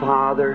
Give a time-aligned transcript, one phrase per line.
[0.00, 0.54] Father,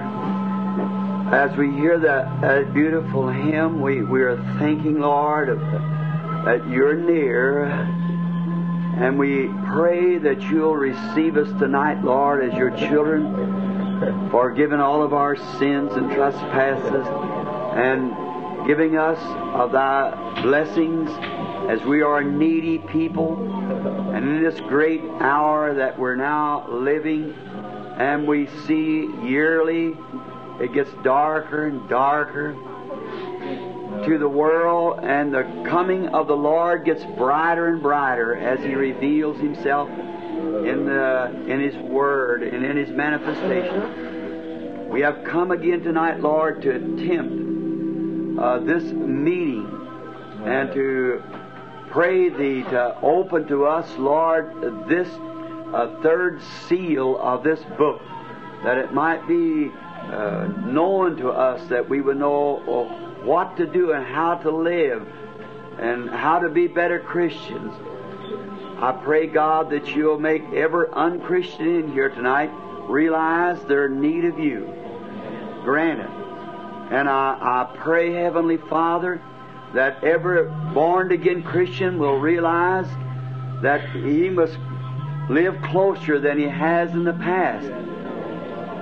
[1.31, 6.95] as we hear that, that beautiful hymn, we, we are thanking, Lord, of, that you're
[6.95, 7.65] near.
[7.65, 15.13] And we pray that you'll receive us tonight, Lord, as your children, forgiving all of
[15.13, 17.07] our sins and trespasses,
[17.77, 19.17] and giving us
[19.55, 21.09] of thy blessings
[21.69, 23.37] as we are needy people.
[24.13, 27.33] And in this great hour that we're now living,
[27.97, 29.95] and we see yearly
[30.59, 32.55] it gets darker and darker
[34.05, 38.73] to the world, and the coming of the Lord gets brighter and brighter as He
[38.73, 44.89] reveals Himself in the in His Word and in His manifestation.
[44.89, 49.67] We have come again tonight, Lord, to attempt uh, this meeting
[50.45, 51.23] and to
[51.89, 55.07] pray Thee to open to us, Lord, this
[55.73, 58.01] uh, third seal of this book,
[58.63, 63.65] that it might be uh, known to us that we would know uh, what to
[63.65, 65.07] do and how to live
[65.79, 67.73] and how to be better Christians.
[68.79, 72.49] I pray, God, that you'll make every unchristian in here tonight
[72.89, 74.73] realize their need of you.
[75.63, 76.09] Grant it.
[76.91, 79.21] And I, I pray, Heavenly Father,
[79.73, 82.87] that every born again Christian will realize
[83.61, 84.57] that he must
[85.31, 87.67] live closer than he has in the past.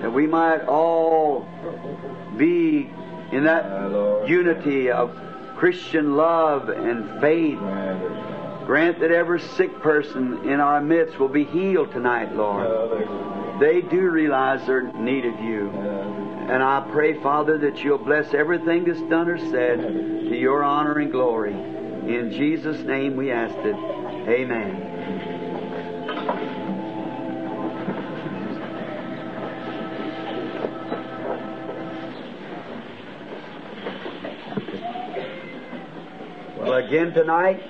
[0.02, 1.48] That we might all
[2.38, 2.90] be
[3.32, 5.16] in that unity of
[5.56, 7.60] Christian love and faith.
[8.66, 13.60] Grant that every sick person in our midst will be healed tonight, Lord.
[13.60, 15.70] They do realize their need of you.
[15.70, 20.98] And I pray, Father, that you'll bless everything that's done or said to your honor
[20.98, 21.54] and glory.
[21.54, 23.76] In Jesus' name we ask it.
[23.76, 25.39] Amen.
[36.70, 37.64] Well, again tonight,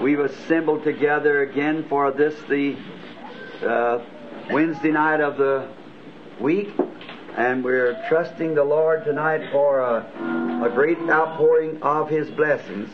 [0.00, 2.76] we've assembled together again for this, the
[3.66, 4.04] uh,
[4.48, 5.68] Wednesday night of the
[6.40, 6.70] week,
[7.36, 12.90] and we're trusting the Lord tonight for a, a great outpouring of His blessings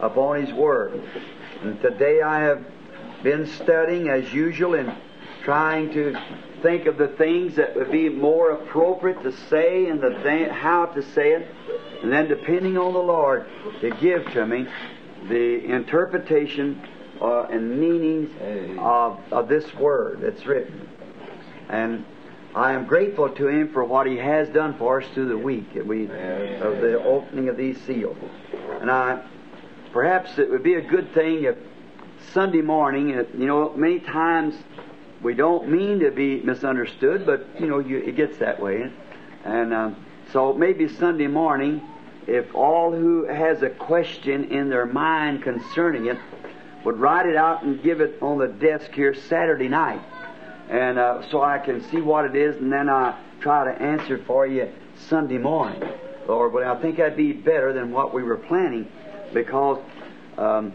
[0.00, 1.02] upon His Word.
[1.60, 2.64] And today I have
[3.22, 4.96] been studying as usual and
[5.44, 6.18] trying to
[6.62, 10.86] think of the things that would be more appropriate to say and the th- how
[10.86, 11.48] to say it,
[12.02, 13.46] and then depending on the Lord
[13.80, 14.66] to give to me
[15.28, 16.80] the interpretation
[17.20, 18.30] uh, and meanings
[18.78, 20.88] of, of this word that's written.
[21.68, 22.04] And
[22.54, 25.74] I am grateful to Him for what He has done for us through the week
[25.74, 28.16] that we, of the opening of these seals.
[28.80, 29.22] And I,
[29.92, 31.56] perhaps it would be a good thing if
[32.32, 34.54] Sunday morning, you know, many times
[35.22, 38.90] we don't mean to be misunderstood, but you know, you, it gets that way.
[39.44, 41.82] And um, so maybe Sunday morning,
[42.26, 46.18] if all who has a question in their mind concerning it
[46.84, 50.00] would write it out and give it on the desk here Saturday night,
[50.68, 54.18] and uh, so I can see what it is, and then I try to answer
[54.26, 54.70] for you
[55.08, 55.82] Sunday morning,
[56.28, 56.52] Lord.
[56.52, 58.90] But I think that'd be better than what we were planning,
[59.32, 59.82] because.
[60.38, 60.72] Um,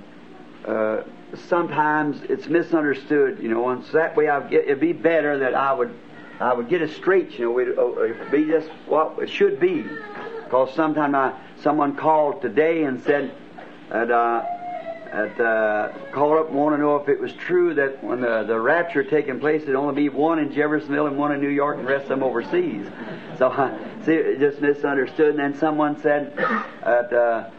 [0.66, 1.04] uh,
[1.48, 5.54] sometimes it's misunderstood, you know, and so that way I'd get, it'd be better that
[5.54, 5.94] I would,
[6.40, 9.86] I would get it straight, you know, we'd, it'd be just what it should be.
[10.44, 13.34] Because sometime I, someone called today and said
[13.90, 14.46] that, uh,
[15.14, 18.44] that uh, called up and wanted to know if it was true that when the,
[18.44, 21.78] the rapture taking place, there'd only be one in Jeffersonville and one in New York,
[21.78, 22.88] and the rest of them overseas.
[23.38, 25.32] So, uh, see, just misunderstood.
[25.32, 27.50] And then someone said that uh,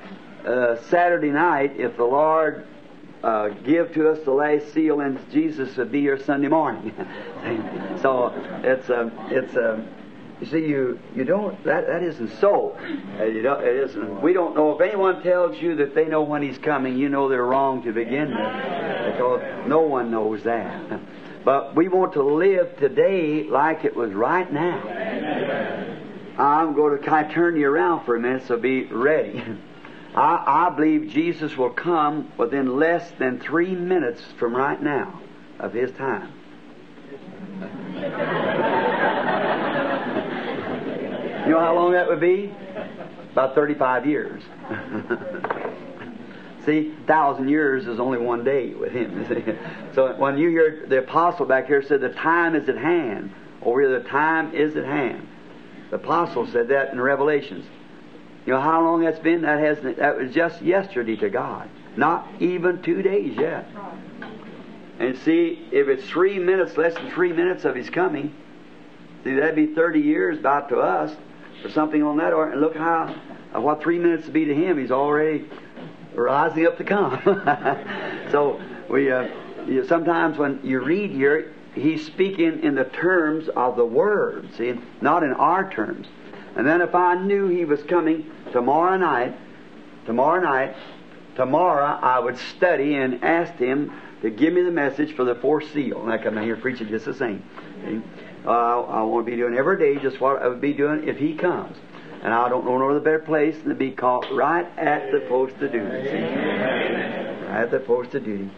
[0.49, 2.67] uh, Saturday night, if the Lord
[3.23, 6.93] uh, give to us the last seal, and Jesus would be here Sunday morning.
[8.03, 8.33] so
[8.63, 9.87] it's a, it's a,
[10.41, 12.79] you see, you you don't that that isn't so.
[13.19, 14.21] Uh, you don't, it isn't.
[14.21, 16.99] We don't know if anyone tells you that they know when He's coming.
[16.99, 21.01] You know they're wrong to begin with, because no one knows that.
[21.47, 24.83] But we want to live today like it was right now.
[26.37, 29.43] I'm going to kind of turn you around for a minute, so be ready.
[30.17, 35.21] I, I believe Jesus will come within less than three minutes from right now
[35.59, 36.33] of His time.
[41.45, 42.53] you know how long that would be?
[43.33, 44.43] About 35 years.
[46.65, 49.25] See, thousand years is only one day with him.
[49.95, 53.33] so when you hear the apostle back here said the time is at hand,
[53.63, 55.29] here the time is at hand.
[55.91, 57.65] The apostle said that in Revelations.
[58.46, 59.43] You know how long that's been?
[59.43, 61.69] That has that was just yesterday to God.
[61.96, 63.69] Not even two days yet.
[65.00, 68.34] And see, if it's three minutes, less than three minutes of his coming,
[69.25, 71.14] see, that'd be 30 years about to us,
[71.64, 72.52] or something on that order.
[72.52, 73.14] And look how,
[73.52, 75.44] what three minutes would be to him, he's already
[76.14, 77.20] rising up to come.
[78.31, 79.28] so, we, uh,
[79.66, 84.48] you know, sometimes when you read here, he's speaking in the terms of the Word,
[84.56, 86.06] see, not in our terms.
[86.56, 89.37] And then if I knew he was coming tomorrow night,
[90.06, 90.75] tomorrow night,
[91.37, 93.93] tomorrow I would study and ask him
[94.23, 96.03] to give me the message for the fourth seal.
[96.03, 97.44] And I come down here preaching just the same.
[98.47, 101.19] Uh, I want to be doing every day just what I would be doing if
[101.19, 101.76] he comes.
[102.23, 105.55] And I don't know no better place than to be caught right at the post
[105.56, 106.08] of duty.
[106.08, 106.17] See?
[106.17, 108.50] At the post of duty.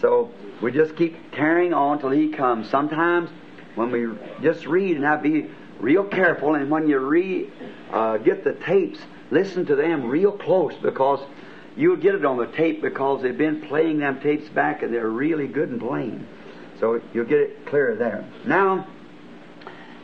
[0.00, 0.30] So
[0.62, 2.70] we just keep carrying on till he comes.
[2.70, 3.30] Sometimes
[3.74, 4.08] when we
[4.42, 5.50] just read and to be
[5.82, 7.50] real careful, and when you re
[7.92, 9.00] uh, get the tapes,
[9.30, 11.20] listen to them real close because
[11.76, 15.08] you'll get it on the tape because they've been playing them tapes back and they're
[15.08, 16.26] really good and plain.
[16.80, 18.24] So you'll get it clear there.
[18.46, 18.86] Now,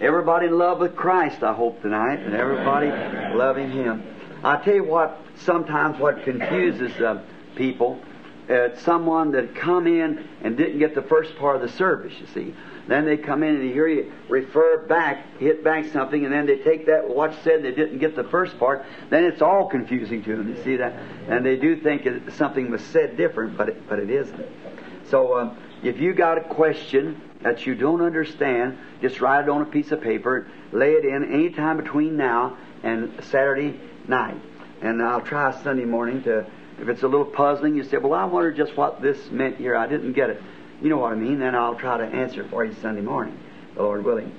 [0.01, 2.89] everybody in love with Christ, I hope tonight, and everybody
[3.35, 4.03] loving Him.
[4.45, 7.23] I tell you what, sometimes what confuses uh,
[7.57, 8.01] people,
[8.49, 12.15] uh, someone that come in and didn't get the first part of the service.
[12.21, 12.55] You see,
[12.89, 16.47] then they come in and you hear you refer back, hit back something, and then
[16.47, 18.85] they take that what said they didn't get the first part.
[19.11, 20.49] Then it's all confusing to them.
[20.49, 20.95] You see that,
[21.29, 24.47] and they do think something was said different, but it, but it isn't.
[25.11, 29.61] So uh, if you got a question that you don't understand, just write it on
[29.63, 34.41] a piece of paper, lay it in any time between now and Saturday night,
[34.81, 36.47] and I'll try Sunday morning to.
[36.81, 39.75] If it's a little puzzling, you say, "Well, I wonder just what this meant here.
[39.75, 40.41] I didn't get it."
[40.81, 41.41] You know what I mean?
[41.41, 43.37] Then I'll try to answer for you Sunday morning,
[43.75, 44.33] the Lord willing.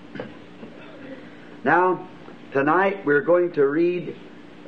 [1.65, 2.07] Now,
[2.53, 4.15] tonight we're going to read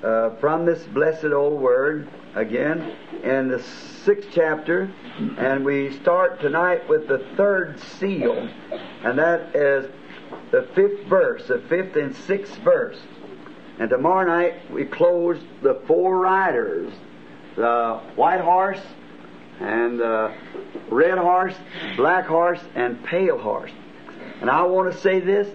[0.04, 3.64] uh, from this blessed old word again in the
[4.04, 4.94] sixth chapter,
[5.38, 8.50] and we start tonight with the third seal,
[9.04, 9.90] and that is
[10.52, 13.00] the fifth verse, the fifth and sixth verse.
[13.80, 16.92] And tomorrow night we close the four riders,
[17.56, 18.82] the white horse,
[19.62, 20.32] and uh,
[20.90, 21.56] red horse,
[21.96, 23.72] black horse, and pale horse.
[24.42, 25.48] And I want to say this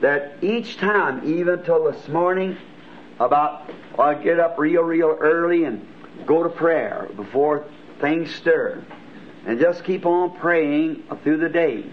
[0.00, 2.56] that each time, even till this morning,
[3.20, 5.86] about I get up real, real early and
[6.26, 7.64] go to prayer before
[8.00, 8.84] things stir,
[9.46, 11.84] and just keep on praying through the day.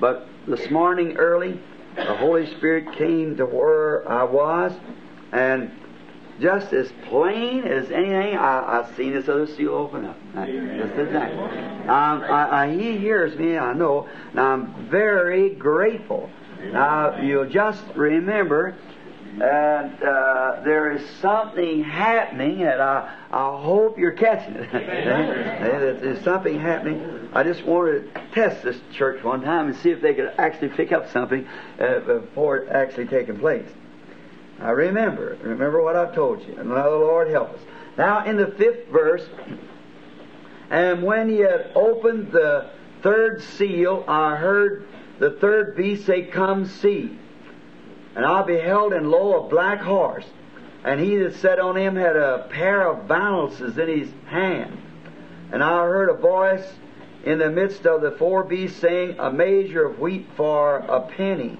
[0.00, 1.58] But this morning early,
[1.96, 4.72] the Holy Spirit came to where I was,
[5.32, 5.72] and
[6.40, 10.16] just as plain as anything, I, I seen this other seal open up.
[10.34, 11.38] Just exactly.
[11.38, 16.30] Um, I, I, he hears me, I know, and I'm very grateful.
[16.72, 18.74] Now, you'll just remember
[19.38, 26.02] that uh, there is something happening, and I, I hope you're catching it.
[26.02, 27.28] There's something happening.
[27.32, 30.70] I just wanted to test this church one time and see if they could actually
[30.70, 31.46] pick up something
[31.78, 33.68] uh, before it actually taking place.
[34.58, 37.60] Now remember, remember what I've told you, and let the Lord help us.
[37.98, 39.26] Now in the fifth verse,
[40.70, 42.70] and when he had opened the
[43.02, 47.18] third seal, I heard the third beast say, Come see.
[48.14, 50.24] And I beheld, and lo, a black horse,
[50.84, 54.80] and he that sat on him had a pair of balances in his hand.
[55.52, 56.66] And I heard a voice
[57.24, 61.58] in the midst of the four beasts saying, A measure of wheat for a penny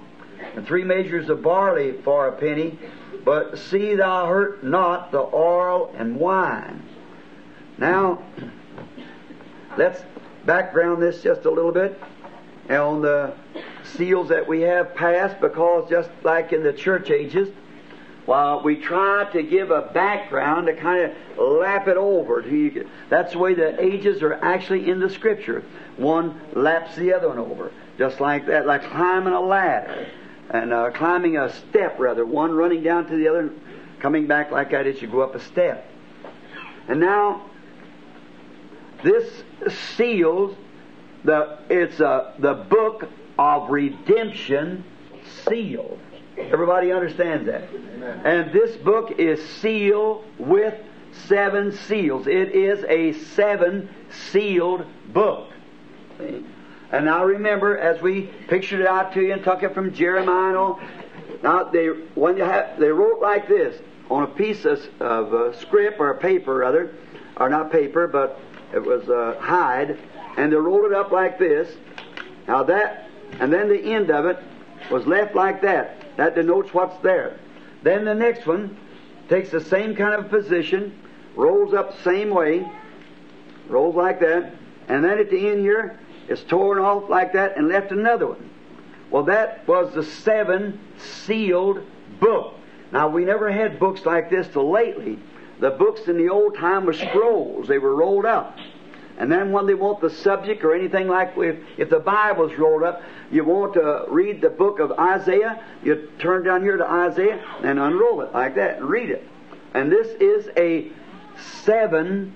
[0.55, 2.79] and three measures of barley for a penny,
[3.25, 6.83] but see thou hurt not the oil and wine.
[7.79, 8.23] Now,
[9.77, 10.03] let's
[10.45, 12.01] background this just a little bit
[12.71, 13.35] on the
[13.85, 17.49] seals that we have passed, because just like in the church ages,
[18.25, 22.45] while we try to give a background to kind of lap it over.
[23.09, 25.63] That's the way the ages are actually in the Scripture.
[25.97, 30.09] One laps the other one over, just like that, like climbing a ladder
[30.51, 33.51] and uh, climbing a step, rather, one running down to the other,
[34.01, 35.91] coming back like that as you go up a step.
[36.89, 37.51] And now,
[39.03, 39.43] this
[39.97, 40.57] seals
[41.25, 44.85] the it's uh, the book of redemption
[45.49, 45.99] sealed.
[46.39, 47.65] Everybody understands that.
[47.65, 48.21] Amen.
[48.25, 50.75] And this book is sealed with
[51.27, 52.27] seven seals.
[52.27, 53.89] It is a seven
[54.31, 55.51] sealed book.
[56.19, 56.45] See?
[56.93, 60.49] And now remember, as we pictured it out to you and took it from Jeremiah
[60.49, 60.81] and all,
[61.43, 65.53] now they when you have they wrote like this on a piece of, of uh,
[65.59, 66.95] script or paper rather,
[67.37, 68.41] or not paper, but
[68.73, 69.99] it was uh, hide,
[70.37, 71.77] and they rolled it up like this.
[72.47, 74.39] Now that, and then the end of it
[74.91, 76.17] was left like that.
[76.17, 77.39] That denotes what's there.
[77.83, 78.77] Then the next one
[79.29, 80.97] takes the same kind of position,
[81.35, 82.69] rolls up the same way,
[83.69, 84.55] rolls like that,
[84.89, 88.51] and then at the end here, it's torn off like that and left another one.
[89.11, 91.83] Well, that was the seven sealed
[92.21, 92.55] book.
[92.93, 95.19] Now, we never had books like this till lately.
[95.61, 97.69] The books in the old time were scrolls.
[97.69, 98.59] They were rolled up.
[99.19, 102.83] And then when they want the subject or anything like if, if the Bible's rolled
[102.83, 107.43] up, you want to read the book of Isaiah, you turn down here to Isaiah
[107.63, 109.27] and unroll it like that and read it.
[109.73, 110.91] And this is a
[111.65, 112.35] seven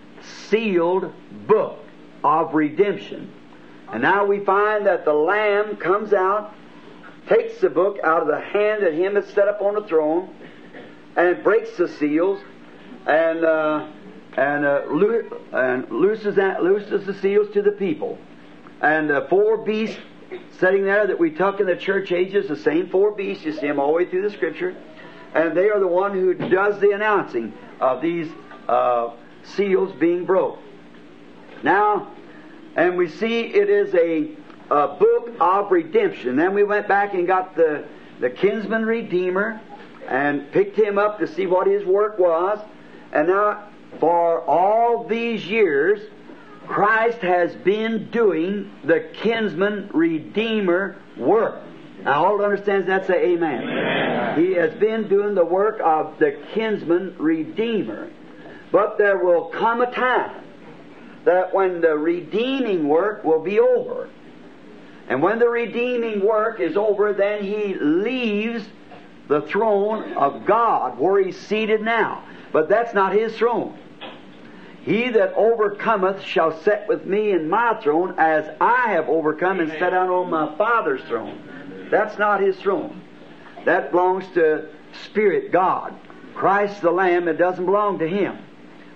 [0.49, 1.13] sealed
[1.47, 1.79] book
[2.25, 3.31] of redemption.
[3.93, 6.55] And now we find that the Lamb comes out,
[7.29, 10.35] takes the book out of the hand of him that's set up on the throne,
[11.17, 12.41] and breaks the seals,
[13.07, 13.87] and uh,
[14.37, 18.19] and, uh, lo- and looses that, looses the seals to the people.
[18.81, 19.99] And the four beasts
[20.59, 23.67] sitting there that we took in the church ages, the same four beasts, you see
[23.67, 24.77] them all the way through the Scripture,
[25.35, 28.31] and they are the one who does the announcing of these
[28.69, 29.11] uh,
[29.43, 30.59] seals being broke.
[31.63, 32.13] Now,
[32.81, 34.31] and we see it is a,
[34.71, 36.37] a book of redemption.
[36.37, 37.85] Then we went back and got the,
[38.21, 39.61] the kinsman redeemer
[40.09, 42.59] and picked him up to see what his work was.
[43.13, 43.69] And now,
[43.99, 46.01] for all these years,
[46.67, 51.63] Christ has been doing the kinsman redeemer work.
[52.03, 53.63] Now, all understands that say amen.
[53.63, 54.43] amen.
[54.43, 58.11] He has been doing the work of the kinsman redeemer.
[58.73, 60.41] But there will come a time
[61.25, 64.09] that when the redeeming work will be over.
[65.09, 68.65] And when the redeeming work is over, then he leaves
[69.29, 72.25] the throne of God where he's seated now.
[72.53, 73.77] But that's not his throne.
[74.83, 79.71] He that overcometh shall sit with me in my throne as I have overcome and
[79.73, 81.89] sat down on my Father's throne.
[81.91, 83.03] That's not his throne.
[83.65, 84.69] That belongs to
[85.05, 85.95] Spirit God.
[86.35, 88.39] Christ the Lamb, it doesn't belong to him.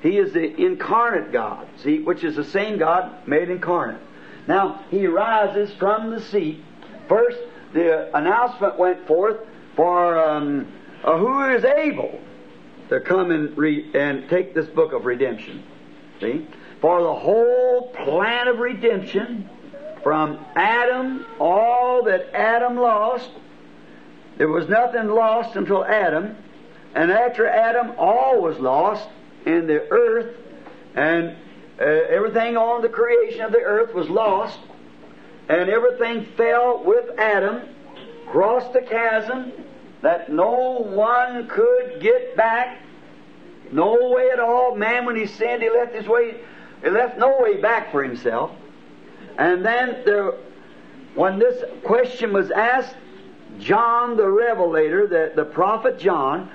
[0.04, 4.02] He is the incarnate God, see, which is the same God made incarnate.
[4.46, 6.62] Now, he rises from the seat.
[7.08, 7.38] First,
[7.72, 9.38] the announcement went forth
[9.74, 10.70] for um,
[11.02, 12.20] uh, who is able
[12.90, 15.64] to come and, re- and take this book of redemption.
[16.20, 16.46] See?
[16.82, 19.48] For the whole plan of redemption,
[20.02, 23.30] from Adam, all that Adam lost,
[24.36, 26.36] there was nothing lost until Adam,
[26.94, 29.08] and after Adam, all was lost,
[29.46, 30.36] in the earth,
[30.94, 31.36] and
[31.80, 34.58] uh, everything on the creation of the earth was lost,
[35.48, 37.68] and everything fell with Adam,
[38.26, 39.52] crossed the chasm
[40.02, 42.80] that no one could get back,
[43.72, 44.74] no way at all.
[44.74, 46.40] Man, when he sinned, he left his way,
[46.82, 48.50] he left no way back for himself.
[49.38, 50.32] And then there,
[51.14, 52.94] when this question was asked,
[53.58, 56.50] John the Revelator, the, the prophet John,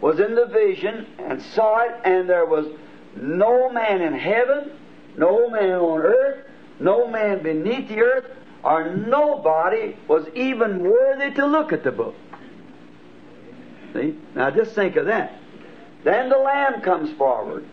[0.00, 2.66] was in the vision and saw it, and there was
[3.16, 4.72] no man in heaven,
[5.16, 6.44] no man on earth,
[6.78, 8.26] no man beneath the earth,
[8.62, 12.14] or nobody was even worthy to look at the book.
[13.94, 14.18] See?
[14.34, 15.32] Now just think of that.
[16.04, 17.64] Then the Lamb comes forward,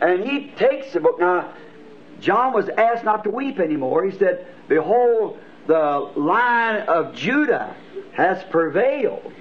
[0.00, 1.18] and he takes the book.
[1.18, 1.52] Now,
[2.20, 4.04] John was asked not to weep anymore.
[4.04, 7.74] He said, Behold, the Lion of Judah
[8.12, 9.32] has prevailed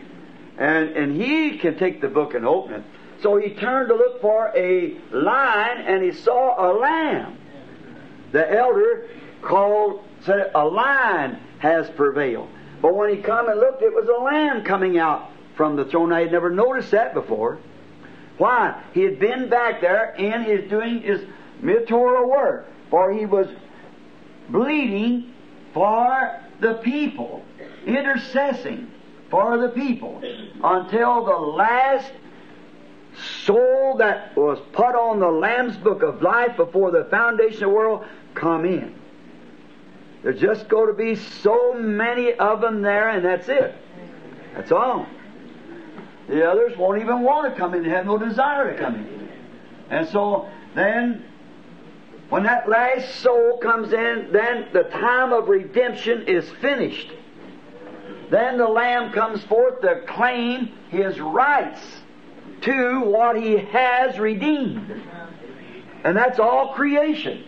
[0.61, 2.83] and, and he can take the book and open it.
[3.23, 7.35] So he turned to look for a lion, and he saw a lamb.
[8.31, 9.09] The elder
[9.41, 12.47] called, said, A lion has prevailed.
[12.79, 16.13] But when he come and looked, it was a lamb coming out from the throne.
[16.13, 17.57] I had never noticed that before.
[18.37, 18.83] Why?
[18.93, 21.21] He had been back there in his doing his
[21.59, 23.47] mediatorial work, for he was
[24.49, 25.33] bleeding
[25.73, 27.43] for the people,
[27.87, 28.90] intercessing
[29.31, 30.21] for the people
[30.63, 32.11] until the last
[33.45, 37.75] soul that was put on the Lamb's Book of Life before the foundation of the
[37.75, 38.95] world come in.
[40.21, 43.73] There's just going to be so many of them there, and that's it.
[44.53, 45.07] That's all.
[46.27, 49.29] The others won't even want to come in, they have no desire to come in.
[49.89, 51.25] And so then,
[52.29, 57.11] when that last soul comes in, then the time of redemption is finished.
[58.31, 61.81] Then the Lamb comes forth to claim his rights
[62.61, 65.03] to what he has redeemed.
[66.05, 67.43] And that's all creation.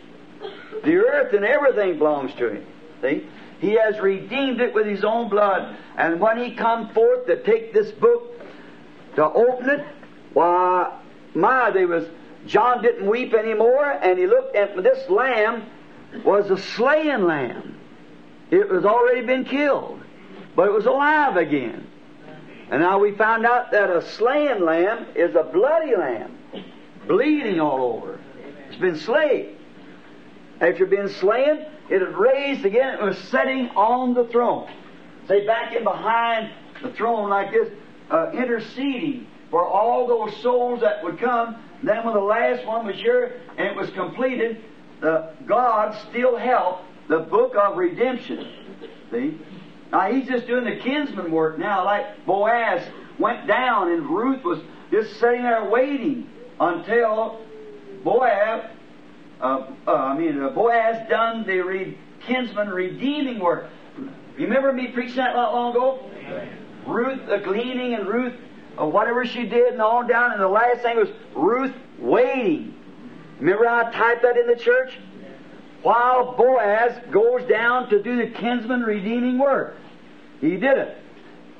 [0.84, 2.66] The earth and everything belongs to him.
[3.02, 3.26] See?
[3.60, 5.78] He has redeemed it with his own blood.
[5.96, 8.42] And when he come forth to take this book,
[9.16, 9.86] to open it,
[10.34, 11.00] why,
[11.34, 12.06] my, they was,
[12.46, 15.64] John didn't weep anymore, and he looked at this lamb
[16.26, 17.80] was a slain lamb.
[18.52, 20.03] It was already been killed
[20.56, 21.88] but it was alive again.
[22.70, 26.38] And now we found out that a slain lamb is a bloody lamb,
[27.08, 28.20] bleeding all over.
[28.68, 29.58] It's been slain.
[30.62, 32.96] after being slain, it had raised again.
[32.96, 34.70] It was sitting on the throne.
[35.28, 37.70] Say, back in behind the throne like this,
[38.10, 41.58] uh, interceding for all those souls that would come.
[41.84, 44.64] Then when the last one was here and it was completed,
[45.02, 46.80] the God still held
[47.10, 48.48] the book of redemption.
[49.12, 49.38] See?
[49.94, 52.84] Now he's just doing the kinsman work now, like Boaz
[53.20, 54.60] went down and Ruth was
[54.90, 56.28] just sitting there waiting
[56.60, 57.40] until
[58.04, 58.66] Boaz,
[59.40, 63.70] uh, uh, I mean, uh, Boaz done the re- kinsman redeeming work.
[64.36, 66.10] Remember me preaching that not long ago?
[66.88, 68.34] Ruth uh, gleaning and Ruth
[68.82, 72.74] uh, whatever she did and on down, and the last thing was Ruth waiting.
[73.40, 74.98] Remember how I typed that in the church?
[75.84, 79.76] While Boaz goes down to do the kinsman redeeming work.
[80.44, 80.98] He did it.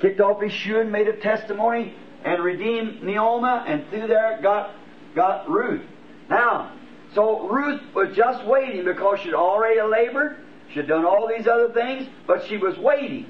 [0.02, 4.72] Kicked off his shoe and made a testimony and redeemed Naomi, and through there got
[5.16, 5.86] got Ruth.
[6.30, 6.74] Now,
[7.14, 10.38] so Ruth was just waiting because she'd already labored,
[10.74, 13.26] she'd done all these other things, but she was waiting.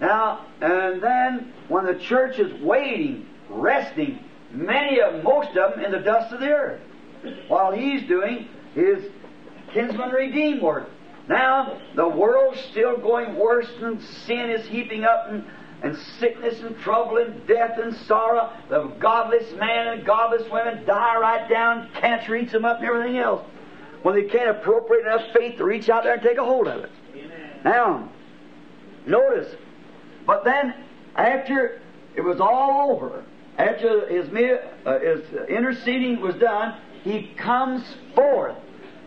[0.00, 4.18] Now, and then when the church is waiting, resting,
[4.50, 6.80] many of most of them in the dust of the earth,
[7.46, 9.04] while he's doing his
[9.72, 10.88] kinsman redeem work.
[11.28, 15.44] Now, the world's still going worse, and sin is heaping up, and,
[15.82, 18.52] and sickness and trouble and death and sorrow.
[18.68, 23.18] The godless man and godless women die right down, cancer eats them up, and everything
[23.18, 23.44] else.
[24.02, 26.84] When they can't appropriate enough faith to reach out there and take a hold of
[26.84, 26.90] it.
[27.16, 27.50] Amen.
[27.64, 28.08] Now,
[29.04, 29.52] notice,
[30.26, 30.74] but then
[31.16, 31.80] after
[32.14, 33.24] it was all over,
[33.58, 34.28] after his,
[34.84, 37.82] uh, his interceding was done, he comes
[38.14, 38.56] forth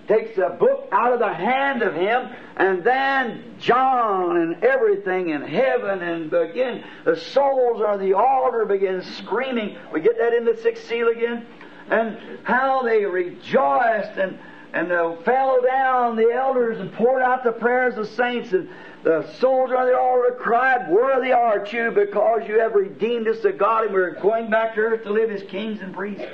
[0.10, 5.44] takes a book out of the hand of him, and then John and everything in
[5.44, 9.78] heaven and begin the souls on the altar begin screaming.
[9.94, 11.46] We get that in the sixth seal again,
[11.90, 14.38] and how they rejoiced and
[14.72, 18.70] and uh, fell down the elders and poured out the prayers of saints and
[19.04, 23.52] the soldier on the altar cried, Worthy art you because you have redeemed us to
[23.52, 26.26] God and we're going back to earth to live as kings and priests.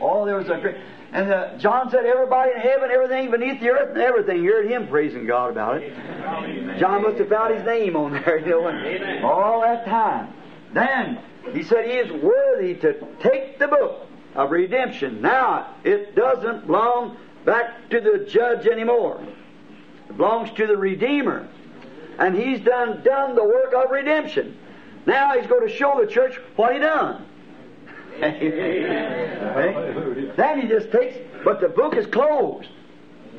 [0.00, 0.76] Oh, there was a great.
[1.14, 4.42] And uh, John said, Everybody in heaven, everything beneath the earth, and everything.
[4.42, 5.92] You heard him praising God about it.
[5.92, 6.76] Amen.
[6.80, 10.34] John must have found his name on there, you know, all that time.
[10.72, 11.20] Then
[11.52, 15.22] he said, He is worthy to take the book of redemption.
[15.22, 19.24] Now, it doesn't belong back to the judge anymore.
[20.10, 21.48] It belongs to the Redeemer.
[22.18, 24.58] And he's done done the work of redemption.
[25.06, 27.23] Now he's going to show the church what he done.
[30.36, 32.68] Then he just takes, but the book is closed.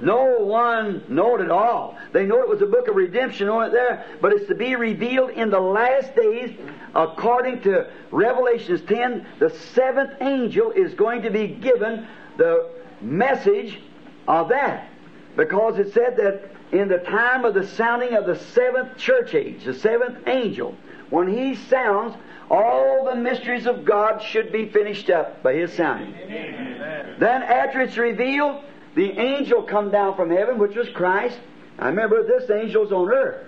[0.01, 1.97] No one know it at all.
[2.11, 4.75] They know it was a book of redemption on it there, but it's to be
[4.75, 6.55] revealed in the last days
[6.93, 9.25] according to Revelations 10.
[9.39, 12.07] The seventh angel is going to be given
[12.37, 12.69] the
[13.01, 13.79] message
[14.27, 14.89] of that.
[15.37, 19.63] Because it said that in the time of the sounding of the seventh church age,
[19.63, 20.75] the seventh angel,
[21.09, 22.15] when he sounds,
[22.49, 26.15] all the mysteries of God should be finished up by his Son.
[26.23, 27.15] Amen.
[27.19, 28.63] Then after it's revealed,
[28.95, 31.37] the angel come down from heaven, which was Christ.
[31.79, 33.47] I remember this angel's on earth,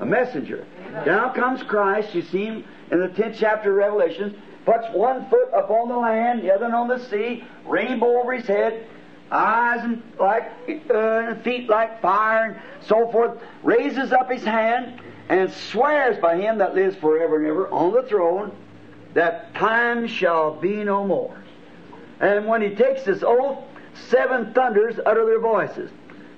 [0.00, 0.66] a messenger.
[1.04, 2.14] Down comes Christ.
[2.14, 4.40] You see him in the tenth chapter of Revelation.
[4.64, 8.86] Puts one foot upon the land, the other on the sea, rainbow over his head,
[9.30, 10.50] eyes and like
[10.92, 13.38] uh, feet like fire, and so forth.
[13.62, 18.02] Raises up his hand and swears by him that lives forever and ever on the
[18.02, 18.52] throne
[19.14, 21.36] that time shall be no more.
[22.20, 23.58] And when he takes this oath,
[24.08, 25.90] seven thunders utter their voices.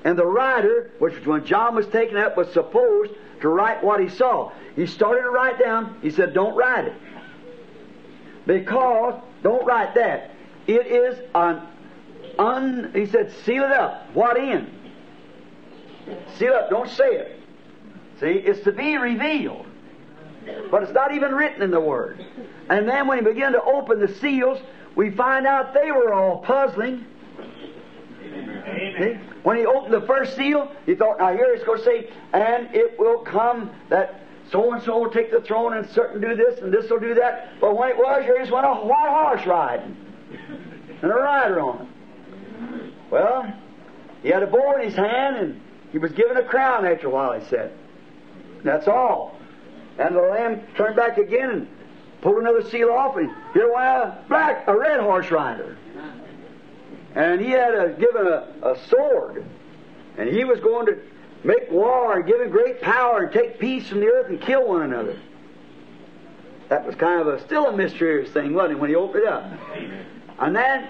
[0.04, 4.08] And the writer, which when John was taken up, was supposed to write what he
[4.08, 4.52] saw.
[4.76, 5.98] He started to write down.
[6.02, 6.94] He said, Don't write it.
[8.46, 10.30] Because, don't write that.
[10.66, 11.62] It is an
[12.38, 14.06] un, he said, seal it up.
[14.14, 14.70] What in?
[16.36, 16.70] Seal up.
[16.70, 17.37] Don't say it.
[18.20, 19.66] See, it's to be revealed.
[20.70, 22.24] But it's not even written in the Word.
[22.68, 24.58] And then when he began to open the seals,
[24.96, 27.04] we find out they were all puzzling.
[28.98, 29.18] See?
[29.42, 32.74] When he opened the first seal, he thought, now here it's going to say, and
[32.74, 36.60] it will come that so and so will take the throne and certain do this
[36.60, 37.60] and this will do that.
[37.60, 39.96] But when it was, here just went a white horse riding
[41.02, 42.94] and a rider on it.
[43.10, 43.54] Well,
[44.22, 45.60] he had a bow in his hand and
[45.92, 47.72] he was given a crown after a while, he said.
[48.64, 49.36] That's all.
[49.98, 51.68] And the lamb turned back again and
[52.20, 55.76] pulled another seal off, and here went a black, a red horse rider.
[57.14, 59.44] And he had a, given a, a sword,
[60.16, 60.98] and he was going to
[61.44, 64.68] make war and give him great power and take peace from the earth and kill
[64.68, 65.18] one another.
[66.68, 69.28] That was kind of a still a mysterious thing, wasn't it, when he opened it
[69.28, 69.50] up?
[70.38, 70.88] And then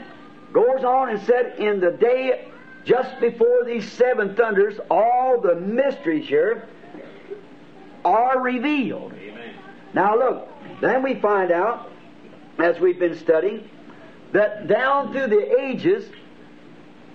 [0.53, 2.49] goes on and said, In the day
[2.85, 6.67] just before these seven thunders, all the mysteries here
[8.05, 9.13] are revealed.
[9.95, 10.49] Now look,
[10.81, 11.91] then we find out,
[12.59, 13.69] as we've been studying,
[14.33, 16.09] that down through the ages,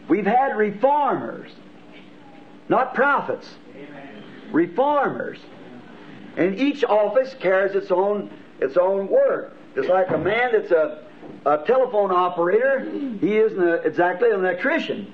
[0.08, 1.52] we've had reformers,
[2.70, 3.48] not prophets.
[4.52, 5.40] Reformers.
[6.38, 9.56] And each office carries its own its own work.
[9.76, 11.04] It's like a man that's a,
[11.46, 12.80] a telephone operator,
[13.20, 15.12] he isn't a, exactly an electrician.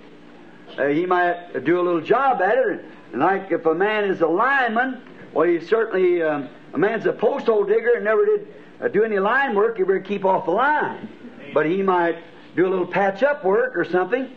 [0.78, 2.86] Uh, he might do a little job at it.
[3.12, 5.02] And like if a man is a lineman,
[5.34, 8.48] well, he certainly, um, a man's a post hole digger and never did
[8.82, 11.10] uh, do any line work, he better keep off the line.
[11.54, 12.18] But he might
[12.56, 14.36] do a little patch up work or something.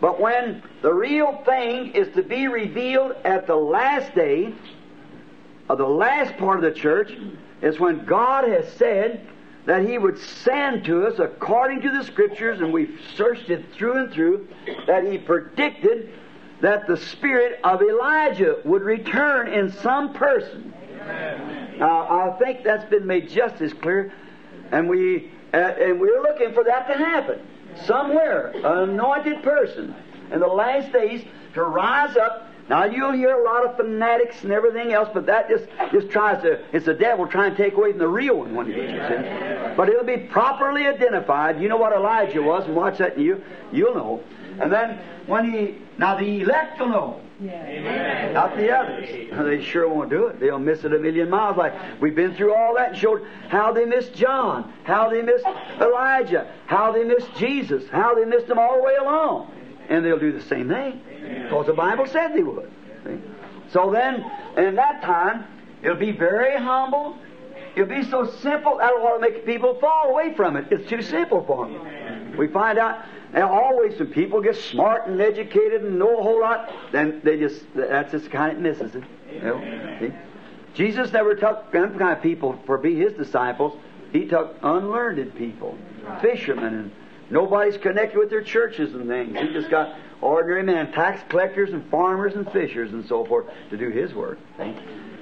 [0.00, 4.52] But when the real thing is to be revealed at the last day,
[5.68, 7.12] of the last part of the church,
[7.62, 9.26] is when God has said
[9.64, 14.04] that He would send to us according to the Scriptures, and we've searched it through
[14.04, 14.48] and through,
[14.86, 16.12] that He predicted
[16.64, 20.72] that the spirit of Elijah would return in some person.
[21.78, 24.14] Now, I think that's been made just as clear,
[24.72, 27.46] and we uh, and we're looking for that to happen
[27.84, 28.46] somewhere.
[28.48, 29.94] An anointed person
[30.32, 31.22] in the last days
[31.52, 32.50] to rise up.
[32.70, 36.40] Now you'll hear a lot of fanatics and everything else, but that just just tries
[36.44, 39.12] to it's the devil trying to take away from the real one when he gets
[39.12, 39.74] in.
[39.76, 41.60] But it'll be properly identified.
[41.60, 44.22] You know what Elijah was, and watch that, and you you'll know.
[44.60, 47.20] And then when he now the elect will know.
[47.40, 48.32] Yeah.
[48.32, 49.08] Not the others.
[49.44, 50.40] They sure won't do it.
[50.40, 51.56] They'll miss it a million miles.
[51.56, 55.44] Like we've been through all that and showed how they missed John, how they missed
[55.80, 59.52] Elijah, how they missed Jesus, how they missed them all the way along.
[59.88, 61.00] And they'll do the same thing.
[61.42, 62.70] Because the Bible said they would.
[63.04, 63.18] See?
[63.70, 64.24] So then,
[64.56, 65.44] in that time,
[65.82, 67.16] it'll be very humble.
[67.74, 70.66] It'll be so simple, that'll want to make people fall away from it.
[70.70, 72.36] It's too simple for them.
[72.36, 76.40] We find out now, always when people get smart and educated and know a whole
[76.40, 79.02] lot, then they just, that's just kind of misses it.
[79.32, 80.12] You know?
[80.74, 83.76] Jesus never took them kind of people for be his disciples.
[84.12, 85.76] He took unlearned people,
[86.22, 86.92] fishermen, and
[87.28, 89.36] nobody's connected with their churches and things.
[89.36, 93.76] He just got ordinary men, tax collectors and farmers and fishers and so forth to
[93.76, 94.38] do his work.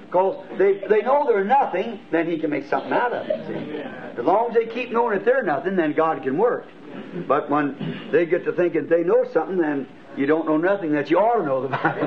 [0.04, 3.46] Because they, they know they're nothing, then he can make something out of it.
[3.46, 4.20] See?
[4.20, 6.66] As long as they keep knowing that they're nothing, then God can work.
[7.26, 11.10] But when they get to thinking they know something, then you don't know nothing that
[11.10, 12.06] you ought to know, the Bible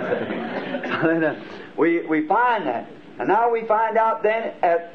[1.02, 1.43] so then, uh,
[1.78, 2.89] we, we find that.
[3.19, 4.93] And now we find out then that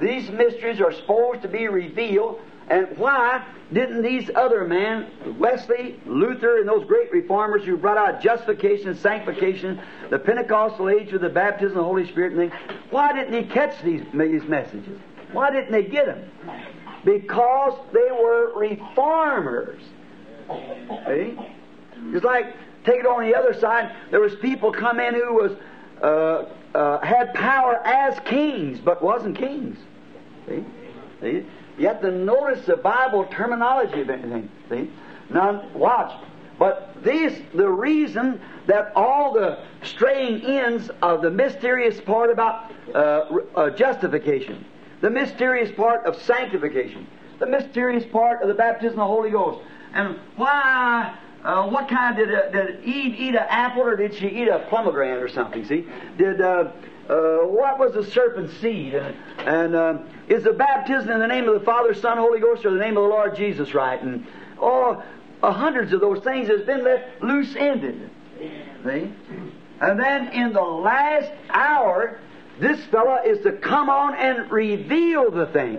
[0.00, 2.40] these mysteries are supposed to be revealed.
[2.68, 8.22] And why didn't these other men, Wesley, Luther, and those great reformers who brought out
[8.22, 13.12] justification sanctification, the Pentecostal age with the baptism of the Holy Spirit and things, why
[13.12, 14.98] didn't he catch these, these messages?
[15.32, 16.30] Why didn't they get them?
[17.04, 19.82] Because they were reformers.
[21.06, 21.38] See?
[22.12, 23.94] It's like take it on the other side.
[24.10, 25.52] There was people come in who was
[26.02, 29.78] uh, uh, had power as kings, but wasn't kings.
[30.46, 30.64] See?
[31.20, 31.46] See?
[31.78, 34.50] You have to notice the Bible terminology of anything.
[34.68, 34.90] See?
[35.30, 36.12] Now watch.
[36.58, 42.98] But these the reason that all the straying ends of the mysterious part about uh,
[43.56, 44.64] uh justification
[45.02, 47.06] the mysterious part of sanctification,
[47.38, 49.60] the mysterious part of the baptism of the Holy Ghost.
[49.92, 54.28] And why, uh, what kind did, uh, did Eve eat an apple or did she
[54.28, 55.66] eat a pomegranate or something?
[55.66, 55.86] See?
[56.16, 56.70] Did, uh,
[57.10, 58.94] uh, what was the serpent's seed?
[58.94, 62.64] And, and uh, is the baptism in the name of the Father, Son, Holy Ghost,
[62.64, 64.00] or the name of the Lord Jesus right?
[64.00, 64.24] And
[64.60, 65.02] oh,
[65.42, 68.08] hundreds of those things has been left loose ended.
[68.38, 69.12] See?
[69.80, 72.20] And then in the last hour,
[72.62, 75.76] this fellow is to come on and reveal the thing.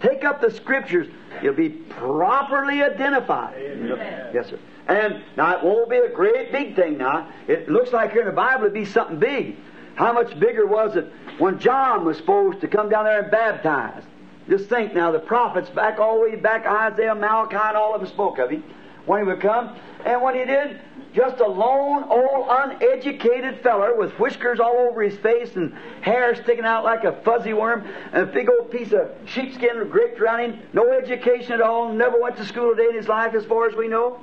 [0.00, 1.06] Take up the scriptures.
[1.42, 3.56] You'll be properly identified.
[3.56, 4.30] Amen.
[4.34, 4.58] Yes, sir.
[4.88, 7.28] And now it won't be a great big thing now.
[7.48, 9.56] It looks like here in the Bible it'd be something big.
[9.94, 14.02] How much bigger was it when John was supposed to come down there and baptize?
[14.48, 18.00] Just think now, the prophets back all the way back, Isaiah, Malachi, and all of
[18.00, 18.62] them spoke of him
[19.06, 19.76] when he would come.
[20.06, 20.80] And when he did,
[21.14, 26.64] just a lone, old, uneducated feller with whiskers all over his face and hair sticking
[26.64, 30.62] out like a fuzzy worm and a big old piece of sheepskin draped around him.
[30.72, 31.92] No education at all.
[31.92, 34.20] Never went to school a day in his life, as far as we know.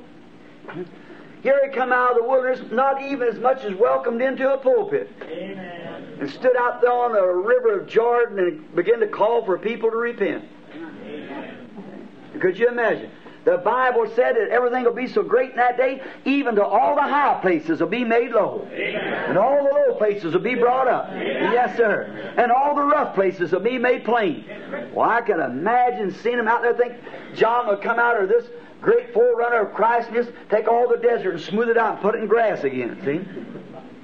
[1.42, 4.58] Here he come out of the wilderness, not even as much as welcomed into a
[4.58, 5.12] pulpit.
[5.24, 6.18] Amen.
[6.22, 9.92] And stood out there on the river of Jordan and began to call for people
[9.92, 10.46] to repent.
[10.74, 12.08] Amen.
[12.40, 13.12] Could you imagine?
[13.46, 16.96] The Bible said that everything will be so great in that day, even to all
[16.96, 18.68] the high places will be made low.
[18.72, 19.30] Amen.
[19.30, 21.10] And all the low places will be brought up.
[21.10, 21.52] Amen.
[21.52, 22.34] Yes, sir.
[22.38, 24.46] And all the rough places will be made plain.
[24.94, 26.94] Well, I can imagine seeing them out there think
[27.36, 28.46] John will come out of this
[28.82, 32.02] great forerunner of Christ and just take all the desert and smooth it out and
[32.02, 33.22] put it in grass again, see?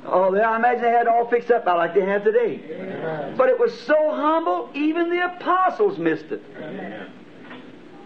[0.06, 3.34] Oh, I imagine they had it all fixed up like they have today.
[3.38, 6.41] But it was so humble, even the apostles missed it.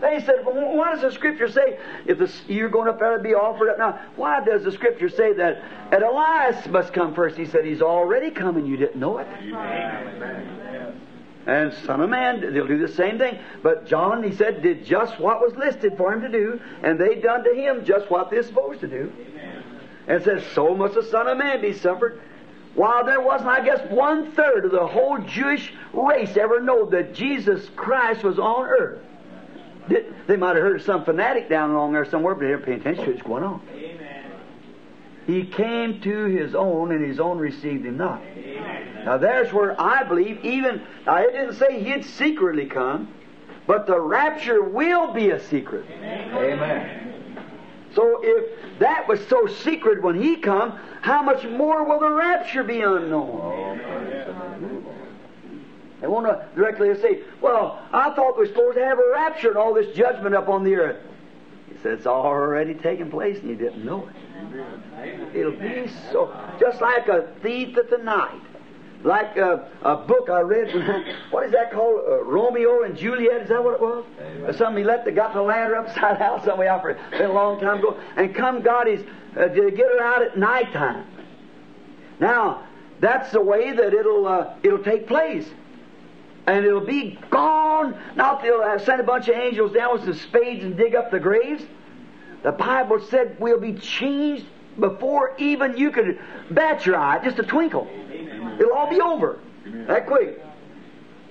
[0.04, 3.24] They said, well, why does the Scripture say if the, you're going up there to
[3.24, 4.02] be offered up now?
[4.18, 7.38] Why does the Scripture say that, that Elias must come first?
[7.38, 8.66] He said he's already coming.
[8.66, 9.28] You didn't know it.
[11.48, 13.40] And Son of Man, they'll do the same thing.
[13.62, 17.16] But John, he said, did just what was listed for him to do, and they
[17.16, 19.10] done to him just what they're supposed to do.
[20.08, 22.22] And it says, so must the Son of Man be suffered.
[22.76, 27.14] While there wasn't, I guess, one third of the whole Jewish race ever know that
[27.14, 29.02] Jesus Christ was on earth.
[29.88, 33.06] They might have heard some fanatic down along there somewhere, but they didn't pay attention
[33.06, 33.62] to what's going on.
[33.74, 34.32] Amen.
[35.28, 38.22] He came to his own, and his own received him not.
[38.22, 39.06] Amen.
[39.06, 43.14] Now there's where I believe, even, now it didn't say he'd secretly come,
[43.68, 45.86] but the rapture will be a secret.
[45.90, 46.34] Amen.
[46.34, 47.14] Amen.
[47.94, 52.64] So if that was so secret when he come, how much more will the rapture
[52.64, 53.80] be unknown?
[56.04, 59.48] They want to directly say, Well, I thought we were supposed to have a rapture
[59.48, 61.02] and all this judgment up on the earth.
[61.70, 65.34] He said, It's already taken place and you didn't know it.
[65.34, 68.42] It'll be so, just like a thief at the night.
[69.06, 70.76] Like a, a book I read,
[71.32, 72.02] what is that called?
[72.06, 74.04] Uh, Romeo and Juliet, is that what it was?
[74.44, 76.98] Or something he let the, got the ladder upside down somewhere out for it.
[77.12, 77.98] Been a long time ago.
[78.18, 79.00] And come God is
[79.38, 81.06] uh, to get her out at nighttime.
[82.20, 82.68] Now,
[83.00, 85.48] that's the way that it'll, uh, it'll take place
[86.48, 87.98] and it'll be gone.
[88.16, 91.12] Not they'll uh, send a bunch of angels down with some spades and dig up
[91.12, 91.64] the graves.
[92.44, 94.46] The Bible said we'll be changed
[94.80, 97.88] before even you could bat your eye, just a twinkle.
[97.90, 98.58] Amen.
[98.60, 99.88] It'll all be over Amen.
[99.88, 100.44] that quick.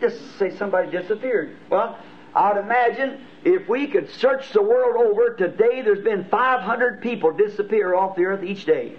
[0.01, 1.57] Just say somebody disappeared.
[1.69, 1.99] Well,
[2.35, 7.95] I'd imagine if we could search the world over today, there's been 500 people disappear
[7.95, 8.95] off the earth each day.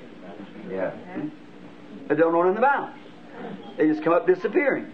[0.69, 0.91] Yeah.
[2.07, 2.93] They don't know nothing about.
[3.77, 4.93] They just come up disappearing.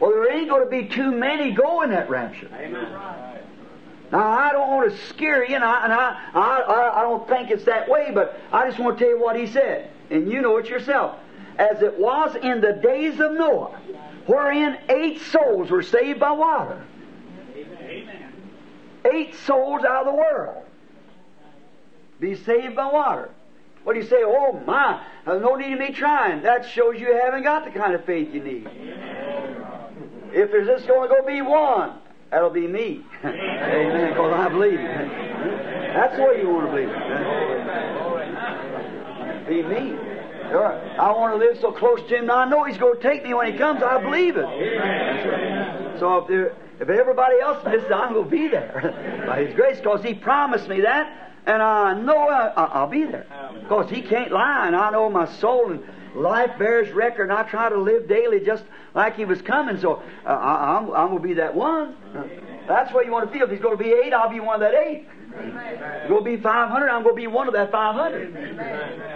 [0.00, 2.48] Well, there ain't going to be too many going that rapture.
[2.52, 2.92] Amen.
[4.12, 7.50] Now, I don't want to scare you, and, I, and I, I, I don't think
[7.50, 10.40] it's that way, but I just want to tell you what he said, and you
[10.40, 11.18] know it yourself.
[11.58, 13.80] As it was in the days of Noah,
[14.26, 16.84] wherein eight souls were saved by water.
[17.56, 18.32] Amen.
[19.04, 20.64] Eight souls out of the world
[22.20, 23.30] be saved by water.
[23.84, 24.22] What do you say?
[24.22, 26.42] Oh my, no need of me trying.
[26.42, 28.66] That shows you haven't got the kind of faith you need.
[28.66, 29.73] Amen.
[30.34, 31.92] If there's just going to go be one,
[32.30, 33.04] that'll be me.
[33.24, 34.10] Amen.
[34.10, 34.80] Because I believe.
[34.80, 35.08] It.
[35.94, 36.88] That's what you want to believe.
[36.90, 36.98] It.
[39.48, 39.96] Be me.
[40.52, 42.26] I want to live so close to Him.
[42.26, 43.82] Now I know He's going to take me when He comes.
[43.82, 45.98] I believe it.
[45.98, 49.78] So if there, if everybody else misses, I'm going to be there by His grace,
[49.78, 53.26] because He promised me that, and I know uh, I, will be there,
[53.60, 55.82] because He can't lie, and I know my soul and
[56.14, 59.80] life bears record, and I try to live daily just like He was coming.
[59.80, 61.96] So uh, I, am going to be that one.
[62.66, 63.46] That's what you want to feel.
[63.46, 65.06] If He's going to be eight, I'll be one of that eight.
[65.36, 68.34] If going to be 500, I'm going to be one of that 500.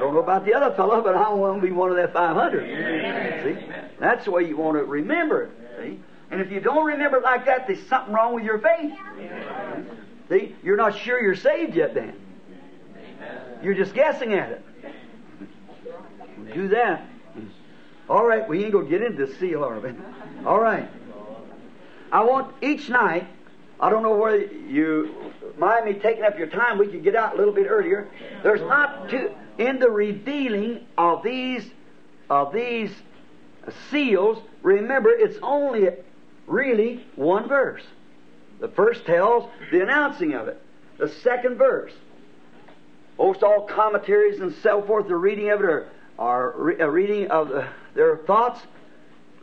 [0.00, 3.44] Don't know about the other fellow, but I want to be one of that 500.
[3.44, 3.66] See?
[4.00, 5.50] That's the way you want to remember it.
[5.78, 6.00] See?
[6.30, 8.92] And if you don't remember it like that, there's something wrong with your faith.
[10.28, 10.56] See?
[10.62, 12.14] You're not sure you're saved yet then.
[13.62, 14.64] You're just guessing at it.
[16.54, 17.06] Do that.
[18.08, 19.90] All right, we ain't going to get into the seal, are we?
[20.46, 20.88] All right.
[22.10, 23.28] I want each night,
[23.78, 27.34] I don't know whether you mind me taking up your time, we could get out
[27.34, 28.08] a little bit earlier.
[28.42, 31.68] There's not two, in the revealing of these,
[32.30, 32.90] of these
[33.90, 35.88] seals, remember it's only
[36.46, 37.82] really one verse.
[38.60, 40.60] The first tells the announcing of it.
[40.98, 41.92] The second verse.
[43.18, 47.30] Most all commentaries and so forth, the reading of it are are re- a reading
[47.30, 48.60] of the, their thoughts,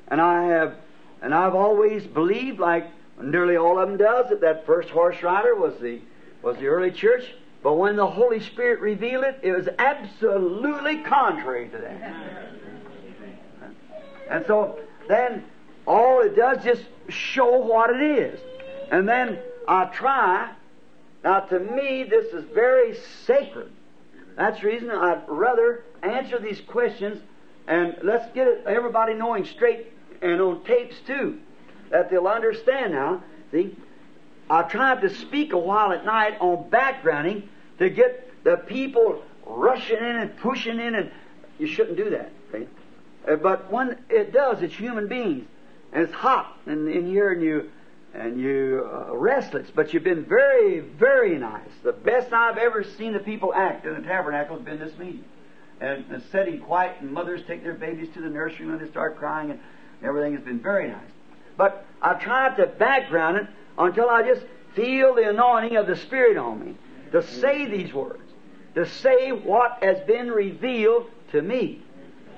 [0.07, 0.75] and I have,
[1.21, 2.87] and I've always believed, like
[3.21, 6.01] nearly all of them does, that that first horse rider was the
[6.41, 7.33] was the early church.
[7.63, 12.51] But when the Holy Spirit revealed it, it was absolutely contrary to that.
[14.29, 15.43] And so then
[15.87, 18.39] all it does just show what it is.
[18.91, 20.51] And then I try.
[21.23, 23.71] Now to me, this is very sacred.
[24.35, 27.21] That's the reason I'd rather answer these questions
[27.67, 31.39] and let's get everybody knowing straight and on tapes too,
[31.89, 33.23] that they'll understand now.
[33.51, 33.75] See,
[34.49, 37.47] I tried to speak a while at night on backgrounding
[37.79, 41.11] to get the people rushing in and pushing in, and
[41.57, 42.31] you shouldn't do that.
[43.27, 45.47] Uh, but when it does, it's human beings,
[45.91, 47.71] and it's hot in, in here, and you
[48.15, 51.69] and you uh, restless, but you've been very, very nice.
[51.83, 55.25] The best I've ever seen the people act in the tabernacle has been this meeting.
[55.81, 59.17] And, and sitting quiet, and mothers take their babies to the nursery when they start
[59.17, 59.59] crying, and
[60.01, 61.11] everything has been very nice.
[61.57, 63.47] But I've tried to background it
[63.77, 66.75] until I just feel the anointing of the Spirit on me
[67.11, 68.23] to say these words,
[68.75, 71.81] to say what has been revealed to me.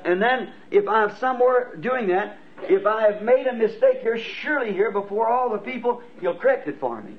[0.04, 4.74] And then, if I'm somewhere doing that, if I have made a mistake here, surely
[4.74, 7.13] here before all the people, He'll correct it for me.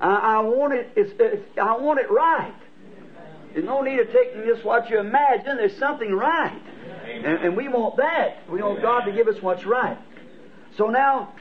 [0.00, 0.90] I, I want it.
[0.96, 2.54] It's, it's, I want it right.
[3.52, 5.56] There's no need of taking just what you imagine.
[5.56, 6.60] There's something right,
[7.04, 8.48] and, and we want that.
[8.48, 9.98] We want God to give us what's right.
[10.76, 11.32] So now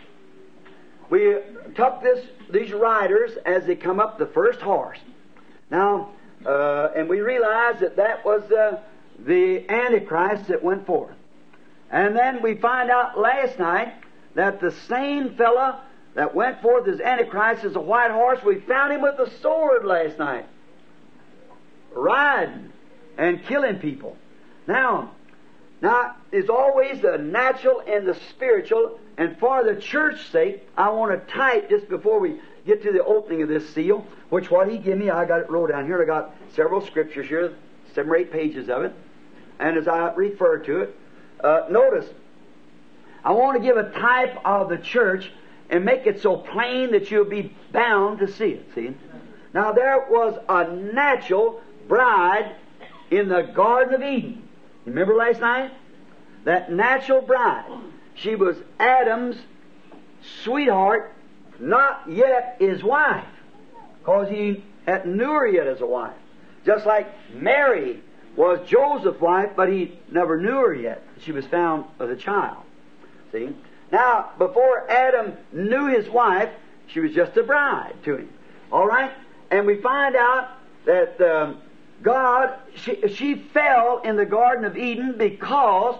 [1.10, 1.38] we
[1.76, 5.00] took this these riders as they come up the first horse.
[5.69, 6.12] Now,
[6.45, 8.80] uh, and we realized that that was uh,
[9.19, 11.16] the Antichrist that went forth.
[11.91, 13.93] And then we find out last night
[14.36, 15.82] that the same fella
[16.15, 18.43] that went forth as Antichrist is a white horse.
[18.43, 20.45] We found him with a sword last night,
[21.93, 22.71] riding
[23.17, 24.17] and killing people.
[24.67, 25.12] Now,
[25.82, 31.12] now, it's always the natural and the spiritual, and for the church's sake, I want
[31.12, 34.78] to type just before we get to the opening of this seal, which what he
[34.80, 36.02] gave me, I got it wrote down here.
[36.02, 37.54] I got several scriptures here,
[37.93, 38.93] seven or eight pages of it.
[39.60, 40.95] And as I refer to it,
[41.43, 42.06] uh, notice,
[43.23, 45.32] I want to give a type of the church
[45.69, 48.69] and make it so plain that you'll be bound to see it.
[48.73, 48.93] See?
[49.54, 52.56] Now, there was a natural bride
[53.12, 54.47] in the Garden of Eden.
[54.86, 55.73] Remember last night?
[56.45, 57.65] That natural bride.
[58.13, 59.36] She was Adam's
[60.43, 61.13] sweetheart,
[61.60, 63.28] not yet his wife,
[64.00, 66.15] because he hadn't knew her yet as a wife.
[66.65, 68.02] Just like Mary
[68.36, 71.04] was Joseph's wife, but he never knew her yet.
[71.21, 72.63] She was found as a child.
[73.32, 73.49] See?
[73.91, 76.49] Now, before Adam knew his wife,
[76.88, 78.30] she was just a bride to him.
[78.71, 79.12] All right?
[79.49, 80.49] And we find out
[80.86, 81.62] that um,
[82.01, 85.95] God, she, she fell in the Garden of Eden because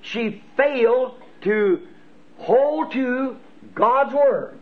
[0.00, 1.86] she failed to
[2.38, 3.36] hold to
[3.74, 4.58] God's Word.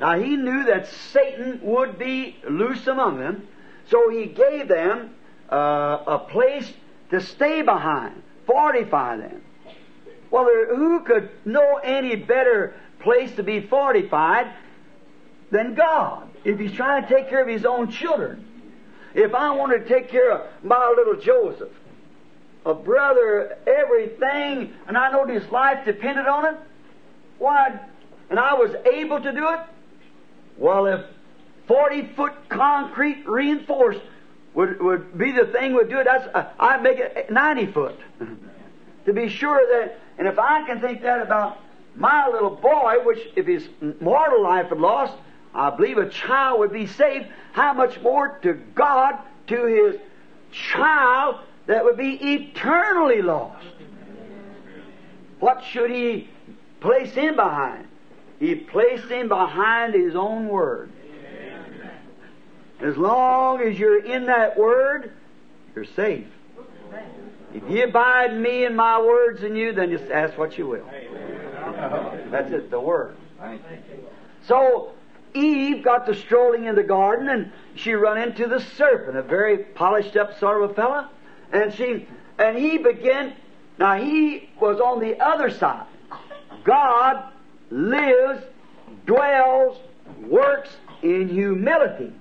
[0.00, 3.46] Now, he knew that Satan would be loose among them,
[3.88, 5.14] so he gave them
[5.50, 6.72] uh, a place
[7.10, 9.42] to stay behind, fortify them.
[10.30, 14.52] Well, there, who could know any better place to be fortified
[15.50, 18.46] than God if He's trying to take care of His own children?
[19.14, 21.70] If I wanted to take care of my little Joseph,
[22.64, 26.60] a brother, everything, and I know his life depended on it,
[27.38, 27.80] why,
[28.28, 29.60] and I was able to do it,
[30.58, 31.04] well, if
[31.66, 34.00] 40 foot concrete reinforced
[34.54, 37.98] would, would be the thing would do it, that's, uh, I'd make it 90 foot.
[39.06, 41.58] to be sure that, and if I can think that about
[41.94, 43.68] my little boy, which if his
[44.00, 45.14] mortal life had lost,
[45.54, 50.00] I believe a child would be saved, how much more to God, to his
[50.52, 53.66] child that would be eternally lost?
[55.40, 56.28] What should he
[56.80, 57.86] place him behind?
[58.38, 60.90] He placed him behind his own word.
[62.80, 65.12] As long as you're in that word,
[65.74, 66.26] you're safe.
[67.52, 70.66] If you abide in me and my words in you, then just ask what you
[70.66, 70.86] will.
[72.30, 73.16] That's it, the word.
[74.46, 74.92] So
[75.34, 79.58] Eve got to strolling in the garden and she run into the serpent, a very
[79.58, 81.10] polished up sort of a fella,
[81.52, 82.06] and she
[82.38, 83.34] and he began
[83.78, 85.86] now he was on the other side.
[86.64, 87.24] God
[87.70, 88.42] lives,
[89.06, 89.78] dwells,
[90.22, 90.70] works
[91.02, 92.12] in humility.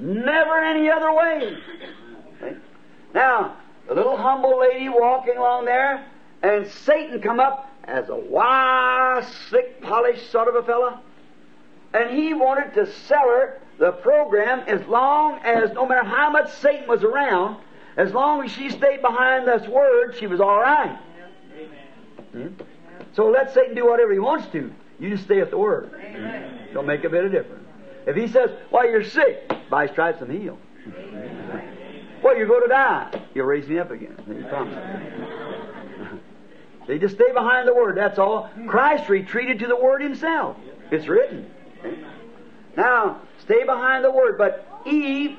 [0.00, 1.56] Never any other way.
[3.14, 3.56] Now,
[3.88, 6.06] the little humble lady walking along there,
[6.42, 11.00] and Satan come up as a wise, slick, polished sort of a fella,
[11.94, 16.50] and he wanted to sell her the program as long as, no matter how much
[16.54, 17.60] Satan was around,
[17.96, 20.98] as long as she stayed behind this word, she was all right.
[22.32, 22.48] Hmm?
[23.14, 24.72] So let Satan do whatever he wants to.
[24.98, 25.92] You just stay at the word.
[25.94, 26.68] Amen.
[26.72, 27.61] Don't make a bit of difference.
[28.06, 30.58] If he says, "Well, you're sick," by stripes I'm healed.
[32.22, 33.20] Well, you're going to die.
[33.34, 34.16] He'll raise me up again.
[34.26, 34.78] He promised.
[36.86, 37.96] they just stay behind the word.
[37.96, 38.48] That's all.
[38.68, 40.56] Christ retreated to the word himself.
[40.90, 41.50] It's written.
[42.76, 44.38] Now, stay behind the word.
[44.38, 45.36] But Eve,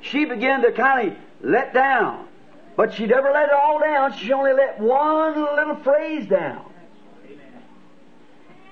[0.00, 2.28] she began to kind of let down.
[2.76, 4.16] But she never let it all down.
[4.16, 6.64] She only let one little phrase down.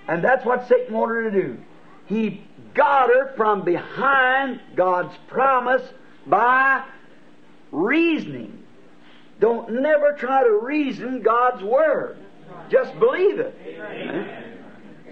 [0.08, 1.58] And that's what Satan wanted her to do.
[2.06, 2.44] He
[2.74, 5.82] got her from behind God's promise
[6.26, 6.84] by
[7.70, 8.62] reasoning.
[9.40, 12.16] Don't never try to reason God's Word.
[12.68, 13.54] Just believe it.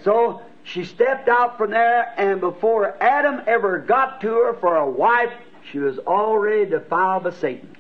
[0.05, 4.89] So she stepped out from there, and before Adam ever got to her for a
[4.89, 5.33] wife,
[5.71, 7.77] she was already defiled by Satan.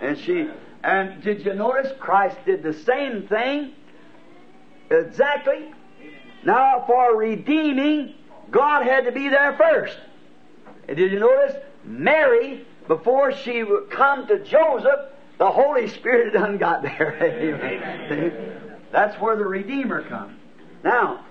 [0.00, 0.48] And she,
[0.84, 3.72] and did you notice Christ did the same thing?
[4.90, 5.72] Exactly.
[6.44, 8.14] Now, for redeeming,
[8.50, 9.96] God had to be there first.
[10.88, 11.56] And did you notice?
[11.84, 15.00] Mary, before she would come to Joseph,
[15.38, 18.50] the Holy Spirit had done got there.
[18.92, 20.36] That's where the Redeemer comes.
[20.82, 21.24] Now,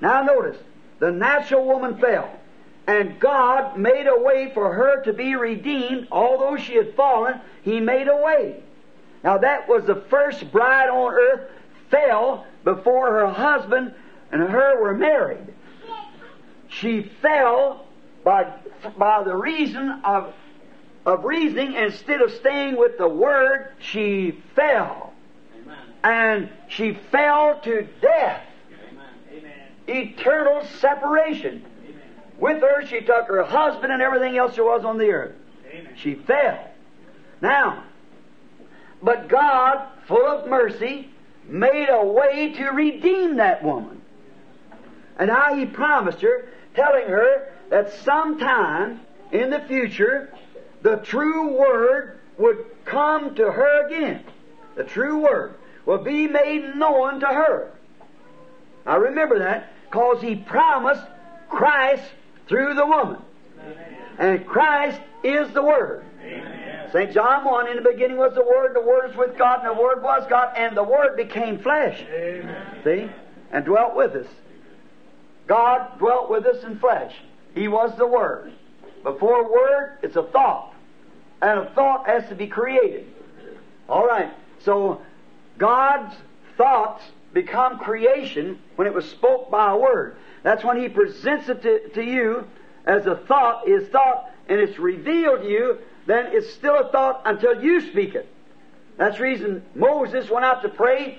[0.00, 0.58] now notice,
[0.98, 2.30] the natural woman fell.
[2.86, 6.08] And God made a way for her to be redeemed.
[6.10, 8.62] Although she had fallen, He made a way.
[9.22, 11.50] Now that was the first bride on earth
[11.90, 13.94] fell before her husband
[14.30, 15.54] and her were married.
[16.80, 17.86] She fell
[18.24, 18.52] by,
[18.96, 20.32] by the reason of,
[21.04, 25.12] of reasoning instead of staying with the Word, she fell.
[26.04, 28.42] And she fell to death.
[29.88, 31.64] Eternal separation.
[32.38, 35.34] With her, she took her husband and everything else there was on the earth.
[35.96, 36.70] She fell.
[37.40, 37.82] Now,
[39.02, 41.10] but God, full of mercy,
[41.48, 44.02] made a way to redeem that woman.
[45.18, 46.48] And how He promised her,
[46.78, 49.00] telling her that sometime
[49.32, 50.32] in the future,
[50.82, 54.22] the true Word would come to her again.
[54.76, 55.54] The true Word
[55.84, 57.72] will be made known to her.
[58.86, 61.02] I remember that because He promised
[61.48, 62.04] Christ
[62.46, 63.18] through the woman.
[64.18, 66.04] And Christ is the Word.
[66.92, 67.12] St.
[67.12, 69.82] John 1, in the beginning was the Word, the Word is with God, and the
[69.82, 72.02] Word was God, and the Word became flesh.
[72.84, 73.10] See?
[73.50, 74.26] And dwelt with us.
[75.48, 77.14] God dwelt with us in flesh.
[77.54, 78.52] He was the Word.
[79.02, 80.74] Before Word, it's a thought.
[81.40, 83.06] And a thought has to be created.
[83.88, 84.32] All right.
[84.60, 85.00] So,
[85.56, 86.14] God's
[86.56, 90.16] thoughts become creation when it was spoke by a Word.
[90.42, 92.46] That's when He presents it to, to you
[92.86, 97.22] as a thought, is thought, and it's revealed to you, then it's still a thought
[97.24, 98.28] until you speak it.
[98.96, 101.18] That's the reason Moses went out to pray,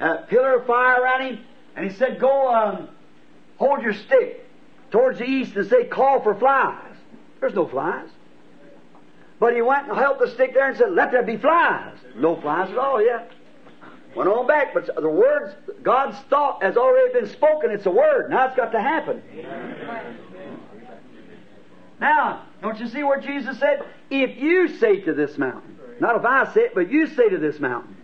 [0.00, 1.44] a pillar of fire around him,
[1.76, 2.88] and he said, Go um,
[3.62, 4.44] hold your stick
[4.90, 6.96] towards the east and say, Call for flies.
[7.40, 8.08] There's no flies.
[9.38, 11.96] But he went and held the stick there and said, Let there be flies.
[12.16, 13.30] No flies at all yet.
[14.16, 17.70] Went on back, but the words, God's thought has already been spoken.
[17.70, 18.30] It's a word.
[18.30, 19.22] Now it's got to happen.
[22.00, 23.84] Now, don't you see what Jesus said?
[24.10, 27.38] If you say to this mountain, not if I say it, but you say to
[27.38, 27.96] this mountain,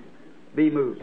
[0.54, 1.02] be moved.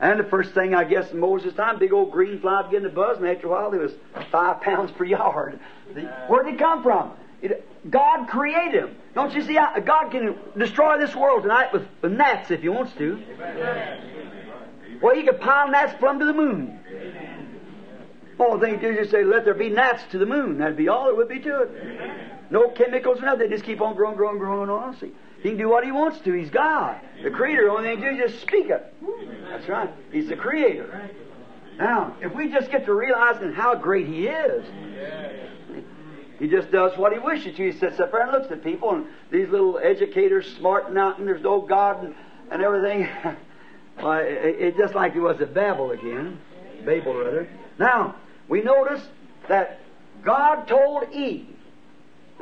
[0.00, 2.88] And the first thing, I guess, in Moses' time, big old green fly began to
[2.88, 3.92] buzz, and after a while, it was
[4.30, 5.60] five pounds per yard.
[6.28, 7.12] Where did it come from?
[7.42, 8.96] It, God created him.
[9.14, 9.54] Don't you see?
[9.54, 13.22] How, God can destroy this world tonight with, with gnats if He wants to.
[15.00, 16.80] Well, He could pile gnats plumb to the moon.
[18.38, 20.58] All to do is just say, let there be gnats to the moon.
[20.58, 21.70] That'd be all there would be to it.
[22.50, 23.48] No chemicals or nothing.
[23.48, 24.98] They just keep on growing, growing, growing on.
[24.98, 25.12] See,
[25.44, 26.32] He can do what He wants to.
[26.32, 26.98] He's God.
[27.22, 27.68] The Creator.
[27.68, 28.94] Only thing to do is just speak it.
[29.50, 29.90] That's right.
[30.10, 31.10] He's the Creator.
[31.78, 34.64] Now, if we just get to realizing how great He is,
[36.38, 37.70] He just does what He wishes to.
[37.70, 41.28] He sits up there and looks at people, and these little educators smarting out, and
[41.28, 42.14] there's no God and,
[42.50, 43.06] and everything.
[44.02, 46.38] well, it, it just like it was at Babel again.
[46.86, 47.46] Babel, rather.
[47.78, 48.16] Now,
[48.48, 49.06] we notice
[49.48, 49.80] that
[50.24, 51.53] God told Eve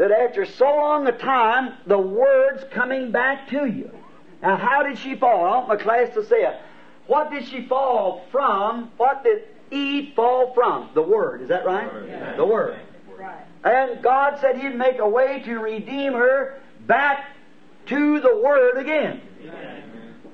[0.02, 3.88] that after so long a time, the Word's coming back to you.
[4.42, 5.44] Now, how did she fall?
[5.44, 6.56] I want my class to say it.
[7.06, 8.90] What did she fall from?
[8.96, 10.90] What did Eve fall from?
[10.94, 11.42] The Word.
[11.42, 11.88] Is that right?
[12.08, 12.34] Yeah.
[12.34, 12.80] The Word.
[13.16, 13.46] Right.
[13.62, 17.36] And God said He'd make a way to redeem her back
[17.86, 19.20] to the Word again.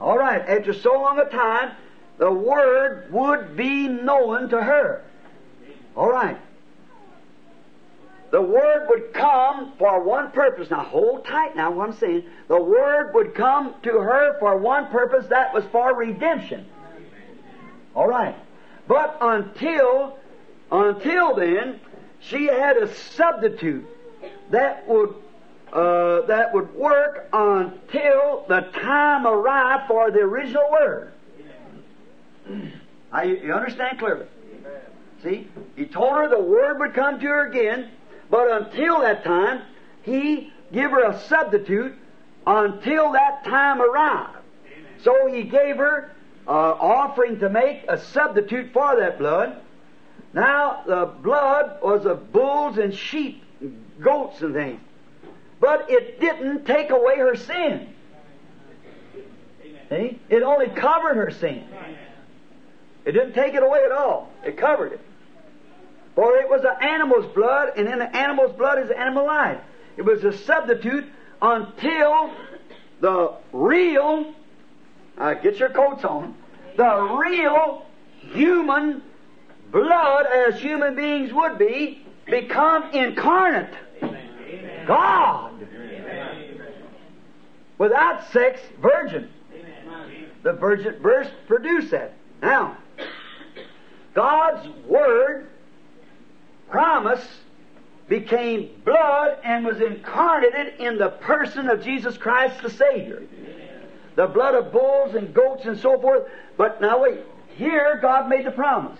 [0.01, 0.41] All right.
[0.49, 1.73] After so long a time,
[2.17, 5.05] the Word would be known to her.
[5.95, 6.39] All right.
[8.31, 10.71] The Word would come for one purpose.
[10.71, 12.25] Now hold tight now what I'm saying.
[12.49, 16.67] The Word would come to her for one purpose, that was for redemption.
[17.95, 18.37] All right.
[18.87, 20.19] But until,
[20.71, 21.81] until then,
[22.21, 23.87] she had a substitute
[24.51, 25.15] that would,
[25.73, 31.13] uh, that would work until the time arrived for the original Word.
[33.25, 34.27] You, you understand clearly?
[35.23, 37.91] See, he told her the word would come to her again,
[38.31, 39.63] but until that time,
[40.03, 41.95] he give her a substitute
[42.47, 44.37] until that time arrived.
[45.03, 46.13] So he gave her
[46.47, 49.61] uh, offering to make a substitute for that blood.
[50.33, 54.81] Now the blood was of bulls and sheep, and goats and things,
[55.61, 57.95] but it didn't take away her sin.
[59.89, 60.21] See?
[60.29, 61.65] It only covered her sin.
[63.05, 64.31] It didn't take it away at all.
[64.45, 65.01] It covered it.
[66.19, 69.61] For it was an animal's blood, and in the animal's blood is animal life.
[69.97, 71.05] It was a substitute
[71.41, 72.33] until
[73.01, 74.35] the real,
[75.17, 76.35] uh, get your coats on,
[76.77, 77.87] the real
[78.33, 79.01] human
[79.71, 83.73] blood, as human beings would be, become incarnate.
[84.89, 85.53] God.
[87.79, 89.29] Without sex, virgin.
[90.43, 92.15] The virgin birth produced that.
[92.43, 92.77] Now,
[94.15, 95.47] God's Word
[96.71, 97.27] promise
[98.09, 103.23] became blood and was incarnated in the person of Jesus Christ the Savior.
[104.17, 106.25] The blood of bulls and goats and so forth.
[106.57, 107.21] But now wait,
[107.57, 108.99] here God made the promise,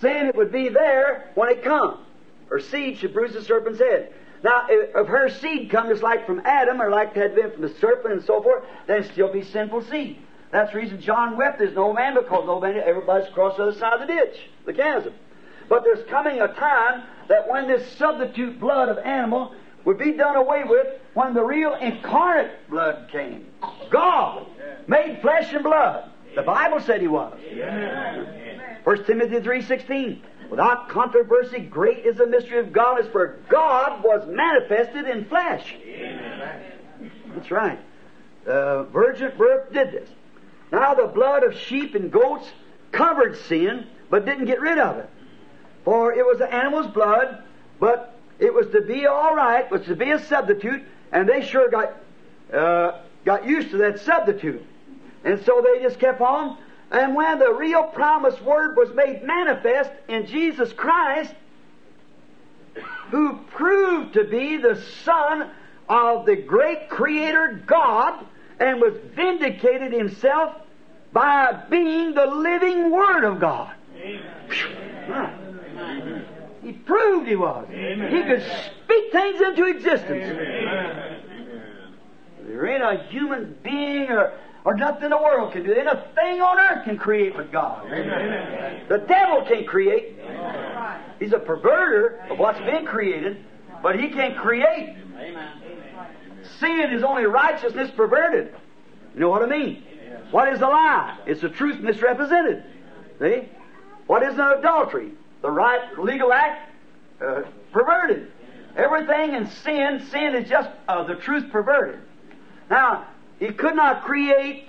[0.00, 2.00] saying it would be there when it come.
[2.48, 4.12] Her seed should bruise the serpent's head.
[4.42, 7.74] Now, if her seed come just like from Adam, or like had been from the
[7.80, 10.18] serpent and so forth, then still be sinful seed.
[10.52, 13.78] That's the reason John wept there's no man because no man, everybody's crossed the other
[13.78, 15.12] side of the ditch, the chasm.
[15.68, 19.54] But there's coming a time that when this substitute blood of animal
[19.84, 23.46] would be done away with when the real incarnate blood came.
[23.90, 24.46] God
[24.86, 26.10] made flesh and blood.
[26.34, 27.38] The Bible said he was.
[28.84, 35.08] 1 Timothy 3.16 Without controversy, great is the mystery of godliness, for God was manifested
[35.08, 35.74] in flesh.
[37.34, 37.80] That's right.
[38.46, 40.08] Uh, virgin birth did this.
[40.70, 42.48] Now the blood of sheep and goats
[42.92, 45.10] covered sin, but didn't get rid of it.
[45.86, 47.44] For it was the animal's blood,
[47.78, 50.82] but it was to be all right, was to be a substitute,
[51.12, 51.94] and they sure got
[52.52, 54.66] uh, got used to that substitute.
[55.24, 56.58] And so they just kept on.
[56.90, 61.32] And when the real promised word was made manifest in Jesus Christ,
[63.10, 65.50] who proved to be the Son
[65.88, 68.26] of the great Creator God,
[68.58, 70.52] and was vindicated himself
[71.12, 73.72] by being the living Word of God.
[73.96, 75.45] Amen.
[76.62, 77.66] He proved he was.
[77.70, 78.14] Amen.
[78.14, 80.24] He could speak things into existence.
[80.24, 81.22] Amen.
[82.46, 84.32] There ain't a human being or,
[84.64, 85.74] or nothing in the world can do.
[85.74, 87.88] There ain't a thing on earth can create but God.
[87.90, 90.18] The devil can't create.
[91.18, 93.44] He's a perverter of what's been created,
[93.82, 94.96] but he can't create.
[96.58, 98.54] Sin is only righteousness perverted.
[99.14, 99.82] You know what I mean?
[100.30, 101.18] What is a lie?
[101.26, 102.64] It's the truth misrepresented.
[103.20, 103.48] See?
[104.06, 105.12] What is an adultery?
[105.46, 106.72] The right legal act
[107.24, 108.32] uh, perverted.
[108.76, 112.00] Everything in sin, sin is just uh, the truth perverted.
[112.68, 113.06] Now,
[113.38, 114.64] he could not create,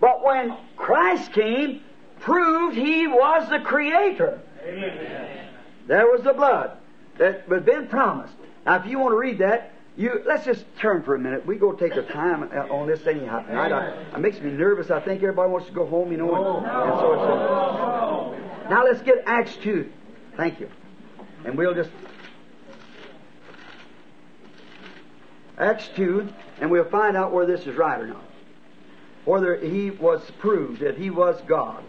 [0.00, 1.80] but when Christ came,
[2.20, 4.40] proved he was the creator.
[4.64, 5.48] Amen.
[5.88, 6.78] There was the blood
[7.18, 8.34] that had been promised.
[8.64, 11.44] Now, if you want to read that, you let's just turn for a minute.
[11.44, 13.44] We go take a time on this anyhow.
[13.48, 14.88] I, I, it makes me nervous.
[14.88, 16.32] I think everybody wants to go home, you know.
[16.32, 19.90] And, and so it's, now let's get Acts two.
[20.36, 20.68] Thank you,
[21.44, 21.90] and we'll just
[25.58, 26.28] Acts two,
[26.60, 28.24] and we'll find out whether this is right or not.
[29.24, 31.82] Whether he was proved that he was God.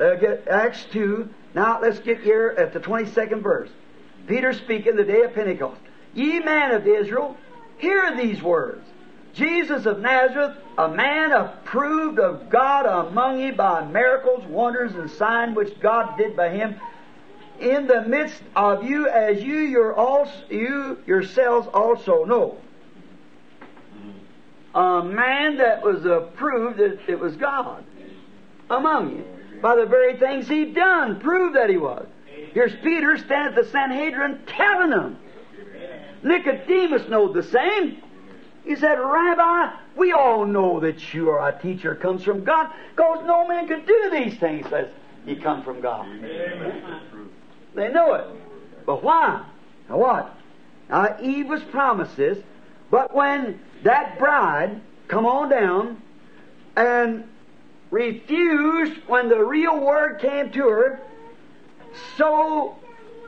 [0.00, 1.28] Uh, get Acts two.
[1.54, 3.70] Now let's get here at the twenty second verse.
[4.26, 5.80] Peter speaking the day of Pentecost.
[6.14, 7.36] Ye men of Israel,
[7.78, 8.84] hear these words.
[9.32, 15.56] Jesus of Nazareth, a man approved of God among you by miracles, wonders, and signs
[15.56, 16.80] which God did by him
[17.60, 22.58] in the midst of you, as you, your also, you yourselves also know.
[24.74, 27.84] A man that was approved that it was God
[28.70, 29.24] among you.
[29.60, 32.06] By the very things he done, proved that he was.
[32.54, 35.18] Here's Peter standing at the Sanhedrin telling them.
[36.22, 38.02] Nicodemus knowed the same.
[38.64, 43.24] He said, Rabbi, we all know that you are a teacher comes from God, because
[43.26, 44.88] no man could do these things says
[45.24, 46.06] he come from God.
[46.06, 47.30] Amen.
[47.74, 48.26] They know it.
[48.86, 49.44] But why?
[49.88, 50.36] Now what?
[50.88, 52.38] Now Eve was promised this,
[52.90, 56.02] but when that bride come on down
[56.76, 57.24] and
[57.90, 61.00] refused when the real word came to her,
[62.16, 62.76] so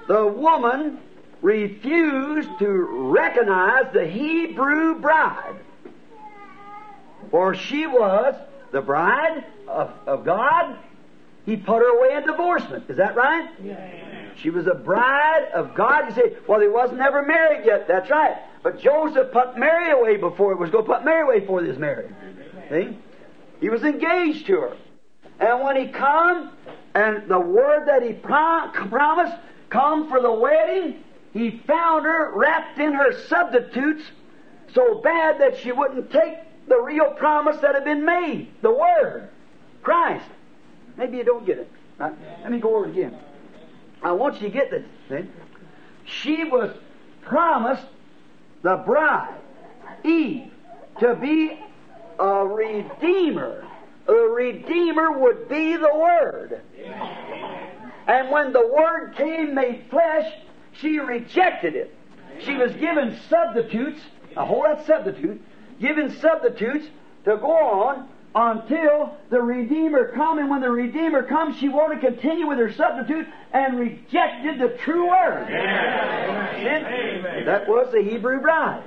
[0.09, 0.99] the woman
[1.43, 2.68] refused to
[3.12, 5.57] recognize the Hebrew bride.
[7.30, 8.34] For she was
[8.70, 10.78] the bride of, of God.
[11.45, 12.88] He put her away in divorcement.
[12.88, 13.51] Is that right?
[13.62, 14.30] Yeah.
[14.36, 16.09] She was a bride of God.
[16.09, 17.88] You say, well, he wasn't ever married yet.
[17.88, 18.36] That's right.
[18.62, 21.78] But Joseph put Mary away before it was going to put Mary away before was
[21.78, 22.14] married.
[22.70, 22.97] See?
[23.61, 24.76] He was engaged to her.
[25.40, 26.53] And when he come,
[26.95, 29.36] and the word that he prom- promised
[29.70, 31.03] come for the wedding,
[31.33, 34.05] he found her wrapped in her substitutes
[34.74, 36.35] so bad that she wouldn't take
[36.68, 39.28] the real promise that had been made, the Word,
[39.83, 40.28] Christ.
[40.97, 41.70] Maybe you don't get it.
[41.99, 42.12] Right?
[42.43, 43.18] Let me go over it again.
[44.03, 44.85] I want you to get this.
[45.09, 45.28] See?
[46.05, 46.74] She was
[47.22, 47.87] promised
[48.62, 49.39] the bride,
[50.05, 50.51] Eve,
[51.01, 51.59] to be
[52.18, 53.64] a redeemer.
[54.07, 56.61] The redeemer would be the Word.
[58.07, 60.33] And when the Word came made flesh,
[60.80, 61.94] she rejected it.
[62.40, 64.00] She was given substitutes,
[64.36, 65.40] a whole lot substitute,
[65.80, 66.86] given substitutes
[67.24, 70.38] to go on until the Redeemer come.
[70.38, 74.76] And when the Redeemer comes, she wanted to continue with her substitute and rejected the
[74.78, 75.46] true Word.
[75.48, 77.44] Amen.
[77.44, 78.82] That was the Hebrew bride.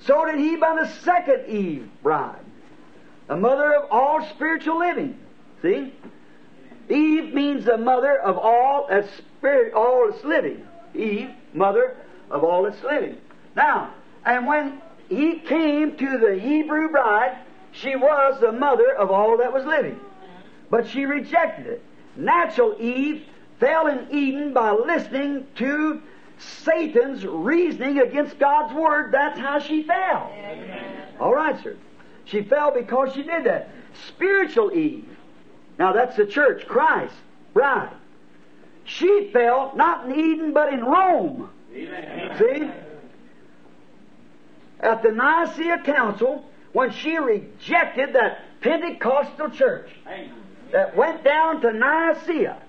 [0.00, 2.44] So did he by the second Eve bride,
[3.26, 5.18] the mother of all spiritual living.
[5.62, 5.94] See?
[6.88, 10.66] Eve means the mother of all that's spirit, all that's living.
[10.94, 11.96] Eve, mother
[12.30, 13.16] of all that's living.
[13.56, 13.92] Now,
[14.24, 17.38] and when he came to the Hebrew bride,
[17.72, 19.98] she was the mother of all that was living.
[20.70, 21.82] But she rejected it.
[22.16, 23.24] Natural Eve
[23.60, 26.02] fell in Eden by listening to
[26.38, 29.12] Satan's reasoning against God's Word.
[29.12, 30.32] That's how she fell.
[31.20, 31.76] All right, sir.
[32.24, 33.70] She fell because she did that.
[34.08, 35.08] Spiritual Eve.
[35.78, 37.14] Now that's the church, Christ,
[37.52, 37.90] bride.
[38.84, 41.50] She fell not in Eden but in Rome.
[41.72, 42.70] See?
[44.80, 49.90] At the Nicaea Council, when she rejected that Pentecostal church
[50.72, 52.60] that went down to Nicaea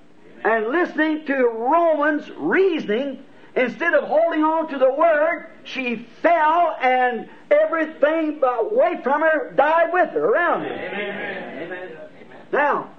[0.43, 3.23] and listening to Romans' reasoning,
[3.55, 9.91] instead of holding on to the Word, she fell and everything away from her died
[9.91, 12.09] with her, around her.
[12.51, 12.91] Now,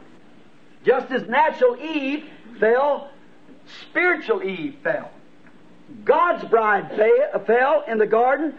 [0.87, 2.25] just as natural Eve
[2.61, 3.11] fell,
[3.91, 5.11] spiritual Eve fell.
[6.05, 8.55] God's bride fa- uh, fell in the garden.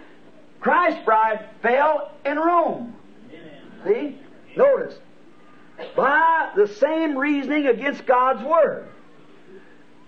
[0.59, 2.93] Christ's bride fell in Rome.
[3.86, 4.19] See?
[4.55, 4.95] Notice.
[5.95, 8.88] By the same reasoning against God's Word.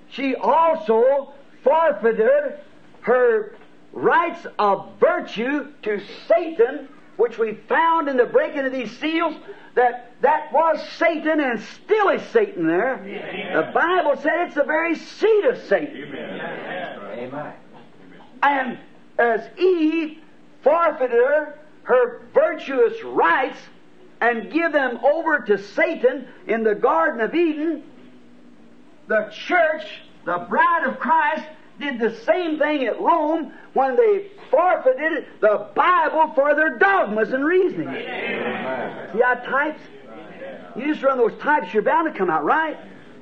[0.10, 2.60] She also forfeited
[3.02, 3.56] her
[3.94, 9.36] rights of virtue to Satan, which we found in the breaking of these seals,
[9.80, 12.98] that that was Satan and still is Satan there.
[13.56, 16.14] The Bible said it's the very seed of Satan.
[17.14, 17.54] Amen.
[18.44, 18.78] And
[19.18, 20.18] as Eve
[20.62, 23.58] forfeited her, her virtuous rights
[24.20, 27.84] and give them over to Satan in the Garden of Eden,
[29.08, 29.86] the church,
[30.26, 31.48] the bride of Christ,
[31.80, 37.46] did the same thing at Rome when they forfeited the Bible for their dogmas and
[37.46, 37.88] reasoning.
[37.88, 39.82] See how types?
[40.76, 42.78] You just run those types, you're bound to come out right.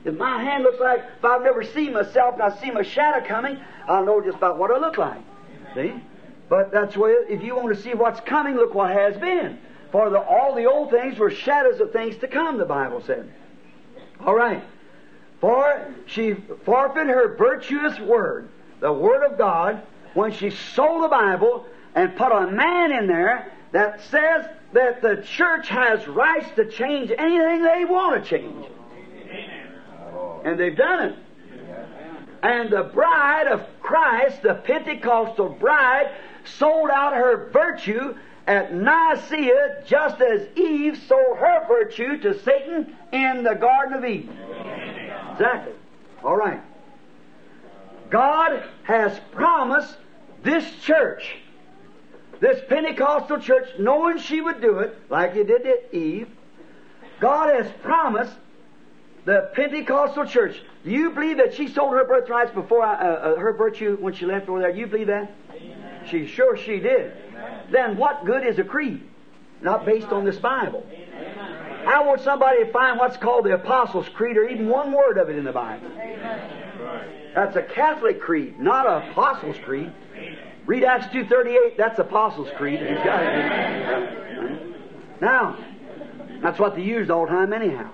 [0.05, 3.25] If my hand looks like, if I've never seen myself and I see my shadow
[3.27, 5.21] coming, I'll know just about what I look like.
[5.75, 5.93] See?
[6.49, 9.59] But that's where, if you want to see what's coming, look what has been.
[9.91, 13.31] For the, all the old things were shadows of things to come, the Bible said.
[14.25, 14.63] All right.
[15.39, 16.33] For she
[16.65, 19.81] forfeited her virtuous word, the Word of God,
[20.13, 25.23] when she sold the Bible and put a man in there that says that the
[25.23, 28.65] church has rights to change anything they want to change.
[30.43, 31.15] And they've done it.
[32.41, 36.11] And the bride of Christ, the Pentecostal bride,
[36.45, 38.15] sold out her virtue
[38.45, 44.35] at Nicaea just as Eve sold her virtue to Satan in the Garden of Eden.
[45.37, 45.73] Exactly.
[46.23, 46.61] All right.
[48.09, 49.95] God has promised
[50.43, 51.35] this church,
[52.39, 56.29] this Pentecostal church, knowing she would do it, like He did to Eve,
[57.19, 58.33] God has promised
[59.25, 60.61] the Pentecostal church.
[60.83, 64.25] Do you believe that she sold her birthrights before uh, uh, her virtue when she
[64.25, 64.71] left over there?
[64.71, 65.31] Do you believe that?
[66.09, 67.11] She sure she did.
[67.69, 69.03] Then what good is a creed?
[69.61, 70.85] Not based on this Bible.
[71.87, 75.29] I want somebody to find what's called the Apostles' Creed or even one word of
[75.29, 75.89] it in the Bible.
[77.33, 79.91] That's a Catholic creed, not an Apostles' Creed.
[80.65, 82.81] Read Acts 2.38, that's Apostles' Creed.
[82.81, 84.75] Got it.
[85.21, 85.57] Now,
[86.41, 87.89] that's what they used all the time anyhow.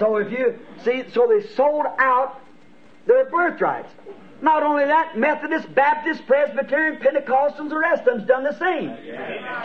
[0.00, 2.40] So if you, see, so they sold out
[3.06, 3.92] their birthrights.
[4.42, 8.96] Not only that, Methodist, Baptist, Presbyterian, Pentecostals, the rest of them's done the same.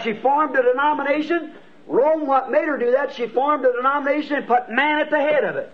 [0.04, 1.54] She formed a denomination.
[1.90, 5.18] Rome, what made her do that, she formed a denomination and put man at the
[5.18, 5.74] head of it.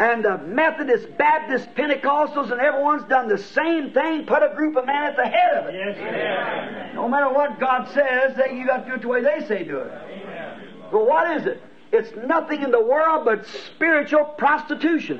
[0.00, 4.86] And the Methodist, Baptist, Pentecostals, and everyone's done the same thing, put a group of
[4.86, 6.94] men at the head of it.
[6.96, 9.62] No matter what God says, they, you got to do it the way they say
[9.62, 9.92] do it.
[10.92, 11.62] Well, what is it?
[11.92, 15.18] It's nothing in the world but spiritual prostitution.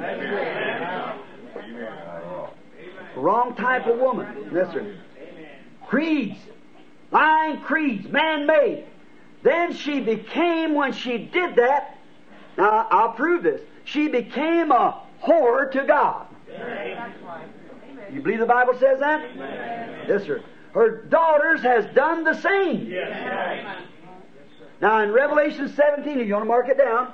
[3.14, 4.50] Wrong type of woman.
[4.52, 4.96] Yes, sir.
[5.86, 6.40] Creeds.
[7.12, 8.08] Lying creeds.
[8.08, 8.86] Man made.
[9.46, 11.96] Then she became, when she did that,
[12.58, 13.60] now I'll prove this.
[13.84, 16.26] she became a whore to God.
[18.12, 19.22] You believe the Bible says that?
[20.08, 20.42] Yes, sir.
[20.74, 22.88] Her daughters has done the same.
[22.88, 23.84] Yes.
[24.80, 27.12] Now in Revelation 17, if you want to mark it down,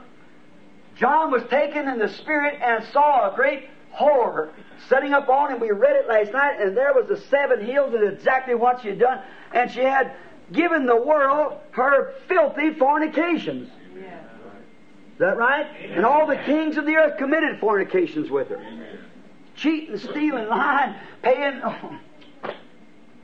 [0.97, 4.53] John was taken in the Spirit and saw a great whore
[4.89, 5.61] setting up on him.
[5.61, 8.89] We read it last night, and there was the seven hills and exactly what she
[8.89, 9.21] had done.
[9.53, 10.17] And she had
[10.53, 13.69] given the world her filthy fornications.
[13.69, 15.67] Is that right?
[15.91, 18.65] And all the kings of the earth committed fornications with her.
[19.55, 21.99] Cheating, stealing, lying, paying oh,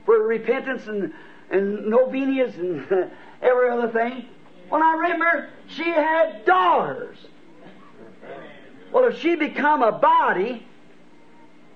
[0.05, 1.13] for repentance and,
[1.49, 2.85] and novenas and
[3.41, 4.25] every other thing.
[4.69, 7.17] Well, I remember she had daughters.
[8.91, 10.65] Well, if she become a body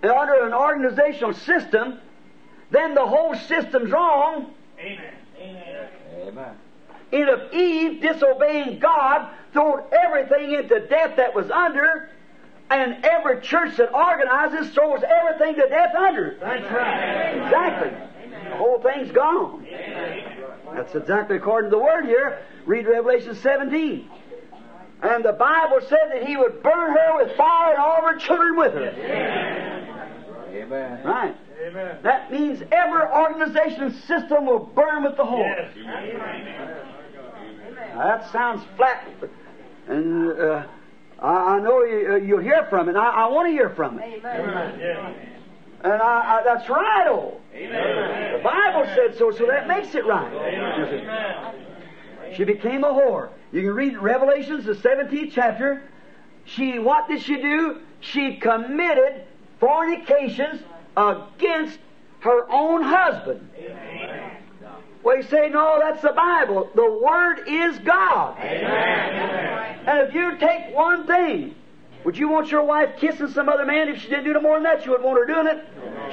[0.03, 1.99] under an organizational system,
[2.69, 4.53] then the whole system's wrong.
[4.79, 5.13] Amen.
[6.27, 6.55] Amen.
[7.11, 12.09] And if Eve, disobeying God, threw everything into death that was under,
[12.69, 16.29] and every church that organizes throws everything to death under.
[16.29, 16.39] it.
[16.39, 17.35] That's right.
[17.35, 17.91] Exactly.
[18.49, 19.67] The whole thing's gone.
[20.73, 22.39] That's exactly according to the word here.
[22.65, 24.09] Read Revelation 17.
[25.03, 28.17] And the Bible said that he would burn her with fire and all of her
[28.17, 28.89] children with her.
[30.51, 31.03] Amen.
[31.03, 31.35] Right.
[31.63, 31.97] Amen.
[32.03, 35.39] That means every organization system will burn with the whole.
[35.39, 35.71] Yes.
[37.95, 39.07] Now, that sounds flat,
[39.87, 40.63] and uh,
[41.19, 42.95] I, I know you, uh, you'll hear from it.
[42.95, 45.15] I, I want to hear from it, Yes.
[45.83, 47.05] and I, I, that's right.
[47.07, 51.53] Oh, the Bible said so, so that makes it right.
[52.35, 53.29] She became a whore.
[53.51, 55.83] You can read Revelations, the 17th chapter.
[56.45, 57.81] She, what did she do?
[58.01, 59.23] She committed
[59.59, 60.61] fornications
[60.95, 61.79] against
[62.21, 63.49] her own husband.
[65.03, 66.69] Well, you say, no, that's the Bible.
[66.75, 68.37] The Word is God.
[68.39, 71.55] And if you take one thing,
[72.05, 73.89] would you want your wife kissing some other man?
[73.89, 75.65] If she didn't do no more than that, you wouldn't want her doing it.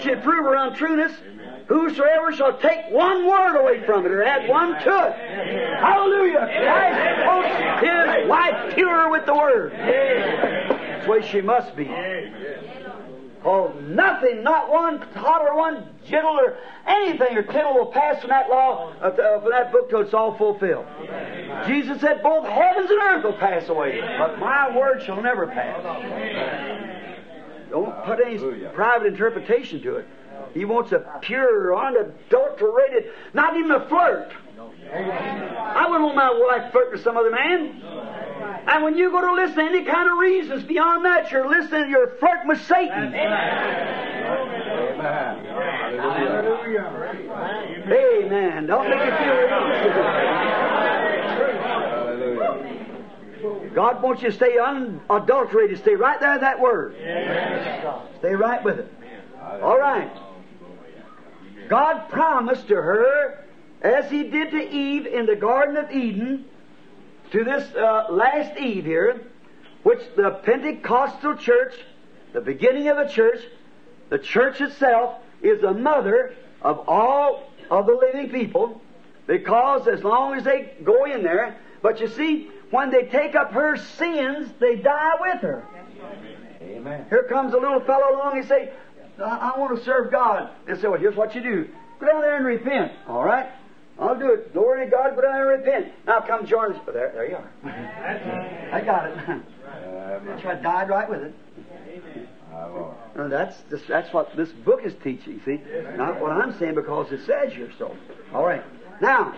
[0.02, 1.12] She'd prove her untrueness.
[1.68, 5.14] Whosoever shall take one word away from it or add one to it.
[5.78, 6.48] Hallelujah.
[6.64, 7.48] Christ holds
[7.86, 9.72] his wife pure with the word.
[9.72, 11.84] That's the way she must be.
[13.43, 18.28] Oh, nothing, not one tittle or one jittle or anything or tittle will pass from
[18.28, 20.84] that law, uh, uh, from that book till it's all fulfilled.
[21.66, 25.82] Jesus said, both heavens and earth will pass away, but my word shall never pass.
[27.70, 28.36] Don't put any
[28.74, 30.07] private interpretation to it.
[30.53, 34.32] He wants a pure, unadulterated, not even a flirt.
[34.93, 37.82] I wouldn't want my wife flirting with some other man.
[38.66, 41.91] And when you go to listen to any kind of reasons beyond that, you're listening,
[41.91, 43.14] you're flirting with Satan.
[43.14, 44.01] Amen.
[46.01, 46.91] Hallelujah.
[47.88, 48.66] Amen.
[48.66, 49.51] Don't make you feel.
[53.74, 55.78] God wants you to stay unadulterated.
[55.78, 56.95] Stay right there that word.
[58.18, 58.93] Stay right with it.
[59.62, 60.11] All right.
[61.68, 63.45] God promised to her,
[63.82, 66.44] as He did to Eve in the Garden of Eden,
[67.32, 69.22] to this uh, last Eve here,
[69.82, 71.74] which the Pentecostal church,
[72.32, 73.40] the beginning of the church,
[74.08, 78.80] the church itself, is the mother of all of the living people,
[79.26, 83.52] because as long as they go in there, but you see, when they take up
[83.52, 85.64] her sins, they die with her.
[86.62, 87.06] Amen.
[87.08, 88.72] Here comes a little fellow along, he say,
[89.18, 90.50] I, I want to serve God.
[90.66, 91.68] They say, well, here's what you do.
[92.00, 92.92] Go down there and repent.
[93.06, 93.48] All right?
[94.01, 94.53] I'll do it.
[94.55, 95.92] Glory to God, but I repent.
[96.07, 96.80] Now come join us.
[96.88, 97.51] Oh, there, there you are.
[98.72, 99.18] I got it.
[99.68, 100.46] Amen.
[100.46, 101.34] I died right with it.
[102.53, 105.40] Our And that's this, that's what this book is teaching.
[105.44, 105.61] See,
[105.96, 107.94] not what I'm saying because it says here so.
[108.32, 108.64] All right.
[109.01, 109.34] Now,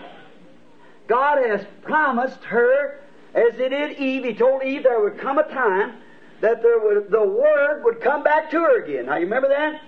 [1.07, 3.01] God has promised her,
[3.35, 4.23] as He did Eve.
[4.23, 5.97] He told Eve there would come a time
[6.41, 9.07] that there would the Word would come back to her again.
[9.07, 9.81] Now you remember that?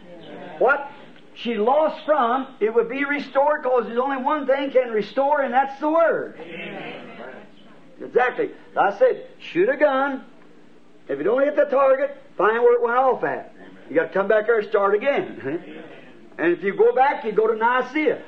[0.59, 0.89] What
[1.35, 5.53] she lost from, it would be restored because there's only one thing can restore, and
[5.53, 6.39] that's the Word.
[8.01, 8.51] Exactly.
[8.77, 10.23] I said, shoot a gun.
[11.07, 13.53] If you don't hit the target, find where it went off at.
[13.89, 15.83] You got to come back there and start again.
[16.37, 18.21] And if you go back, you go to Nicaea.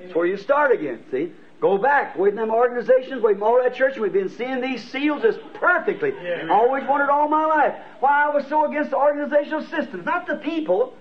[0.00, 1.04] That's where you start again.
[1.10, 3.98] See, go back from them organizations, from all that church.
[3.98, 6.12] We've been seeing these seals just perfectly.
[6.16, 10.26] I always wondered all my life why I was so against the organizational systems, not
[10.26, 10.94] the people.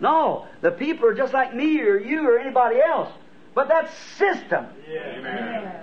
[0.00, 3.10] No, the people are just like me or you or anybody else.
[3.54, 4.66] But that system,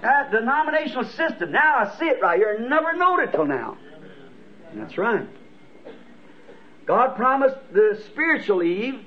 [0.01, 1.51] that denominational system.
[1.51, 2.57] Now I see it right here.
[2.59, 3.77] I never knowed it till now.
[4.73, 5.27] That's right.
[6.85, 9.05] God promised the spiritual Eve,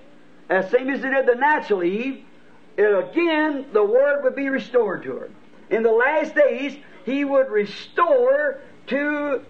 [0.48, 2.24] as same as He did the natural Eve,
[2.78, 5.30] and again the Word would be restored to her.
[5.68, 9.44] In the last days, He would restore to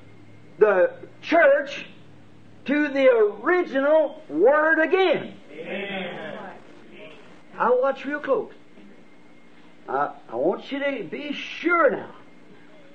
[0.59, 0.93] the
[1.23, 1.87] church
[2.65, 5.35] to the original Word again.
[7.59, 8.53] I'll watch real close.
[9.89, 12.15] I, I want you to be sure now.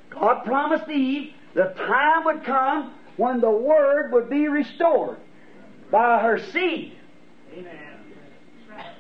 [0.10, 5.18] God promised Eve the time would come when the Word would be restored
[5.92, 6.94] by her seed.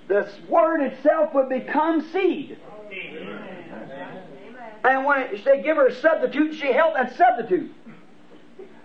[0.07, 2.57] This Word itself would become seed.
[4.83, 7.71] And when it, they give her a substitute, she held that substitute.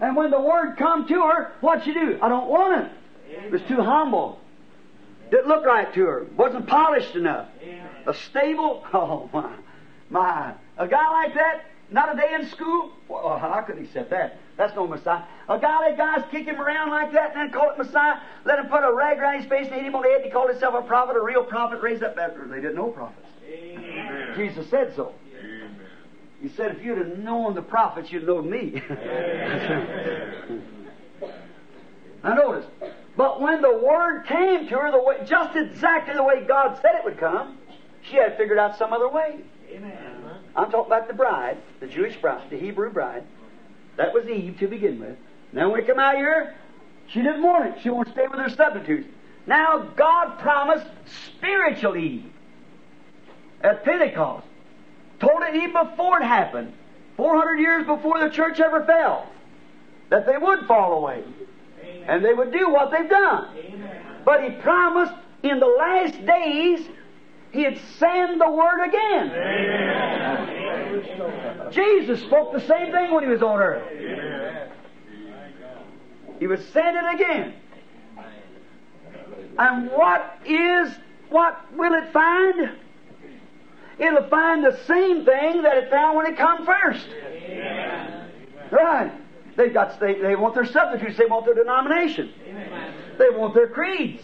[0.01, 2.19] And when the Word come to her, what she do?
[2.21, 2.93] I don't want it.
[3.45, 4.41] It was too humble.
[5.35, 6.27] Didn't look right to her.
[6.37, 7.49] Wasn't polished enough.
[8.07, 8.87] A stable?
[8.95, 9.53] Oh, my.
[10.09, 10.55] My.
[10.79, 12.93] A guy like that, not a day in school?
[13.09, 14.39] Well, how could he set that?
[14.57, 15.25] That's no Messiah.
[15.49, 18.61] A guy like guys kick him around like that and then call it Messiah, let
[18.61, 20.31] him put a rag around his face and hit him on the head and he
[20.31, 22.47] called himself a prophet, a real prophet, raised up after.
[22.47, 23.27] They didn't know prophets.
[23.45, 24.35] Amen.
[24.37, 25.15] Jesus said so.
[26.41, 28.81] He said, if you'd have known the prophets, you'd know me.
[32.23, 32.67] now notice,
[33.17, 36.97] but when the word came to her, the way, just exactly the way God said
[36.97, 37.59] it would come,
[38.03, 39.41] she had figured out some other way.
[39.71, 40.25] Amen.
[40.57, 43.25] I'm talking about the bride, the Jewish bride, the Hebrew bride.
[43.97, 45.17] That was Eve to begin with.
[45.53, 46.55] Now when it come out here,
[47.09, 47.83] she didn't want it.
[47.83, 49.09] She to stay with her substitutes.
[49.47, 50.87] Now God promised
[51.37, 52.31] spiritual Eve
[53.63, 54.47] at Pentecost.
[55.21, 56.73] Told it even before it happened,
[57.17, 59.27] 400 years before the church ever fell,
[60.11, 61.23] that they would fall away.
[62.07, 63.49] And they would do what they've done.
[64.25, 66.89] But He promised in the last days
[67.53, 69.31] He'd send the Word again.
[71.71, 73.85] Jesus spoke the same thing when He was on earth.
[76.41, 77.55] He would send it again.
[79.57, 80.93] And what is,
[81.31, 82.71] what will it find?
[83.99, 87.07] It'll find the same thing that it found when it come first.
[88.73, 89.13] Right.
[89.57, 92.33] They've got, they, they want their substitutes, they want their denomination.
[93.19, 94.23] They want their creeds.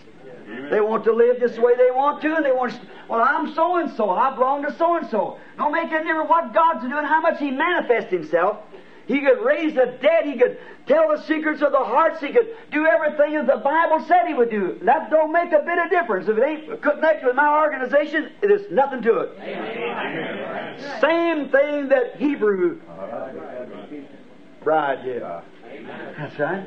[0.71, 3.55] They want to live this way they want to, and they want to, well, I'm
[3.55, 5.39] so and so, I belong to so and so.
[5.57, 8.59] Don't make any difference what God's doing, how much He manifests Himself.
[9.07, 12.49] He could raise the dead, He could tell the secrets of the hearts, He could
[12.73, 14.79] do everything that the Bible said He would do.
[14.83, 16.29] That don't make a bit of difference.
[16.29, 21.01] If it ain't connected with my organization, there's nothing to it.
[21.01, 22.81] Same thing that Hebrew
[24.63, 25.23] bride did.
[25.23, 26.67] That's right.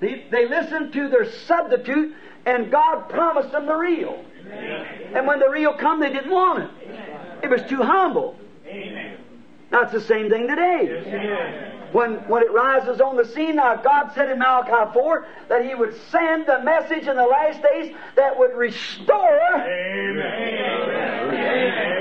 [0.00, 2.14] They, they listened to their substitute,
[2.46, 4.24] and God promised them the real.
[5.14, 6.70] And when the real come, they didn't want it.
[7.42, 8.36] It was too humble.
[9.70, 10.86] Now it's the same thing today.
[11.92, 15.74] When, when it rises on the scene, now God said in Malachi 4 that He
[15.74, 19.38] would send a message in the last days that would restore.
[21.26, 21.99] God.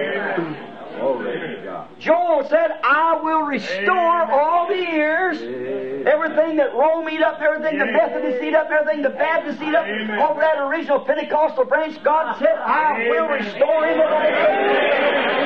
[1.99, 5.37] Joel said, I will restore all the years,
[6.07, 9.85] everything that Rome eat up, everything the Methodists eat up, everything the Baptists eat up,
[9.85, 15.39] over that original Pentecostal branch, God said, I will restore in the last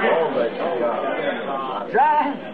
[0.00, 1.86] Glory to God.
[1.86, 1.94] days.
[1.94, 2.50] Right?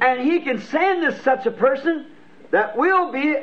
[0.00, 2.06] And He can send us such a person
[2.50, 3.36] that will be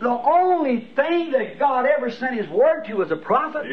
[0.00, 3.64] the only thing that God ever sent His Word to as a prophet.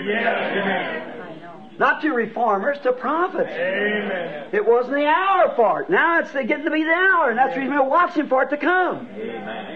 [1.78, 3.50] Not to reformers, to prophets.
[3.52, 4.50] Amen.
[4.52, 5.90] It wasn't the hour for it.
[5.90, 8.50] Now it's getting to be the hour, and that's the reason we're watching for it
[8.50, 9.08] to come.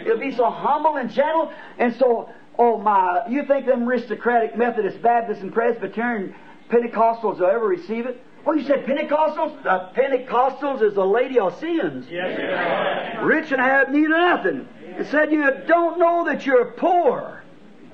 [0.06, 2.30] It'll be so humble and gentle, and so,
[2.60, 6.36] oh my, you think them aristocratic Methodist, Baptist, and Presbyterian
[6.70, 8.22] Pentecostals will ever receive it?
[8.46, 9.64] Well, you said Pentecostals?
[9.64, 12.06] The Pentecostals is the lady Laodiceans.
[12.12, 13.24] Yes, yes.
[13.24, 14.68] Rich and have need of nothing.
[14.82, 17.42] It said you don't know that you're poor.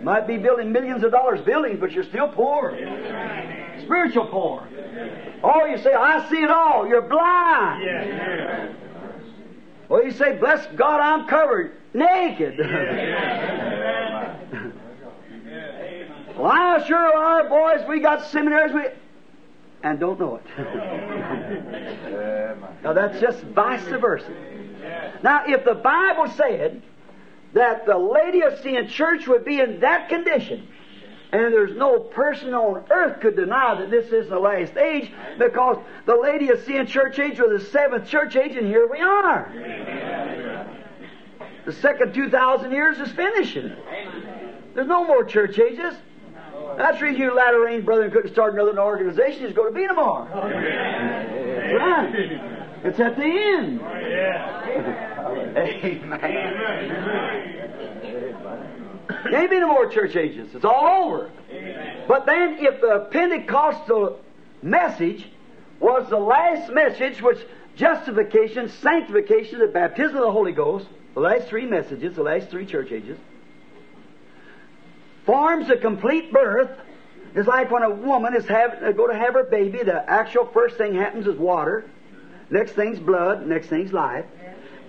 [0.01, 2.71] Might be building millions of dollars buildings, but you're still poor.
[3.91, 4.67] Spiritual poor.
[5.43, 6.87] Oh, you say, I see it all.
[6.87, 8.73] You're blind.
[9.89, 11.75] Well, you say, bless God, I'm covered.
[11.93, 12.57] Naked.
[16.37, 17.85] well, I sure are, boys.
[17.89, 18.73] We got seminaries.
[18.73, 18.85] We
[19.83, 20.45] and don't know it.
[22.83, 24.33] Now that's just vice versa.
[25.21, 26.81] Now, if the Bible said
[27.51, 30.69] that the Laodicean church would be in that condition,
[31.31, 35.09] and there's no person on earth could deny that this is the last age,
[35.39, 39.49] because the Laodicean church age was the seventh church age, and here we are.
[41.65, 43.71] The second 2,000 years is finishing.
[44.73, 45.93] There's no more church ages.
[46.77, 49.45] That's the reason you latter rain brethren couldn't start another organization.
[49.45, 50.25] It's going to be tomorrow.
[51.77, 52.13] Right.
[52.83, 53.79] It's at the end.
[56.03, 58.61] Amen.
[59.23, 60.49] There ain't be no more church ages.
[60.53, 61.31] It's all over.
[62.07, 64.19] But then, if the Pentecostal
[64.61, 65.27] message
[65.79, 67.39] was the last message, which
[67.75, 72.65] justification, sanctification, the baptism of the Holy Ghost, the last three messages, the last three
[72.65, 73.17] church ages,
[75.25, 76.69] forms a complete birth.
[77.33, 80.45] It's like when a woman is having uh, go to have her baby, the actual
[80.45, 81.85] first thing happens is water.
[82.49, 84.25] Next thing's blood, next thing's life.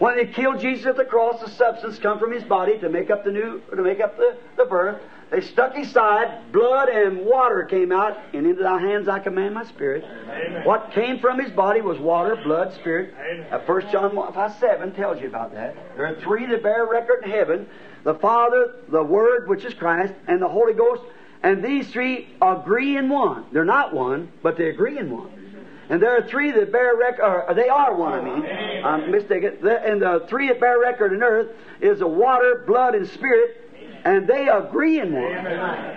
[0.02, 3.08] When they killed Jesus at the cross, the substance come from his body to make
[3.08, 5.00] up the new to make up the, the birth.
[5.30, 9.54] They stuck his side, blood and water came out, and into thy hands I command
[9.54, 10.02] my spirit.
[10.02, 10.64] Amen.
[10.64, 13.14] What came from his body was water, blood, spirit.
[13.52, 15.76] Uh, 1 John 1, 5, 7 tells you about that.
[15.96, 17.68] There are three that bear record in heaven
[18.02, 21.02] the Father, the Word, which is Christ, and the Holy Ghost.
[21.44, 23.44] And these three agree in one.
[23.52, 25.41] They're not one, but they agree in one.
[25.88, 28.44] And there are three that bear record, they are one, I mean.
[28.84, 29.58] I'm mistaken.
[29.60, 31.48] The- And the three that bear record in earth
[31.80, 33.58] is the water, blood, and spirit,
[34.04, 35.32] and they agree in one.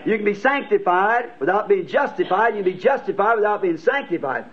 [0.05, 2.55] You can be sanctified without being justified.
[2.55, 4.45] You can be justified without being sanctified.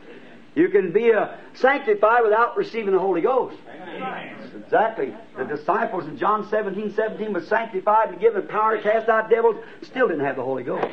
[0.55, 3.57] You can be uh, sanctified without receiving the Holy Ghost.
[4.65, 5.15] Exactly.
[5.39, 9.57] The disciples in John 17, 17 was sanctified and given power to cast out devils,
[9.81, 10.87] still didn't have the Holy Ghost.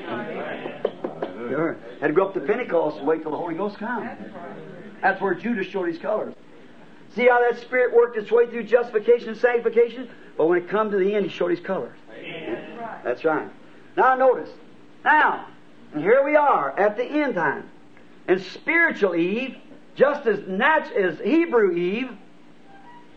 [1.49, 1.77] Sure.
[1.99, 4.09] Had to go up to Pentecost and wait till the Holy Ghost comes.
[5.01, 6.33] That's where Judas showed his colors.
[7.15, 10.09] See how that Spirit worked its way through justification and sanctification?
[10.37, 11.97] But when it come to the end, he showed his colors.
[13.03, 13.49] That's right.
[13.97, 14.49] Now notice.
[15.03, 15.47] Now,
[15.97, 17.69] here we are at the end time.
[18.27, 19.57] And spiritual Eve,
[19.95, 22.11] just as nat- as Hebrew Eve,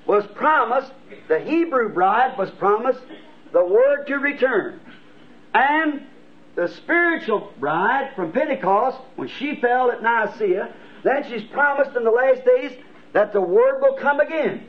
[0.07, 0.93] was promised,
[1.29, 3.01] the Hebrew bride was promised
[3.53, 4.81] the word to return.
[5.55, 6.07] And
[6.55, 10.73] the spiritual bride from Pentecost, when she fell at Nicaea,
[11.03, 12.73] then she's promised in the last days
[13.13, 14.67] that the word will come again.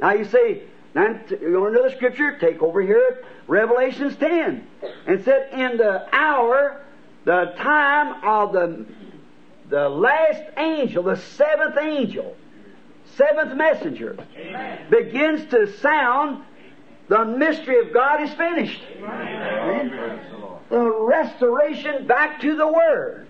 [0.00, 0.62] Now you say,
[0.94, 4.66] now you go into the scripture, take over here Revelations 10,
[5.06, 6.82] and said, in the hour,
[7.24, 8.86] the time of the,
[9.68, 12.36] the last angel, the seventh angel,
[13.16, 14.16] seventh messenger,
[14.90, 16.44] begins to sound,
[17.08, 18.82] the mystery of God is finished.
[20.70, 23.26] The restoration back to the Word.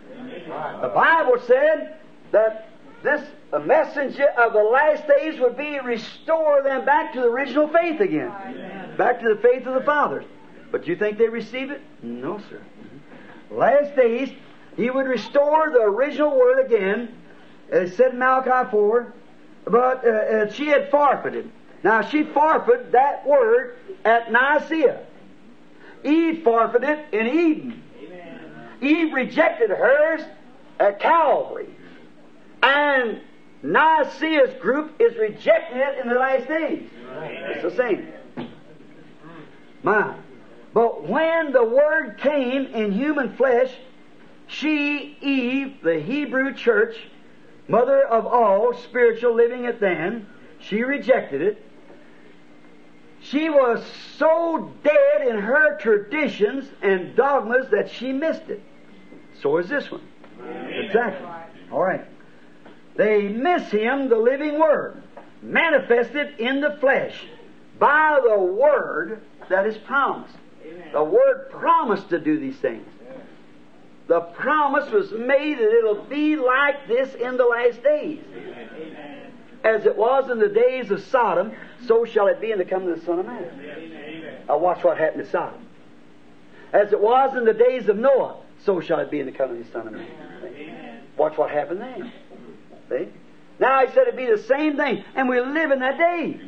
[0.80, 1.98] The Bible said
[2.32, 2.68] that
[3.02, 3.22] this
[3.64, 8.30] messenger of the last days would be restore them back to the original faith again,
[8.96, 10.24] back to the faith of the fathers.
[10.72, 11.80] But you think they receive it?
[12.02, 12.60] No, sir.
[13.50, 14.30] Last days,
[14.76, 17.14] He would restore the original word again.
[17.70, 19.14] It said in Malachi 4,
[19.64, 21.50] but uh, uh, she had forfeited.
[21.82, 25.05] Now she forfeited that word at Nicaea.
[26.06, 27.82] Eve forfeited it in Eden.
[28.80, 30.22] Eve rejected hers
[30.78, 31.68] at Calvary.
[32.62, 33.20] And
[33.62, 36.88] Nicaea's group is rejecting it in the last days.
[37.22, 38.12] It's the same.
[39.82, 40.14] My.
[40.74, 43.72] But when the Word came in human flesh,
[44.46, 46.96] she, Eve, the Hebrew church,
[47.66, 50.26] mother of all spiritual living at then,
[50.60, 51.65] she rejected it.
[53.30, 53.84] She was
[54.18, 58.62] so dead in her traditions and dogmas that she missed it.
[59.42, 60.06] So is this one.
[60.40, 61.26] Exactly.
[61.72, 62.04] All right.
[62.96, 65.02] They miss him, the living Word,
[65.42, 67.26] manifested in the flesh
[67.78, 70.36] by the Word that is promised.
[70.92, 72.86] The Word promised to do these things.
[74.06, 78.20] The promise was made that it'll be like this in the last days.
[79.66, 81.52] As it was in the days of Sodom,
[81.86, 84.44] so shall it be in the coming of the Son of Man.
[84.46, 85.66] Now watch what happened to Sodom.
[86.72, 89.58] As it was in the days of Noah, so shall it be in the coming
[89.58, 91.02] of the Son of Man.
[91.16, 92.12] Watch what happened then.
[92.88, 93.08] See?
[93.58, 96.40] Now I said it'd be the same thing, and we live in that day.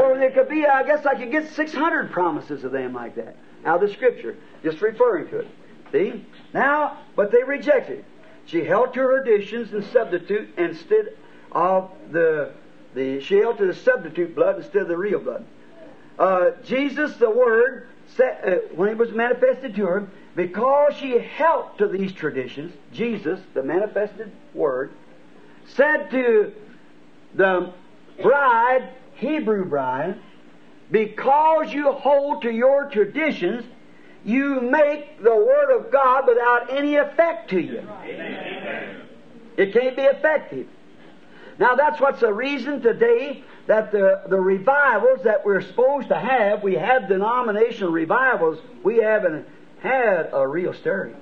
[0.00, 3.36] Or there could be, I guess I could get 600 promises of them like that
[3.66, 5.48] out of the Scripture, just referring to it.
[5.92, 6.24] See?
[6.54, 8.04] Now, but they rejected it.
[8.46, 11.16] She held to her traditions and substitute instead
[11.56, 12.52] of the,
[12.94, 15.44] the she held to the substitute blood instead of the real blood.
[16.18, 21.78] Uh, Jesus, the Word, said, uh, when it was manifested to her, because she held
[21.78, 24.92] to these traditions, Jesus, the manifested Word,
[25.66, 26.52] said to
[27.34, 27.72] the
[28.22, 30.20] bride, Hebrew bride,
[30.90, 33.64] because you hold to your traditions,
[34.26, 37.88] you make the Word of God without any effect to you.
[39.56, 40.66] It can't be effective.
[41.58, 46.62] Now that's what's the reason today that the, the revivals that we're supposed to have,
[46.62, 49.46] we have denominational revivals, we haven't
[49.80, 51.16] had a real stirring.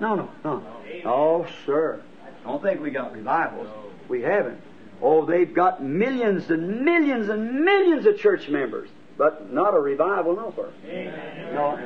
[0.00, 0.62] No, no, no.
[1.04, 2.00] Oh, sir.
[2.44, 3.68] Don't think we got revivals.
[4.08, 4.60] We haven't.
[5.00, 10.34] Oh, they've got millions and millions and millions of church members, but not a revival
[10.34, 10.70] nowhere.
[11.52, 11.76] No.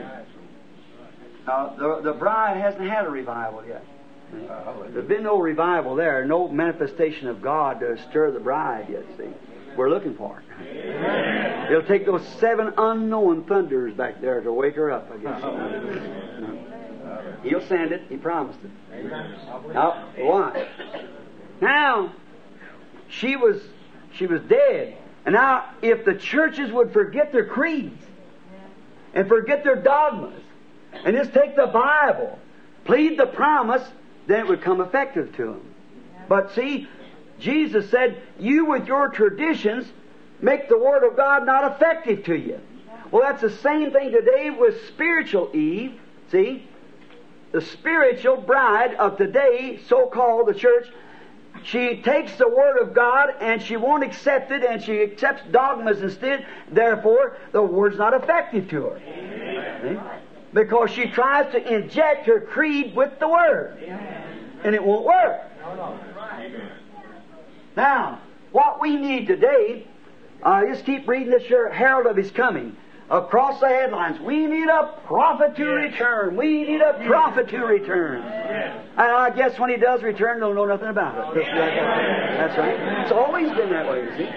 [1.46, 3.84] Now, the, the bride hasn't had a revival yet.
[4.32, 9.28] There's been no revival there, no manifestation of God to stir the bride yet, see.
[9.76, 11.70] We're looking for it.
[11.70, 15.42] It'll take those seven unknown thunders back there to wake her up, I guess.
[17.42, 18.02] He'll send it.
[18.08, 18.70] He promised it.
[19.72, 20.68] Now, why?
[21.60, 22.12] Now,
[23.08, 23.62] she was
[24.14, 24.96] she was dead.
[25.24, 28.04] And now, if the churches would forget their creeds
[29.14, 30.42] and forget their dogmas
[30.92, 32.38] and just take the Bible,
[32.84, 33.82] plead the promise,
[34.26, 35.74] then it would come effective to them.
[36.28, 36.88] But see,
[37.38, 39.86] Jesus said, You with your traditions
[40.40, 42.60] make the Word of God not effective to you.
[43.10, 46.00] Well, that's the same thing today with spiritual Eve.
[46.30, 46.66] See?
[47.52, 50.88] The spiritual bride of today, so called the church,
[51.64, 56.02] she takes the Word of God and she won't accept it and she accepts dogmas
[56.02, 56.46] instead.
[56.70, 59.00] Therefore, the Word's not effective to her.
[59.82, 59.98] See?
[60.52, 63.78] Because she tries to inject her creed with the Word.
[64.64, 65.40] And it won't work.
[67.76, 68.20] Now,
[68.52, 69.86] what we need today,
[70.42, 72.76] uh, just keep reading this here, Herald of His Coming.
[73.10, 76.34] Across the headlines, we need a prophet to return.
[76.36, 78.22] We need a prophet to return.
[78.22, 81.44] And I guess when he does return, they'll know nothing about it.
[81.44, 82.76] That's right.
[83.02, 84.28] It's always been that way, you see.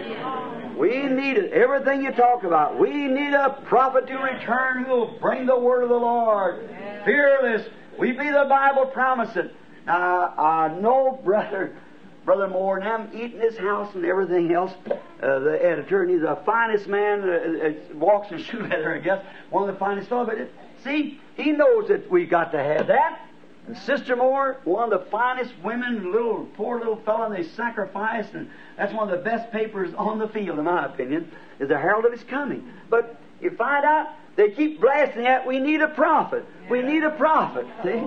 [0.78, 1.53] We need it.
[1.53, 5.84] Everything you talk about, we need a prophet to return who will bring the word
[5.84, 6.69] of the Lord.
[7.05, 7.67] Fearless.
[7.97, 9.51] We be the Bible promising.
[9.86, 11.78] Now, I know, brother,
[12.26, 14.73] Brother Moore, and I'm eating his house and everything else.
[15.21, 18.99] Uh, the editor, and he's the finest man, uh, uh, walks in shoe leather, I
[18.99, 20.28] guess, one of the finest fellows.
[20.28, 20.49] But
[20.84, 23.24] see, he knows that we got to have that.
[23.68, 28.34] And Sister Moore, one of the finest women, little poor little fellow, and they sacrificed,
[28.34, 31.78] and that's one of the best papers on the field, in my opinion, is the
[31.78, 32.72] herald of his coming.
[32.89, 36.45] But you find out they keep blasting that we need a prophet.
[36.70, 37.66] We need a prophet.
[37.84, 38.03] See?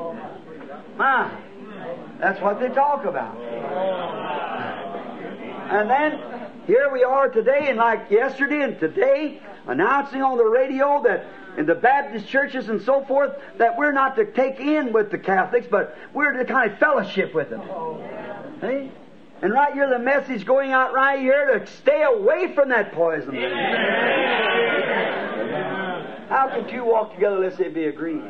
[0.97, 1.31] My.
[2.21, 3.37] That's what they talk about.
[5.71, 6.21] And then
[6.67, 11.27] here we are today, and like yesterday and today, announcing on the radio that
[11.59, 15.19] in the Baptist churches and so forth, that we're not to take in with the
[15.19, 17.63] Catholics, but we're to kind of fellowship with them.
[18.61, 18.93] See?
[19.43, 23.35] And right here, the message going out right here to stay away from that poison.
[26.29, 28.23] How can two walk together unless they be agreed?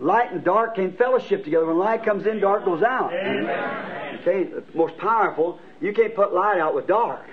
[0.00, 1.66] Light and dark can't fellowship together.
[1.66, 3.12] When light comes in, dark goes out.
[3.12, 7.26] Okay, the most powerful, you can't put light out with dark.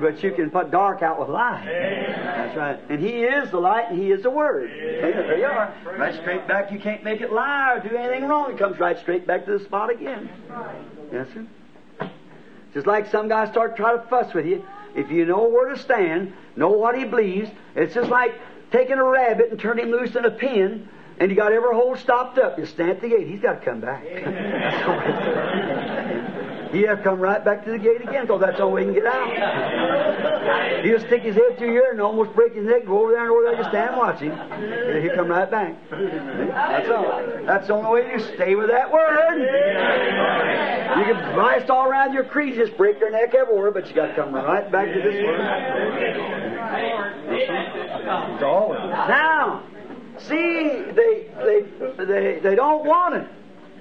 [0.00, 1.64] But you can put dark out with light.
[1.64, 2.80] That's right.
[2.88, 4.70] And He is the light and He is the Word.
[4.70, 5.74] Okay, there you are.
[5.98, 6.70] Right straight back.
[6.70, 8.52] You can't make it lie or do anything wrong.
[8.52, 10.30] It comes right straight back to the spot again.
[11.12, 11.46] Yes, sir.
[12.74, 14.64] Just like some guys start trying to fuss with you.
[14.94, 18.34] If you know where to stand, know what he believes, it's just like
[18.70, 20.88] taking a rabbit and turning him loose in a pen
[21.18, 22.58] and you got every hole stopped up.
[22.58, 23.26] You stand at the gate.
[23.26, 24.04] He's got to come back.
[26.72, 28.88] he have to come right back to the gate again because that's the only way
[28.88, 30.84] he can get out.
[30.84, 33.30] He'll stick his head through here and almost break his neck, go over there and
[33.30, 34.32] over there, just stand and watch him.
[34.32, 35.74] And he'll come right back.
[35.90, 37.22] That's all.
[37.46, 39.38] That's the only way you stay with that word.
[40.98, 44.08] You can blast all around your creed, just break your neck everywhere, but you got
[44.08, 45.40] to come right back to this word.
[47.28, 48.72] It's all.
[48.74, 49.62] Now,
[50.18, 53.28] See, they, they, they, they don't want it.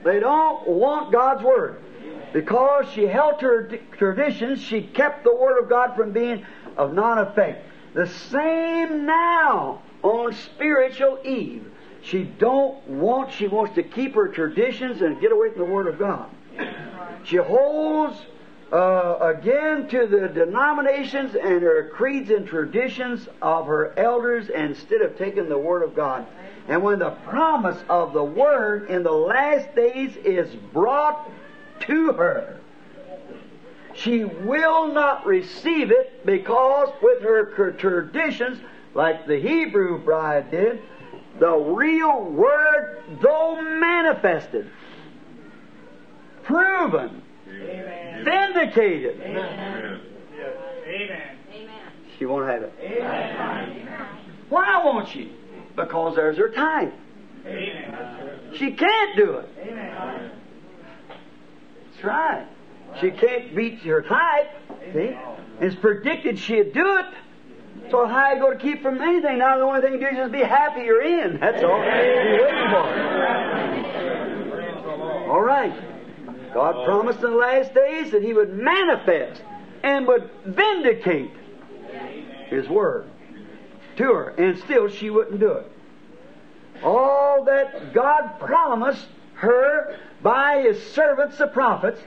[0.03, 1.81] They don't want God's Word.
[2.33, 6.45] Because she held her traditions, she kept the Word of God from being
[6.77, 7.65] of non effect.
[7.93, 11.71] The same now on spiritual Eve.
[12.01, 15.87] She don't want, she wants to keep her traditions and get away from the Word
[15.87, 16.29] of God.
[17.23, 18.17] She holds
[18.75, 25.17] uh, again to the denominations and her creeds and traditions of her elders instead of
[25.17, 26.27] taking the Word of God.
[26.67, 31.31] And when the promise of the Word in the last days is brought
[31.81, 32.59] to her,
[33.93, 38.59] she will not receive it because with her traditions,
[38.93, 40.81] like the Hebrew bride did,
[41.39, 44.69] the real Word, though manifested,
[46.43, 48.04] proven, Amen.
[48.25, 50.01] Vindicated, Amen.
[50.87, 51.21] Amen.
[52.17, 52.73] she won't have it.
[52.81, 54.07] Amen.
[54.49, 55.31] Why won't she?
[55.75, 56.93] Because there's her type.
[57.45, 58.39] Amen.
[58.55, 59.49] She can't do it.
[59.61, 60.31] Amen.
[61.91, 62.47] That's right.
[63.01, 64.49] She can't beat her type.
[64.93, 65.17] See?
[65.61, 67.05] It's predicted she'd do it.
[67.91, 69.37] So how are you going to keep from anything?
[69.39, 71.39] Now the only thing you do is just be happy you're in.
[71.39, 71.83] That's all.
[71.83, 72.87] You're waiting for.
[75.31, 75.73] All right.
[76.55, 79.43] God promised in the last days that He would manifest
[79.83, 81.31] and would vindicate
[82.47, 83.09] His word
[83.97, 85.69] to her, and still she wouldn't do it.
[86.81, 91.99] All that God promised her by His servants, the prophets.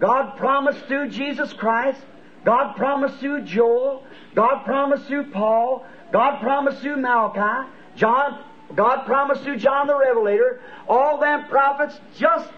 [0.00, 2.00] God promised through Jesus Christ.
[2.44, 4.04] God promised through Joel.
[4.34, 5.86] God promised through Paul.
[6.12, 7.70] God promised through Malachi.
[7.94, 8.44] John,
[8.74, 10.60] God promised through John the Revelator.
[10.88, 12.50] All them prophets just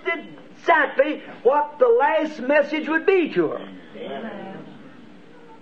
[0.59, 3.68] exactly what the last message would be to her.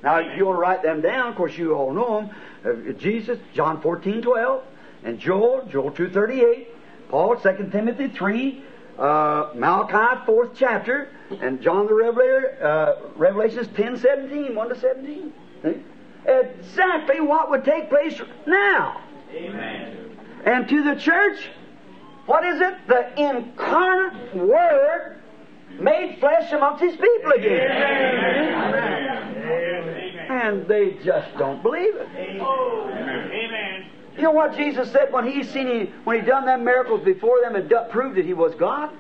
[0.03, 2.29] Now, if you want to write them down, of course, you all know
[2.63, 2.91] them.
[2.91, 4.63] Uh, Jesus, John 14, 12,
[5.05, 6.69] and Joel, Joel 2, 38,
[7.09, 8.63] Paul, 2 Timothy 3,
[8.99, 11.09] uh, Malachi, 4th chapter,
[11.41, 15.33] and John the Revelator, uh, Revelations 10, 17, 1 to 17.
[15.63, 15.75] See?
[16.27, 19.01] Exactly what would take place now.
[19.33, 20.19] Amen.
[20.45, 21.49] And to the church,
[22.27, 22.75] what is it?
[22.89, 25.23] The incarnate Word
[25.81, 27.71] made flesh amongst His people again.
[27.71, 29.07] Amen.
[30.29, 32.09] And they just don't believe it.
[32.17, 33.87] Amen.
[34.17, 37.41] You know what Jesus said when He seen he, when He done them miracles before
[37.43, 38.91] them and do, proved that He was God,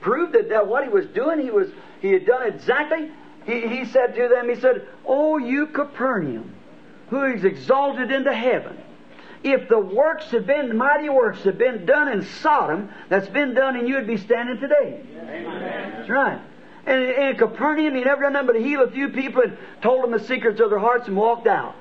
[0.00, 1.68] proved that, that what He was doing, He was
[2.00, 3.10] He had done exactly.
[3.44, 6.54] He, he said to them, He said, "Oh, you Capernaum,
[7.10, 8.78] who is exalted into heaven."
[9.44, 13.76] If the works had been, mighty works had been done in Sodom, that's been done
[13.76, 15.02] and you'd be standing today.
[15.14, 16.40] That's right.
[16.86, 20.10] And in Capernaum, he never done nothing but heal a few people and told them
[20.10, 21.74] the secrets of their hearts and walked out.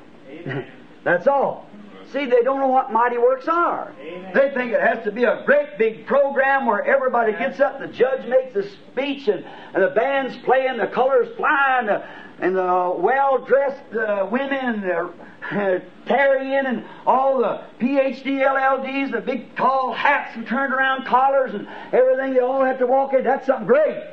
[1.04, 1.68] That's all.
[2.12, 3.94] See, they don't know what mighty works are.
[4.34, 7.88] They think it has to be a great big program where everybody gets up, the
[7.88, 12.04] judge makes a speech, and, and the band's playing, the colors flying, the,
[12.42, 19.94] and the well-dressed uh, women uh, tarrying, and all the PhD LLDs, the big tall
[19.94, 22.34] hats and turned around collars and everything.
[22.34, 23.24] They all have to walk in.
[23.24, 24.04] That's something great.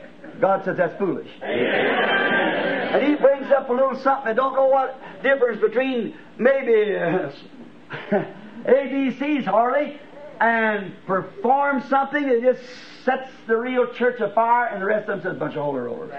[0.41, 1.31] God says that's foolish.
[1.43, 4.29] And he brings up a little something.
[4.29, 7.33] I don't know what difference between maybe uh,
[8.67, 9.99] ABCs hardly
[10.41, 12.63] and perform something that just
[13.09, 15.81] sets the real church afire, and the rest of them says a bunch of holy
[15.81, 16.11] rollers.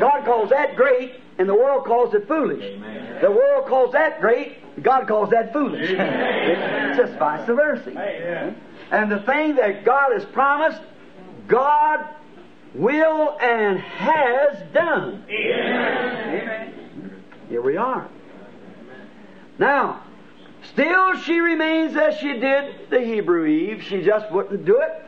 [0.00, 2.80] God calls that great, and the world calls it foolish.
[3.20, 5.90] The world calls that great, God calls that foolish.
[5.90, 7.90] it's just vice versa.
[8.90, 10.80] And the thing that God has promised,
[11.46, 12.06] God
[12.74, 15.24] will and has done.
[17.50, 18.08] Here we are.
[19.58, 20.04] Now,
[20.72, 23.82] still she remains as she did the Hebrew Eve.
[23.82, 25.04] She just wouldn't do it.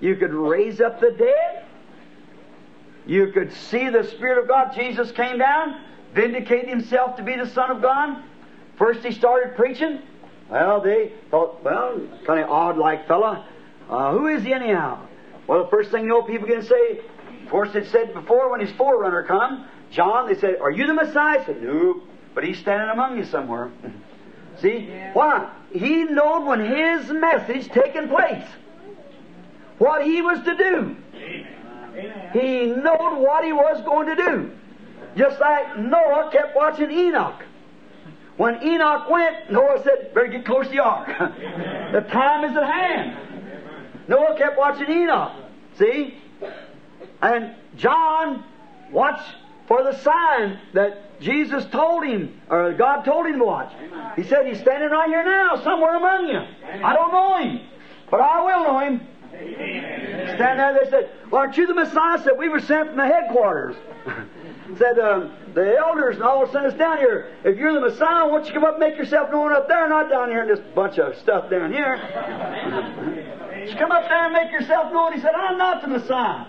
[0.00, 1.64] You could raise up the dead.
[3.06, 4.74] You could see the Spirit of God.
[4.74, 5.80] Jesus came down,
[6.14, 8.22] vindicated himself to be the Son of God.
[8.76, 10.00] First he started preaching.
[10.50, 13.46] Well, they thought, well, kind of odd like fella.
[13.88, 15.06] Uh, who is he anyhow?
[15.46, 17.00] Well, the first thing you know, people can say,
[17.44, 20.94] of course, it said before when his forerunner come, John, they said, Are you the
[20.94, 21.40] Messiah?
[21.40, 22.02] I said, No,
[22.34, 23.70] but he's standing among you somewhere.
[24.60, 24.90] See?
[25.12, 25.50] Why?
[25.72, 28.44] He knowed when his message taken place.
[29.78, 30.96] What he was to do.
[32.32, 34.50] He knowed what he was going to do.
[35.16, 37.42] Just like Noah kept watching Enoch.
[38.36, 41.06] When Enoch went, Noah said, Better get close to the ark.
[41.92, 43.16] the time is at hand.
[44.08, 45.32] Noah kept watching Enoch.
[45.78, 46.18] See?
[47.22, 48.44] And John
[48.92, 49.34] watched
[49.66, 53.72] for the sign that Jesus told him, or God told him to watch.
[54.16, 56.40] He said, He's standing right here now, somewhere among you.
[56.84, 57.60] I don't know him,
[58.10, 59.06] but I will know him.
[59.36, 62.22] Stand there, they said, well, Aren't you the Messiah?
[62.22, 63.76] said, We were sent from the headquarters.
[64.78, 67.30] said, um, The elders and all sent us down here.
[67.44, 69.88] If you're the Messiah, why don't you come up and make yourself known up there,
[69.88, 71.96] not down here in this bunch of stuff down here.
[73.78, 75.12] come up there and make yourself known.
[75.12, 76.46] He said, I'm not the Messiah.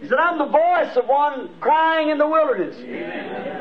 [0.00, 2.76] He said, I'm the voice of one crying in the wilderness.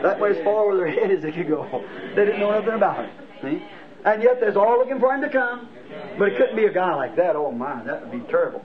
[0.04, 1.86] That way as far over their head as they could go.
[2.16, 3.12] They didn't know nothing about it.
[3.42, 3.64] See?
[4.06, 5.70] And yet they're all looking for him to come.
[6.18, 7.36] But it couldn't be a guy like that.
[7.36, 8.64] Oh my, that would be terrible.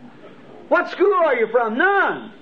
[0.68, 1.78] What school are you from?
[1.78, 2.32] None.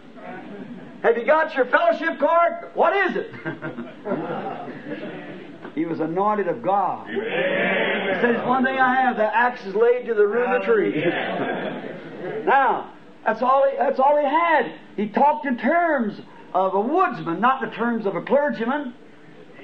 [1.02, 2.70] Have you got your fellowship card?
[2.74, 3.30] What is it?
[5.74, 7.08] he was anointed of God.
[7.08, 10.66] He says, one thing I have, the axe is laid to the root of the
[10.66, 11.04] tree.
[12.44, 12.92] now,
[13.24, 14.72] that's all, he, that's all he had.
[14.96, 16.20] He talked in terms
[16.54, 18.94] of a woodsman, not in terms of a clergyman.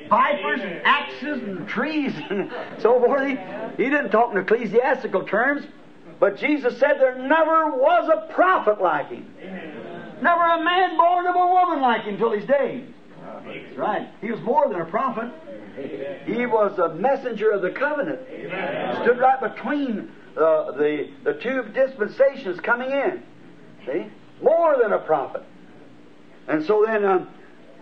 [0.09, 3.27] Vipers and axes and trees and so forth.
[3.27, 3.37] He,
[3.83, 5.67] he didn't talk in ecclesiastical terms,
[6.21, 9.27] but Jesus said there never was a prophet like him.
[10.23, 12.85] Never a man born of a woman like him till his day.
[13.45, 14.09] That's right.
[14.21, 15.33] He was more than a prophet.
[16.27, 18.21] He was a messenger of the covenant.
[19.03, 23.23] Stood right between uh, the, the two dispensations coming in.
[23.87, 24.07] See?
[24.43, 25.43] More than a prophet.
[26.47, 27.29] And so then, um,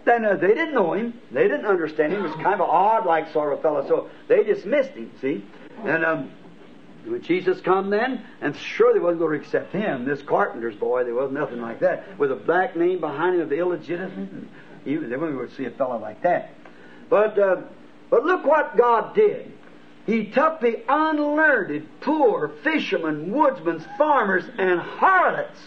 [0.05, 1.21] then uh, they didn't know him.
[1.31, 2.23] They didn't understand him.
[2.23, 3.87] He was kind of odd like sort of fellow.
[3.87, 5.45] So they dismissed him, see?
[5.85, 6.31] And um,
[7.05, 11.05] When Jesus come then, and sure they wasn't going to accept him, this carpenter's boy,
[11.05, 12.19] there was nothing like that.
[12.19, 14.29] With a black name behind him of illegitimate,
[14.85, 16.55] they weren't going to see a fellow like that.
[17.09, 17.63] But uh,
[18.11, 19.53] but look what God did.
[20.07, 25.59] He took the unlearned, poor fishermen, woodsmen, farmers, and harlots.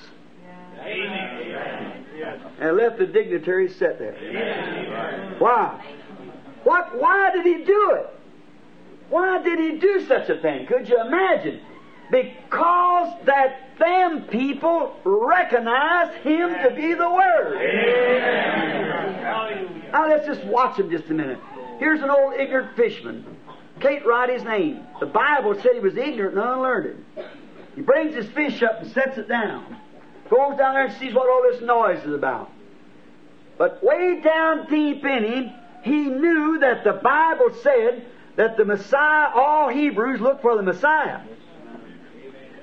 [2.59, 4.15] And left the dignitaries sit there.
[5.39, 5.83] Why?
[6.63, 6.99] What?
[6.99, 8.09] Why did he do it?
[9.09, 10.65] Why did he do such a thing?
[10.65, 11.59] Could you imagine?
[12.09, 17.53] Because that them people recognized him to be the Word.
[19.91, 21.39] Now let's just watch him just a minute.
[21.79, 23.25] Here's an old ignorant fisherman.
[23.79, 24.85] Can't write his name.
[24.99, 27.03] The Bible said he was ignorant and unlearned.
[27.75, 29.77] He brings his fish up and sets it down.
[30.33, 32.49] Goes down there and sees what all this noise is about.
[33.57, 35.51] But way down deep in him,
[35.83, 38.05] he knew that the Bible said
[38.35, 41.19] that the Messiah, all Hebrews look for the Messiah.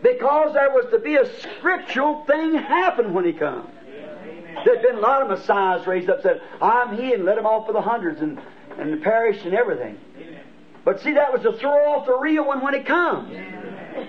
[0.02, 3.68] Because there was to be a scriptural thing happen when he comes.
[4.64, 7.66] There'd been a lot of messiahs raised up said, I'm he, and let them off
[7.66, 8.40] for the hundreds and,
[8.78, 9.97] and perish and everything.
[10.84, 13.30] But see, that was to throw off the real one when it comes.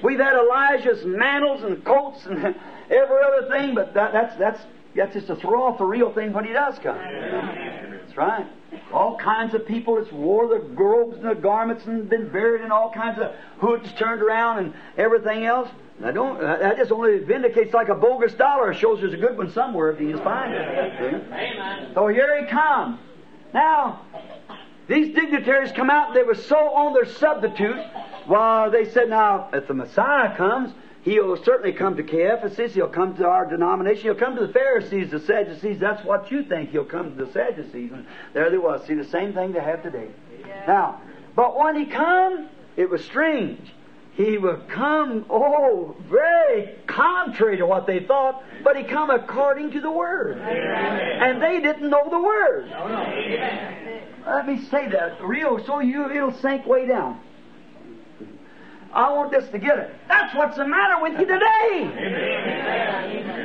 [0.01, 2.55] We've had Elijah's mantles and coats and
[2.91, 4.61] every other thing, but that, that's, that's,
[4.95, 6.97] that's just to throw off the real thing when he does come.
[6.97, 8.45] That's right.
[8.93, 12.71] All kinds of people that's wore the robes and the garments and been buried in
[12.71, 15.69] all kinds of hoods turned around and everything else.
[16.03, 16.39] I don't.
[16.39, 18.73] That just only vindicates like a bogus dollar.
[18.73, 21.93] Shows there's a good one somewhere if he can find it.
[21.93, 22.99] So here he comes.
[23.53, 24.01] Now,
[24.87, 26.13] these dignitaries come out.
[26.13, 27.79] They were so on their substitute.
[28.27, 30.73] Well, they said, now if the Messiah comes,
[31.03, 32.73] he'll certainly come to Caiaphas.
[32.73, 34.03] He'll come to our denomination.
[34.03, 35.79] He'll come to the Pharisees, the Sadducees.
[35.79, 36.71] That's what you think.
[36.71, 37.91] He'll come to the Sadducees.
[37.91, 38.85] And there they was.
[38.85, 40.09] See the same thing they have today.
[40.67, 41.01] Now,
[41.35, 43.71] but when he come, it was strange.
[44.13, 49.81] He would come, oh, very contrary to what they thought, but he come according to
[49.81, 50.37] the Word.
[50.37, 52.67] And they didn't know the Word.
[54.25, 57.21] Let me say that real so you it'll sink way down.
[58.93, 59.95] I want this to get it.
[60.07, 61.87] That's what's the matter with you today.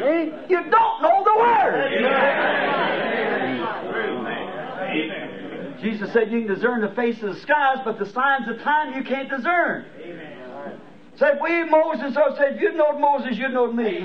[0.02, 0.32] See?
[0.52, 1.93] You don't know the Word.
[5.81, 8.94] Jesus said you can discern the face of the skies, but the signs of time
[8.94, 9.85] you can't discern.
[10.02, 10.81] Amen.
[11.16, 14.01] Said we Moses, so said you know Moses, you know me.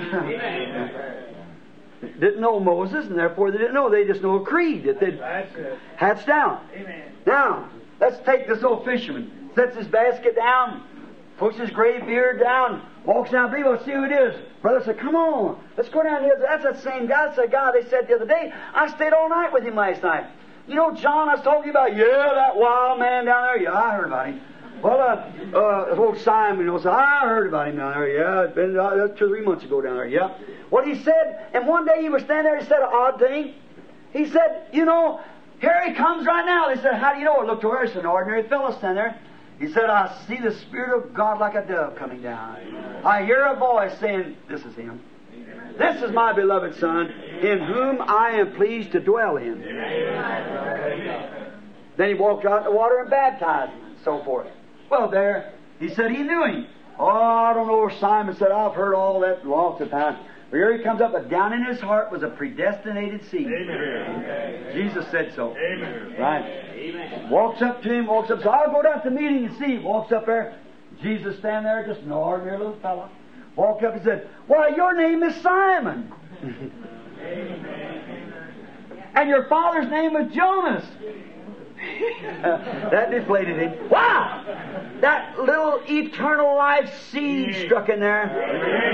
[2.19, 3.89] didn't know Moses, and therefore they didn't know.
[3.89, 5.19] They just know a creed that they'd
[5.97, 6.65] hats down.
[6.73, 7.11] Amen.
[7.26, 7.69] Now,
[7.99, 9.49] let's take this old fisherman.
[9.55, 10.84] Sets his basket down,
[11.41, 13.51] puts his gray beard down, walks down.
[13.51, 14.39] People see who it is.
[14.61, 16.38] Brother said, Come on, let's go down here.
[16.39, 17.26] That's that same guy.
[17.26, 18.53] That's the guy they said the other day.
[18.76, 20.27] I stayed all night with him last night.
[20.68, 23.63] You know, John, I was talking about, yeah, that wild man down there.
[23.63, 24.41] Yeah, I heard about him.
[24.84, 28.07] Well, uh, uh, old Simon, you know, said, I heard about him down there.
[28.07, 30.07] Yeah, it's been uh, two or three months ago down there.
[30.07, 30.38] Yeah.
[30.69, 33.55] What he said, and one day he was standing there, he said an odd thing.
[34.13, 35.22] He said, you know,
[35.59, 36.73] here he comes right now.
[36.73, 37.38] They said, how do you know?
[37.38, 39.19] I looked over, it's an ordinary fellow standing there.
[39.61, 43.03] He said, I see the Spirit of God like a dove coming down.
[43.05, 44.99] I hear a voice saying, this is him.
[45.77, 49.61] This is my beloved Son, in whom I am pleased to dwell in.
[51.95, 54.47] Then he walked out in the water and baptized him, and so forth.
[54.89, 56.65] Well, there, he said he knew him.
[56.97, 57.88] Oh, I don't know.
[57.99, 60.17] Simon said, I've heard all that lots of times.
[60.52, 63.48] But here he comes up, but down in his heart was a predestinated seed.
[63.48, 64.72] Amen.
[64.73, 65.56] Jesus said so.
[65.56, 66.14] Amen.
[66.19, 66.44] Right.
[66.76, 67.30] Amen.
[67.30, 69.78] Walks up to him, walks up, so I'll go down to the meeting and see.
[69.78, 70.60] Walks up there.
[71.02, 73.10] Jesus standing there, just an ordinary little fellow.
[73.56, 76.11] Walked up and said, Why, your name is Simon.
[79.15, 80.86] and your father's name is Jonas.
[82.91, 83.89] That deflated him.
[83.89, 84.43] Wow!
[85.01, 88.27] That little eternal life seed struck in there.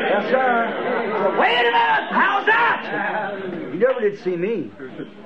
[0.09, 1.37] Yes, sir.
[1.39, 2.11] Wait a minute!
[2.11, 3.39] How's that?
[3.73, 4.71] You never did see me.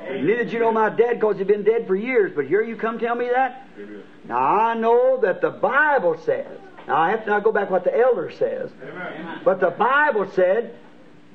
[0.10, 2.76] Neither did you know my dad because he'd been dead for years, but here you
[2.76, 3.68] come tell me that?
[4.28, 6.58] Now I know that the Bible says,
[6.88, 8.72] now I have to now go back what the elder says,
[9.46, 10.76] but the Bible said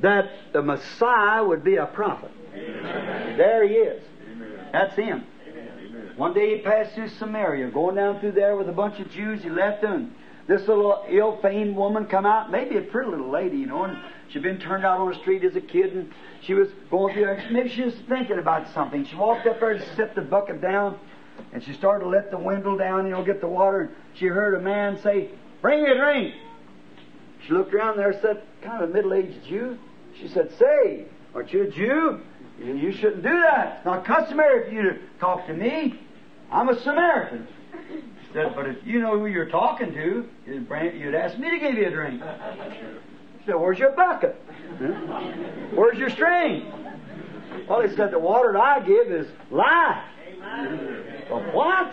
[0.02, 2.30] that the Messiah would be a prophet.
[2.52, 4.02] There he is.
[4.72, 5.24] That's him.
[6.16, 9.43] One day he passed through Samaria, going down through there with a bunch of Jews.
[9.43, 10.14] He left them.
[10.47, 13.98] This little ill-famed woman come out, maybe a pretty little lady, you know, and
[14.28, 17.24] she'd been turned out on the street as a kid, and she was going through
[17.24, 17.48] there.
[17.51, 19.05] Maybe she was thinking about something.
[19.05, 20.98] She walked up there and set the bucket down,
[21.52, 23.80] and she started to let the window down, you know, get the water.
[23.80, 25.30] And she heard a man say,
[25.60, 26.34] "Bring me a drink."
[27.47, 29.76] She looked around there, said, kind of a middle-aged Jew.
[30.18, 32.20] She said, "Say, aren't you a Jew?
[32.59, 33.76] You, shouldn't do that.
[33.76, 36.01] It's not customary for you to talk to me.
[36.51, 37.47] I'm a Samaritan."
[37.90, 41.51] She said, but if you know who you're talking to, you'd, bring, you'd ask me
[41.51, 42.20] to give you a drink.
[42.20, 44.35] He said, where's your bucket?
[45.74, 46.73] Where's your string?
[47.68, 50.05] Well, he said, the water that I give is life.
[51.31, 51.93] But what?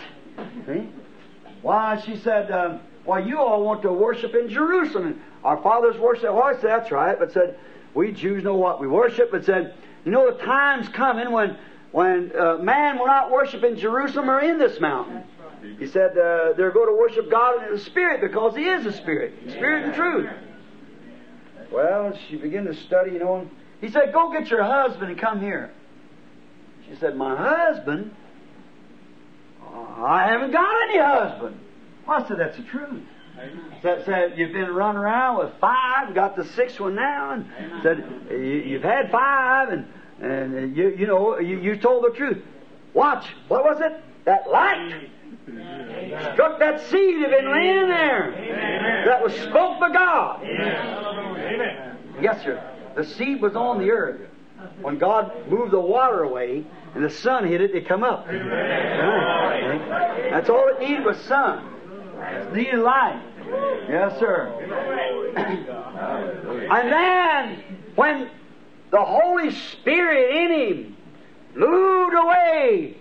[1.62, 2.82] Why, she said, um,
[3.26, 5.22] you all want to worship in Jerusalem.
[5.44, 6.34] Our fathers worship.
[6.34, 7.18] Well, I said, that's right.
[7.18, 7.58] But said,
[7.94, 9.32] we Jews know what we worship.
[9.32, 11.58] But said, you know, the time's coming when,
[11.94, 15.24] when uh, man will not worship in Jerusalem or in this mountain.
[15.80, 18.92] He said, uh, they're going to worship God in the Spirit because He is a
[18.92, 19.34] Spirit.
[19.48, 20.30] Spirit and truth.
[21.72, 23.50] Well, she began to study, you know,
[23.80, 25.72] he said, go get your husband and come here.
[26.90, 28.14] She said, my husband?
[29.62, 31.60] I haven't got any husband.
[32.08, 33.04] Well, I said, that's the truth.
[33.82, 37.46] Said, said, you've been running around with five, got the sixth one now, and
[37.82, 39.88] said, you, you've had five, and,
[40.24, 42.42] and you, you know, you, you told the truth.
[42.94, 44.02] Watch, what was it?
[44.26, 45.10] That light
[46.34, 50.42] struck that seed that had been laying there that was spoke by God.
[52.22, 52.64] Yes, sir.
[52.96, 54.30] The seed was on the earth.
[54.82, 58.26] When God moved the water away and the sun hit it, it come up.
[60.32, 61.70] That's all it needed was sun.
[62.18, 63.22] It needed light.
[63.90, 64.48] Yes, sir.
[66.72, 67.64] and then
[67.96, 68.30] when
[68.94, 70.98] the Holy Spirit in him
[71.56, 72.96] moved away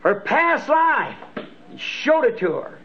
[0.00, 2.78] her past life and showed it to her,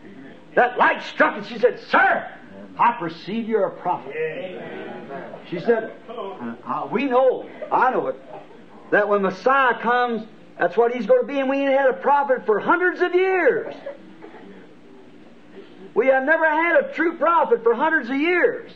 [0.55, 2.31] that light struck and she said, Sir,
[2.79, 4.15] I perceive you're a prophet.
[5.49, 8.21] She said, uh, We know, I know it,
[8.89, 10.25] that when Messiah comes,
[10.57, 13.13] that's what he's going to be, and we ain't had a prophet for hundreds of
[13.13, 13.75] years.
[15.93, 18.71] We have never had a true prophet for hundreds of years.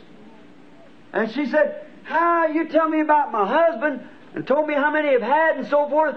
[1.14, 4.00] And she said, How you tell me about my husband
[4.34, 6.16] and told me how many have had and so forth?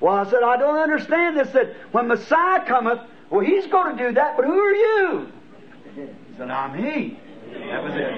[0.00, 1.50] Well, I said, I don't understand this.
[1.50, 2.98] That when Messiah cometh,
[3.30, 5.32] well, he's going to do that, but who are you?
[5.94, 7.20] He said, I'm he.
[7.52, 8.12] That was it.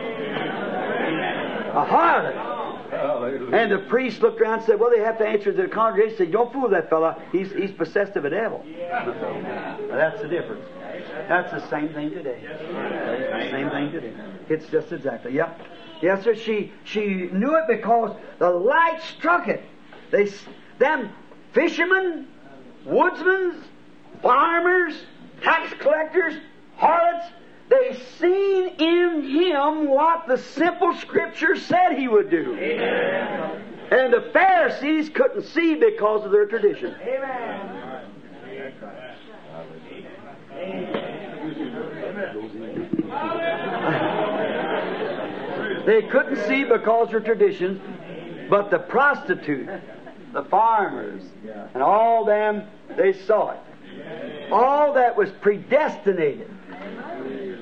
[1.71, 3.53] A harlot.
[3.53, 6.17] And the priest looked around and said, Well, they have to answer to the congregation.
[6.17, 7.23] Said, Don't fool that fella.
[7.33, 8.65] He's, he's possessed of a devil.
[8.67, 10.65] That's the difference.
[11.29, 12.41] That's the same thing today.
[13.51, 14.13] Same thing today.
[14.49, 15.35] It's just exactly.
[15.35, 15.55] Yeah.
[16.01, 16.35] Yes, sir.
[16.35, 19.63] She she knew it because the light struck it.
[20.11, 20.31] They
[20.79, 21.11] them
[21.53, 22.27] fishermen,
[22.85, 23.63] woodsmen,
[24.23, 24.95] farmers,
[25.43, 26.35] tax collectors,
[26.77, 27.27] harlots,
[27.69, 32.57] they seen in him what the simple scripture said he would do.
[32.57, 33.63] Amen.
[33.93, 36.95] And the Pharisees couldn't see because of their tradition.
[37.01, 37.80] Amen.
[45.87, 49.69] They couldn't see because of tradition, but the prostitute,
[50.33, 51.23] the farmers,
[51.75, 52.67] and all them,
[52.97, 54.51] they saw it.
[54.53, 56.49] All that was predestinated.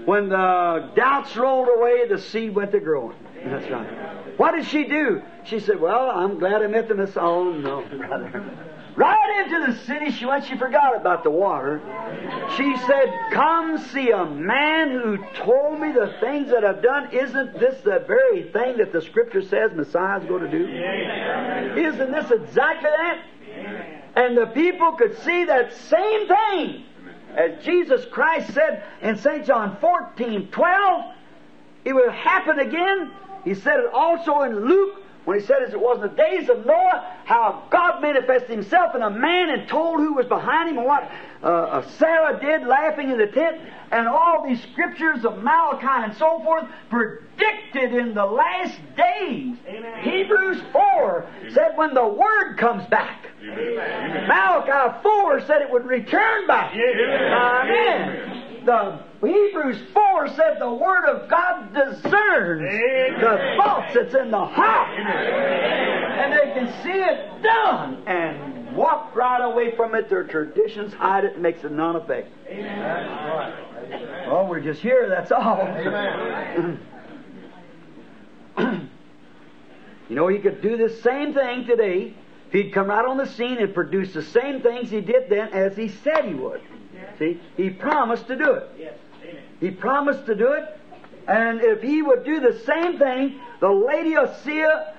[0.06, 3.16] When the doubts rolled away, the seed went to growing.
[3.44, 4.38] That's right.
[4.38, 5.22] What did she do?
[5.44, 7.24] She said, Well, I'm glad I met the Messiah.
[7.24, 8.50] Oh, no, brother.
[8.98, 10.44] Right into the city she went.
[10.44, 11.80] She forgot about the water.
[12.56, 17.12] She said, Come see a man who told me the things that I've done.
[17.12, 20.66] Isn't this the very thing that the Scripture says Messiah's going to do?
[21.80, 23.22] Isn't this exactly that?
[24.16, 26.84] And the people could see that same thing.
[27.36, 29.46] As Jesus Christ said in St.
[29.46, 31.14] John 14, 12,
[31.84, 33.12] it will happen again.
[33.44, 36.48] He said it also in Luke when he said as it was in the days
[36.48, 40.78] of Noah, how God manifested himself in a man and told who was behind him
[40.78, 41.02] and what
[41.42, 43.60] uh, uh, Sarah did laughing in the tent,
[43.90, 49.54] and all these scriptures of Malachi and so forth predicted in the last days.
[49.66, 50.02] Amen.
[50.02, 53.26] Hebrews 4 said when the Word comes back.
[53.42, 56.72] Malachi 4 said it would return back.
[56.74, 58.47] Amen.
[58.68, 62.60] The Hebrews 4 said the Word of God discerns
[63.18, 64.90] the thoughts that's in the heart.
[64.98, 70.10] And they can see it done and walk right away from it.
[70.10, 72.30] Their traditions hide it and makes it non effect.
[74.30, 75.66] Well, we're just here, that's all.
[80.10, 82.12] you know, he could do the same thing today
[82.48, 85.54] if he'd come right on the scene and produce the same things he did then
[85.54, 86.60] as he said he would.
[87.18, 88.70] See, he promised to do it.
[88.78, 88.94] Yes.
[89.22, 89.42] Amen.
[89.60, 90.78] He promised to do it,
[91.26, 94.94] and if he would do the same thing, the Lady of Laodicea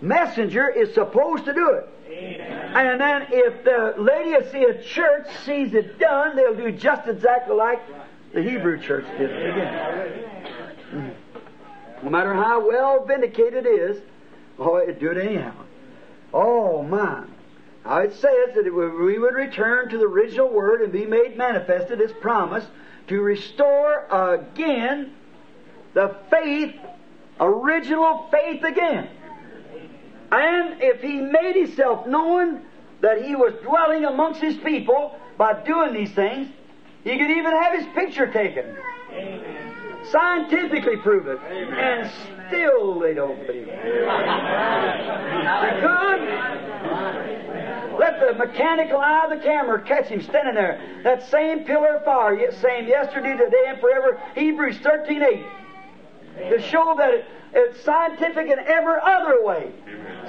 [0.00, 1.88] messenger is supposed to do it.
[2.08, 2.76] Amen.
[2.76, 7.56] And then if the Lady of Laodicea church sees it done, they'll do just exactly
[7.56, 7.80] like
[8.32, 10.24] the Hebrew church did it again.
[10.92, 12.04] Mm-hmm.
[12.04, 14.02] No matter how well vindicated it is,
[14.58, 15.54] oh, it do it anyhow.
[16.32, 17.24] Oh, my.
[17.86, 22.00] Now it says that we would return to the original word and be made manifested
[22.00, 22.66] as promised
[23.06, 25.12] to restore again
[25.94, 26.74] the faith,
[27.38, 29.08] original faith again.
[30.32, 32.62] And if he made himself known
[33.02, 36.48] that he was dwelling amongst his people by doing these things,
[37.04, 38.76] he could even have his picture taken.
[40.10, 41.38] Scientifically prove it.
[41.38, 42.10] And
[42.48, 43.84] still they don't believe it.
[47.98, 51.00] Let the mechanical eye of the camera catch him standing there.
[51.02, 54.20] That same pillar of fire, same yesterday, today, and forever.
[54.34, 55.44] Hebrews 13 8.
[56.36, 59.72] To show that it, it's scientific in every other way.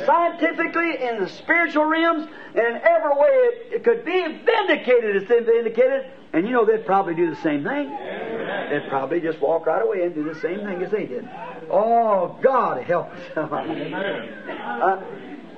[0.06, 5.28] Scientifically, in the spiritual realms, and in every way it, it could be vindicated as
[5.28, 6.12] been vindicated.
[6.34, 7.90] And you know, they'd probably do the same thing.
[7.90, 11.28] They'd probably just walk right away and do the same thing as they did.
[11.70, 13.20] Oh, God help us.
[13.38, 15.02] uh,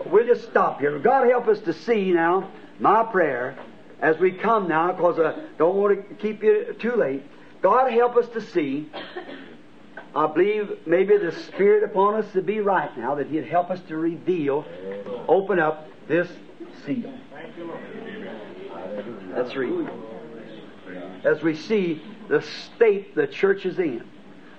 [0.06, 0.98] we'll just stop here.
[1.00, 3.58] God help us to see now, my prayer,
[4.02, 7.24] as we come now, because I don't want to keep you too late.
[7.62, 8.90] God help us to see.
[10.16, 13.80] I believe maybe the Spirit upon us to be right now, that He'd help us
[13.88, 14.66] to reveal,
[15.28, 16.28] open up this
[16.86, 17.14] seal.
[19.36, 19.88] Let's read.
[21.24, 24.04] As we see the state the church is in,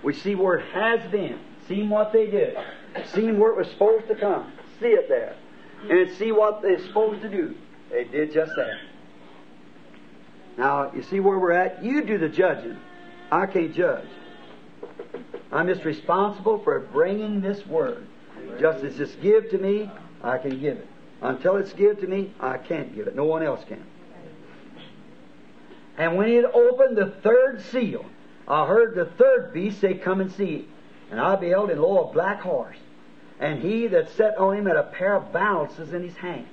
[0.03, 2.57] we see where it has been, seen what they did,
[3.07, 5.37] seen where it was supposed to come, see it there,
[5.89, 7.57] and see what they're supposed to do.
[7.91, 8.79] They did just that.
[10.57, 11.83] Now, you see where we're at?
[11.83, 12.79] You do the judging.
[13.33, 14.07] I can't judge.
[15.53, 18.07] I'm just responsible for bringing this word.
[18.61, 19.91] Just as it's give to me,
[20.23, 20.87] I can give it.
[21.23, 23.15] Until it's give to me, I can't give it.
[23.15, 23.85] No one else can.
[25.99, 28.07] And when he had opened the third seal,
[28.49, 30.67] I heard the third beast say, Come and see.
[31.11, 32.77] And I beheld, and lo, a black horse.
[33.39, 36.47] And he that sat on him had a pair of balances in his hand.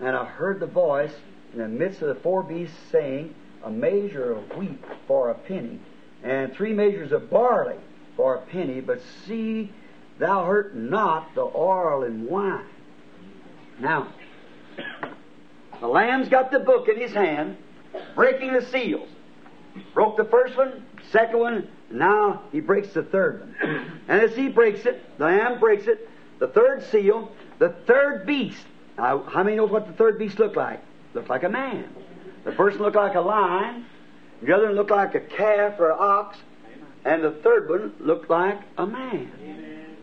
[0.00, 1.14] And I heard the voice
[1.52, 5.78] in the midst of the four beasts saying, A measure of wheat for a penny,
[6.22, 7.76] and three measures of barley
[8.16, 9.70] for a penny, but see
[10.18, 12.64] thou hurt not the oil and wine.
[13.78, 14.08] Now,
[15.80, 17.56] the Lamb's got the book in his hand,
[18.14, 19.08] breaking the seals.
[19.94, 24.00] Broke the first one, second one, now he breaks the third one.
[24.08, 26.08] And as he breaks it, the Lamb breaks it,
[26.38, 28.64] the third seal, the third beast.
[28.98, 30.80] Now, how many knows what the third beast looked like?
[31.14, 31.88] Looked like a man.
[32.44, 33.86] The first looked like a lion,
[34.42, 36.38] the other one looked like a calf or an ox,
[37.04, 39.30] and the third one looked like a man.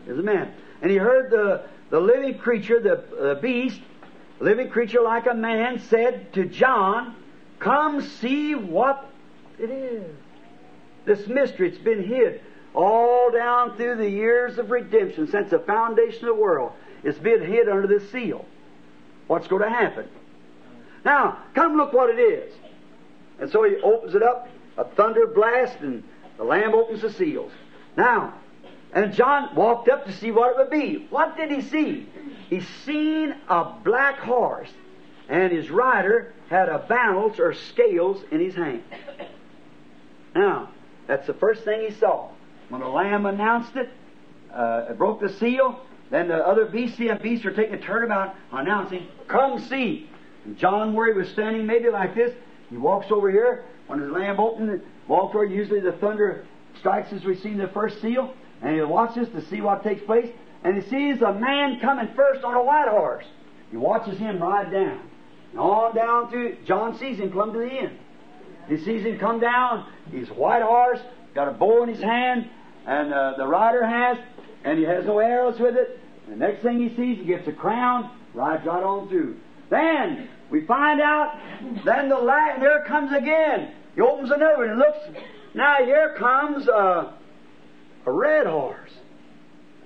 [0.06, 0.52] Is a man.
[0.82, 3.80] And he heard the, the living creature, the, the beast,
[4.40, 7.14] living creature like a man, said to John,
[7.58, 9.10] Come see what
[9.58, 10.10] it is.
[11.04, 12.40] This mystery, it's been hid
[12.74, 16.72] all down through the years of redemption since the foundation of the world.
[17.02, 18.44] It's been hid under this seal.
[19.26, 20.08] What's going to happen?
[21.04, 22.52] Now, come look what it is.
[23.40, 26.04] And so he opens it up, a thunder blast, and
[26.36, 27.52] the Lamb opens the seals.
[27.96, 28.34] Now,
[28.92, 31.06] and John walked up to see what it would be.
[31.10, 32.08] What did he see?
[32.48, 34.70] He seen a black horse,
[35.28, 38.82] and his rider had a balance or scales in his hand.
[40.34, 40.70] Now,
[41.06, 42.30] that's the first thing he saw.
[42.68, 43.88] When the Lamb announced it,
[44.52, 45.80] uh, it broke the seal,
[46.10, 50.08] then the other beasts, the beasts are taking a turnabout announcing, Come see.
[50.44, 52.34] And John, where he was standing, maybe like this,
[52.70, 53.64] he walks over here.
[53.88, 56.46] When the lamb opened, walked over, usually the thunder
[56.78, 58.32] strikes as we see the first seal,
[58.62, 60.30] and he watches to see what takes place,
[60.62, 63.24] and he sees a man coming first on a white horse.
[63.70, 65.00] He watches him ride down.
[65.50, 67.98] And on down through, John sees him come to the end.
[68.68, 69.86] He sees him come down.
[70.12, 71.00] He's white horse,
[71.34, 72.48] got a bow in his hand,
[72.86, 74.18] and uh, the rider has,
[74.64, 75.98] and he has no arrows with it.
[76.28, 79.36] The next thing he sees, he gets a crown, rides right on through.
[79.70, 81.38] Then we find out,
[81.84, 83.72] then the light, and there comes again.
[83.94, 84.98] He opens another and looks.
[85.54, 87.14] Now here comes a,
[88.06, 88.90] a red horse.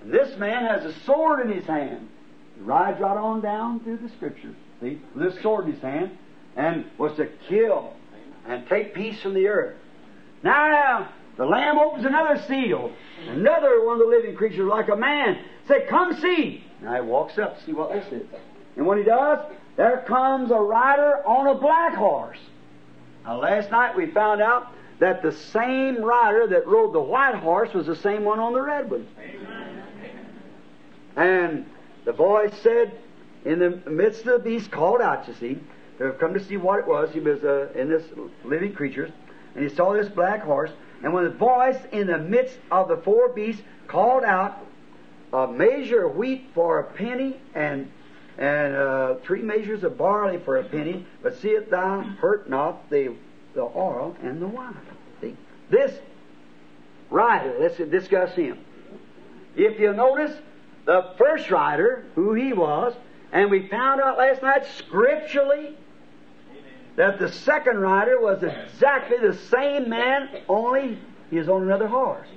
[0.02, 2.08] And this man has a sword in his hand.
[2.56, 4.56] He rides right on down through the scriptures.
[4.80, 6.10] See, with this sword in his hand,
[6.56, 7.92] and was to kill
[8.46, 9.76] and take peace from the earth.
[10.42, 12.92] Now, the Lamb opens another seal.
[13.26, 16.64] Another one of the living creatures, like a man, say, Come see.
[16.82, 18.26] Now he walks up see what this is.
[18.76, 19.38] And when he does,
[19.76, 22.38] there comes a rider on a black horse.
[23.24, 27.72] Now, last night we found out that the same rider that rode the white horse
[27.72, 29.06] was the same one on the red one.
[31.16, 31.66] And
[32.04, 32.92] the voice said,
[33.44, 35.58] in the midst of the beast, called out, you see,
[35.98, 37.10] to have come to see what it was.
[37.12, 38.04] He was uh, in this
[38.44, 39.10] living creatures,
[39.54, 40.70] and he saw this black horse.
[41.02, 44.58] And when the voice in the midst of the four beasts called out,
[45.32, 47.90] a measure of wheat for a penny and
[48.38, 52.90] and uh, three measures of barley for a penny, but see it thou hurt not
[52.90, 53.14] the,
[53.54, 54.76] the oil and the wine.
[55.20, 55.36] See?
[55.70, 55.96] This
[57.10, 58.58] writer, let's discuss him.
[59.56, 60.36] If you notice,
[60.84, 62.94] the first writer, who he was,
[63.32, 65.76] and we found out last night scripturally
[66.96, 70.98] that the second rider was exactly the same man, only
[71.30, 72.28] he was on another horse.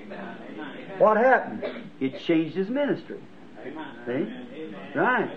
[0.98, 1.92] What happened?
[2.00, 3.20] He changed his ministry.
[4.06, 4.34] See?
[4.96, 5.30] Right.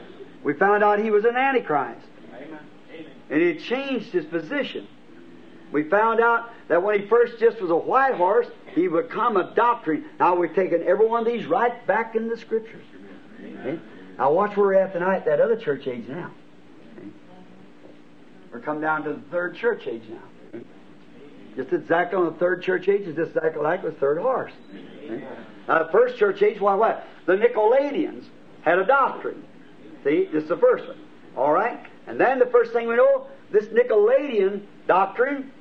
[0.42, 2.06] We found out he was an antichrist.
[2.34, 2.58] Amen.
[3.28, 4.86] And he changed his position.
[5.72, 9.36] We found out that when he first just was a white horse, he would come
[9.36, 10.04] a doctrine.
[10.18, 12.84] Now we've taken every one of these right back in the scriptures.
[13.38, 13.78] See?
[14.18, 16.30] Now watch where we're at tonight, that other church age now.
[16.96, 17.08] See?
[18.52, 20.62] We're come down to the third church age now.
[21.56, 24.52] Just exactly on the third church age is just exactly like the third horse.
[25.68, 27.06] Now the first church age, why what?
[27.26, 28.24] The Nicolaitans
[28.62, 29.44] had a doctrine.
[30.04, 30.98] See, this is the first one.
[31.36, 31.84] All right?
[32.06, 35.52] And then the first thing we know, this Nicolaitan doctrine,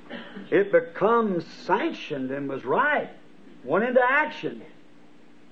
[0.49, 3.10] it becomes sanctioned and was right.
[3.64, 4.61] Went into action.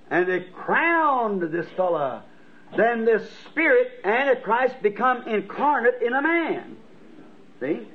[0.10, 2.24] And they crowned this fellow.
[2.76, 6.78] Then this spirit, Antichrist, become incarnate in a man.
[7.60, 7.88] See?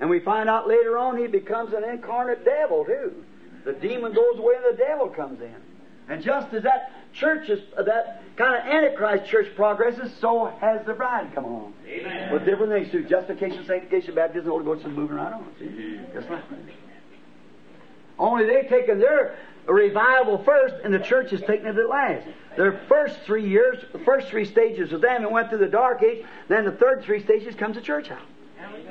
[0.00, 3.24] And we find out later on he becomes an incarnate devil too.
[3.64, 5.54] The demon goes away and the devil comes in.
[6.08, 10.94] And just as that church is, that kind of Antichrist church progresses, so has the
[10.94, 11.74] bride come on.
[11.86, 12.32] Amen.
[12.32, 13.04] With different things too.
[13.04, 15.46] Justification, sanctification, baptism, Holy Ghost is moving right on.
[15.58, 15.66] See?
[15.66, 16.18] Mm-hmm.
[16.18, 16.42] Just like.
[18.18, 19.36] Only they've taken their
[19.66, 22.26] revival first, and the church has taken it at last.
[22.56, 26.02] Their first three years, the first three stages of them, it went through the dark
[26.02, 26.24] age.
[26.48, 28.20] Then the third three stages comes the church house.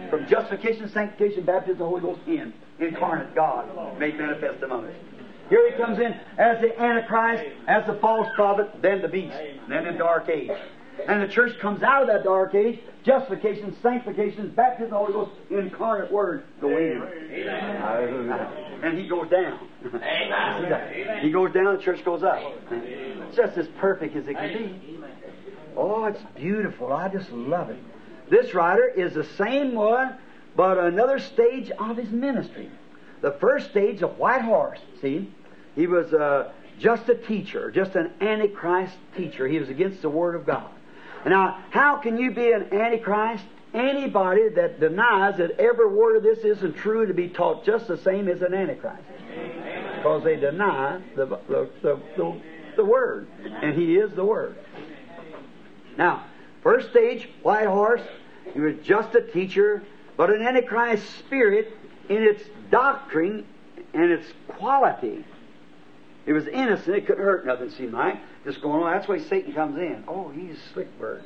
[0.10, 2.54] From justification, sanctification, baptism, the Holy Ghost in.
[2.80, 4.94] Incarnate God made manifest among us.
[5.50, 9.36] Here he comes in as the Antichrist, as the false prophet, then the beast,
[9.68, 10.52] then the dark age.
[11.08, 15.32] And the church comes out of that dark age, justification, sanctification, baptism, the Holy Ghost,
[15.50, 17.02] incarnate word, go in.
[18.84, 19.60] And he goes down.
[21.22, 22.40] He goes down, the church goes up.
[22.72, 25.00] It's just as perfect as it can be.
[25.76, 26.92] Oh, it's beautiful.
[26.92, 27.80] I just love it.
[28.30, 30.18] This writer is the same one,
[30.56, 32.70] but another stage of his ministry.
[33.22, 35.34] The first stage, a white horse, see?
[35.80, 39.48] He was uh, just a teacher, just an antichrist teacher.
[39.48, 40.70] He was against the Word of God.
[41.26, 43.46] Now, how can you be an antichrist?
[43.74, 47.98] Anybody that denies that every word of this isn't true to be taught just the
[47.98, 49.04] same as an antichrist.
[49.96, 52.42] Because they deny the, the, the, the,
[52.76, 53.30] the Word.
[53.62, 54.58] And He is the Word.
[55.98, 56.26] Now,
[56.62, 58.02] first stage, white horse,
[58.54, 59.82] he was just a teacher,
[60.18, 61.72] but an antichrist spirit
[62.10, 63.46] in its doctrine
[63.94, 65.24] and its quality.
[66.26, 68.18] It was innocent, it couldn't hurt nothing, seemed like.
[68.46, 68.92] Just going on.
[68.92, 70.04] That's why Satan comes in.
[70.08, 71.24] Oh, he's a slick bird.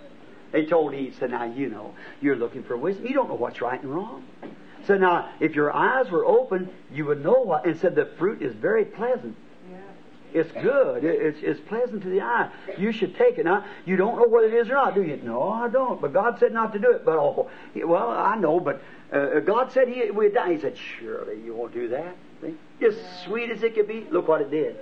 [0.52, 3.06] They told Eve, said, Now you know, you're looking for wisdom.
[3.08, 4.24] You don't know what's right and wrong.
[4.86, 7.66] So now, if your eyes were open, you would know what.
[7.66, 9.36] And said the fruit is very pleasant.
[10.34, 11.04] It's good.
[11.04, 12.50] It- It's, it's pleasant to the eye.
[12.78, 13.46] You should take it.
[13.46, 15.18] Now, you don't know what it is or not, do you?
[15.24, 16.00] No, I don't.
[16.02, 17.04] But God said not to do it.
[17.06, 20.54] But, oh, well, I know, but uh, God said he, we'd die.
[20.54, 22.16] He said, surely you won't do that.
[22.84, 24.76] As sweet as it could be, look what it did.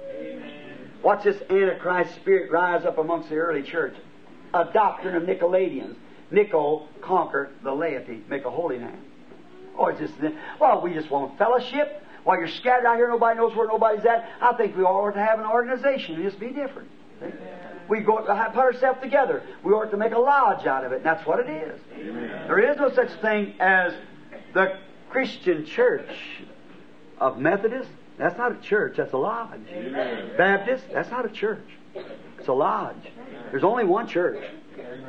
[1.03, 3.95] Watch this Antichrist spirit rise up amongst the early church.
[4.53, 5.95] A doctrine of Nicolaitans.
[6.32, 8.98] Nico conquer the laity, make a holy man.
[9.78, 10.14] Oh, it's just,
[10.60, 12.03] well, we just want fellowship.
[12.23, 14.30] While you're scattered out here, nobody knows where nobody's at.
[14.41, 16.90] I think we ought to have an organization and just be different.
[17.88, 19.44] We go to have- put ourselves together.
[19.64, 21.80] We ought to make a lodge out of it, and that's what it is.
[22.48, 23.94] There is no such thing as
[24.53, 24.78] the
[25.10, 26.10] Christian church
[27.22, 27.91] of Methodists.
[28.18, 29.61] That's not a church, that's a lodge.
[30.38, 31.65] Baptist, that's not a church.
[32.38, 33.10] It's a lodge.
[33.49, 34.43] There's only one church.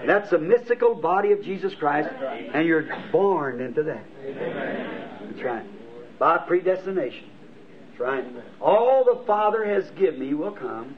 [0.06, 2.10] That's the mystical body of Jesus Christ,
[2.54, 4.04] and you're born into that.
[5.30, 5.66] That's right.
[6.18, 7.28] By predestination.
[7.88, 8.24] That's right.
[8.60, 10.96] All the Father has given me will come.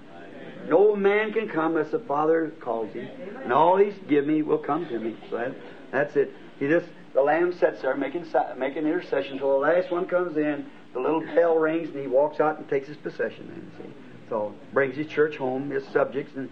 [0.68, 3.08] No man can come unless the Father calls him.
[3.42, 5.16] And all He's given me will come to me.
[5.30, 5.54] So that,
[5.90, 6.32] that's it.
[6.58, 8.26] He just the Lamb sits there making
[8.56, 10.66] making intercession till the last one comes in.
[10.94, 13.48] The little bell rings and he walks out and takes his possession.
[13.48, 13.94] Then see,
[14.30, 16.50] so brings his church home, his subjects, and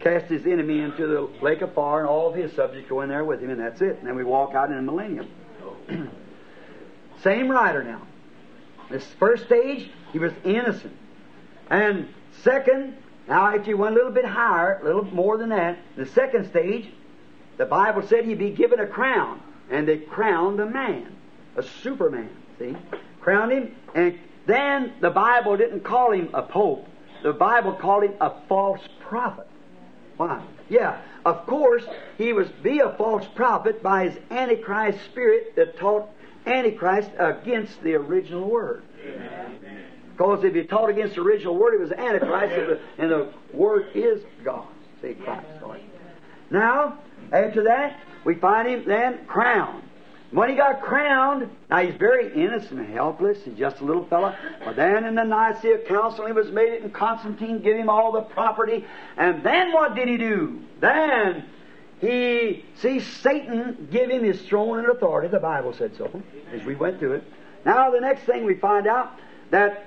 [0.00, 3.08] casts his enemy into the lake of fire, and all of his subjects go in
[3.08, 3.98] there with him, and that's it.
[3.98, 5.28] And then we walk out in the millennium.
[7.22, 8.02] Same writer now.
[8.90, 10.96] This first stage, he was innocent.
[11.70, 12.08] And
[12.42, 12.96] second,
[13.28, 16.48] now if you went a little bit higher, a little more than that, the second
[16.48, 16.88] stage,
[17.56, 19.40] the Bible said he'd be given a crown.
[19.70, 21.14] And they crowned a man,
[21.56, 22.28] a superman,
[22.58, 22.76] see?
[23.22, 26.86] Crowned him, and then the Bible didn't call him a pope.
[27.22, 29.46] The Bible called him a false prophet.
[30.16, 30.42] Why?
[30.68, 31.84] Yeah, of course,
[32.18, 36.08] he was be a false prophet by his Antichrist spirit that taught
[36.46, 38.82] Antichrist against the original word.
[40.12, 43.32] Because if he taught against the original word, it was Antichrist, and the, and the
[43.56, 44.66] word is God.
[45.00, 45.46] See, Christ.
[46.50, 46.98] Now,
[47.32, 49.84] after that, we find him then crowned.
[50.32, 53.38] When he got crowned, now he's very innocent and helpless.
[53.44, 54.34] He's just a little fellow.
[54.64, 58.12] But then in the Nicaea Council, he was made it, and Constantine gave him all
[58.12, 58.86] the property.
[59.18, 60.62] And then what did he do?
[60.80, 61.44] Then
[62.00, 65.28] he, see, Satan give him his throne and authority.
[65.28, 67.24] The Bible said so, as we went through it.
[67.66, 69.12] Now the next thing we find out
[69.50, 69.84] that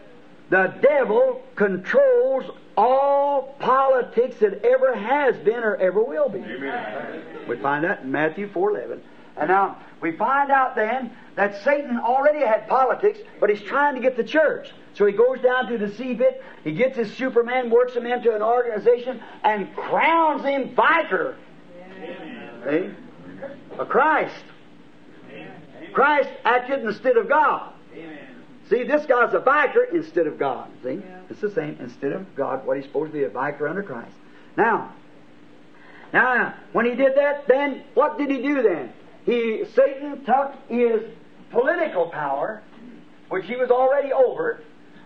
[0.52, 2.46] the devil controls
[2.78, 6.40] all politics that ever has been or ever will be.
[6.40, 7.24] Amen.
[7.50, 9.00] We find that in Matthew 4.11.
[9.38, 14.02] And now, we find out then that Satan already had politics, but he's trying to
[14.02, 14.72] get the church.
[14.94, 16.44] So he goes down to deceive it.
[16.64, 21.36] He gets his Superman, works him into an organization, and crowns him vicar.
[22.64, 22.90] See?
[23.78, 24.44] A Christ.
[25.94, 27.74] Christ acted instead of God.
[28.70, 30.70] See, this guy's a vicar instead of God.
[30.84, 31.02] See?
[31.30, 31.78] It's the same.
[31.80, 34.16] Instead of God, what he's supposed to be a vicar under Christ.
[34.58, 34.94] Now,
[36.14, 38.94] now, when he did that, then what did he do then?
[39.26, 41.02] He Satan took his
[41.52, 42.62] political power,
[43.30, 44.62] which he was already over,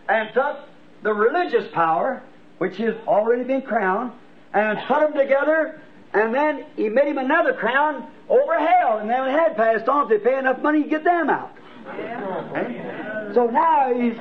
[0.07, 0.59] and took
[1.03, 2.21] the religious power,
[2.57, 4.11] which has already been crowned,
[4.53, 5.81] and put them together,
[6.13, 10.03] and then he made him another crown over hell, and then it had passed on,
[10.03, 11.51] if they pay enough money, to get them out.
[11.87, 13.31] Okay?
[13.33, 14.17] So now he's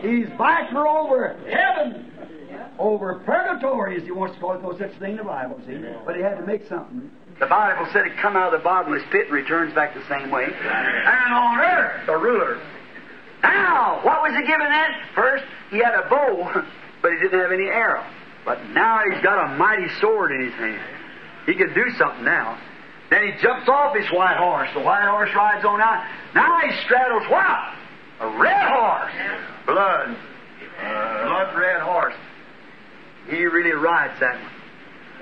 [0.00, 2.12] he's vicar over heaven,
[2.78, 4.62] over purgatory, as he wants to call it.
[4.62, 5.76] No such thing in the Bible, see.
[6.06, 7.10] But he had to make something.
[7.40, 10.30] The Bible said it come out of the bottomless pit and returns back the same
[10.30, 10.44] way.
[10.44, 12.60] And on earth, the ruler.
[13.42, 14.90] Now, what was he given then?
[15.14, 16.62] First, he had a bow,
[17.02, 18.04] but he didn't have any arrow.
[18.44, 20.82] But now he's got a mighty sword in his hand.
[21.46, 22.60] He can do something now.
[23.08, 24.68] Then he jumps off his white horse.
[24.74, 26.04] The white horse rides on out.
[26.34, 27.74] Now he straddles what?
[28.20, 29.12] A red horse.
[29.66, 30.16] Blood.
[30.78, 32.14] Blood red horse.
[33.28, 34.52] He really rides that one.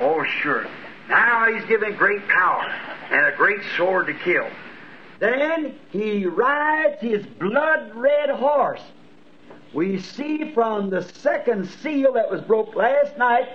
[0.01, 0.67] Oh, sure.
[1.09, 2.65] Now he's given great power
[3.11, 4.47] and a great sword to kill.
[5.19, 8.83] Then he rides his blood red horse.
[9.73, 13.49] We see from the second seal that was broke last night,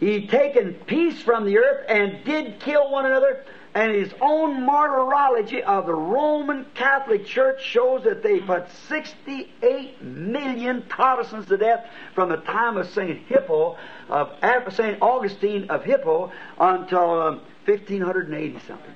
[0.00, 3.44] he taken peace from the earth and did kill one another.
[3.74, 10.82] And his own martyrology of the Roman Catholic Church shows that they put 68 million
[10.88, 13.18] Protestants to death from the time of St.
[13.26, 13.78] Hippo,
[14.12, 15.00] of St.
[15.00, 18.94] Augustine of Hippo, until um, 1580 something.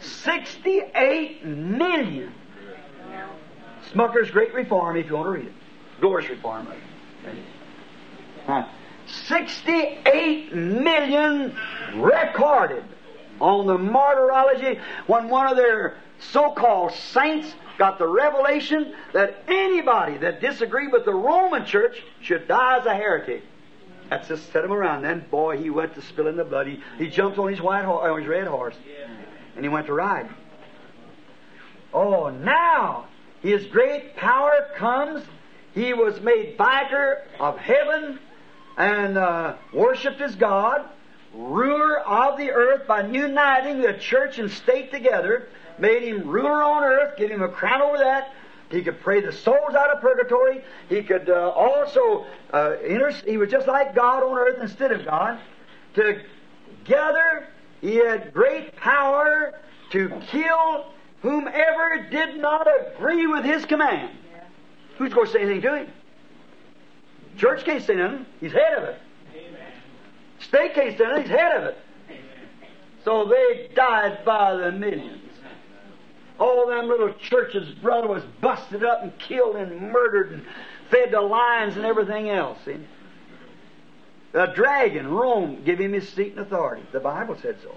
[0.00, 2.32] 68 million.
[3.90, 5.52] Schmucker's Great Reform, if you want to read it.
[6.00, 6.68] Gorse Reform.
[8.46, 8.68] Huh.
[9.06, 11.56] 68 million
[11.96, 12.84] recorded
[13.40, 20.40] on the martyrology when one of their so-called saints got the revelation that anybody that
[20.40, 23.42] disagreed with the Roman church should die as a heretic.
[24.10, 25.02] That's just set him around.
[25.02, 26.66] Then, boy, he went to spilling the blood.
[26.66, 28.76] He, he jumped on his white horse, on his red horse,
[29.56, 30.28] and he went to ride.
[31.92, 33.06] Oh, now
[33.40, 35.22] his great power comes.
[35.74, 38.18] He was made vicar of heaven
[38.76, 40.88] and uh, worshipped as God,
[41.32, 45.48] ruler of the earth by uniting the church and state together,
[45.78, 48.32] made him ruler on earth, give him a crown over that.
[48.70, 50.62] He could pray the souls out of purgatory.
[50.88, 52.76] He could uh, also uh,
[53.24, 55.38] he was just like God on earth instead of God.
[55.94, 57.48] Together,
[57.80, 59.60] he had great power
[59.90, 60.86] to kill
[61.20, 64.10] whomever did not agree with his command.
[64.98, 65.92] Who's going to say anything to him?
[67.36, 68.26] Church can't say nothing.
[68.40, 69.00] He's head of it.
[70.40, 71.22] State can't say nothing.
[71.22, 71.78] He's head of it.
[73.04, 75.23] So they died by the millions.
[76.38, 80.44] All them little churches, brother, was busted up and killed and murdered and
[80.90, 82.58] fed to lions and everything else.
[82.64, 82.78] See?
[84.32, 86.84] The dragon, Rome, give him his seat and authority.
[86.92, 87.74] The Bible said so.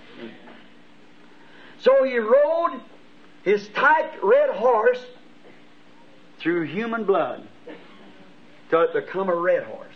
[1.80, 2.82] So he rode
[3.44, 5.06] his typed red horse
[6.40, 7.48] through human blood
[8.72, 9.94] it become a red horse.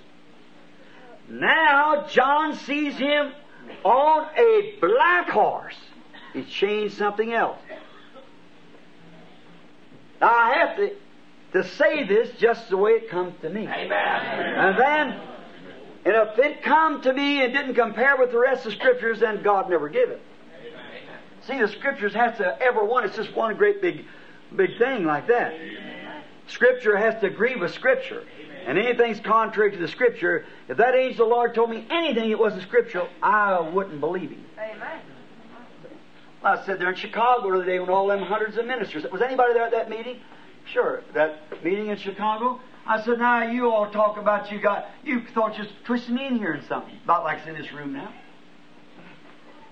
[1.27, 3.31] Now John sees him
[3.83, 5.75] on a black horse.
[6.33, 7.60] He's changed something else.
[10.21, 10.91] Now I have to
[11.53, 13.67] to say this just the way it comes to me.
[13.67, 13.91] Amen.
[13.91, 15.21] And then,
[16.05, 19.19] and if it come to me and didn't compare with the rest of the scriptures,
[19.19, 20.21] then God never give it.
[21.47, 23.03] See, the scriptures has to ever one.
[23.03, 24.05] It's just one great big,
[24.55, 25.53] big thing like that.
[26.47, 28.23] Scripture has to agree with Scripture.
[28.67, 32.29] And anything's contrary to the Scripture, if that angel of the Lord told me anything
[32.29, 34.45] that wasn't scriptural, I wouldn't believe him.
[34.57, 34.99] Amen.
[36.43, 39.05] I said there in Chicago the other day when all them hundreds of ministers.
[39.11, 40.19] Was anybody there at that meeting?
[40.65, 42.59] Sure, that meeting in Chicago.
[42.85, 46.37] I said, now you all talk about you got you thought just twisting me in
[46.37, 46.97] here and something.
[47.03, 48.11] About like it's in this room now.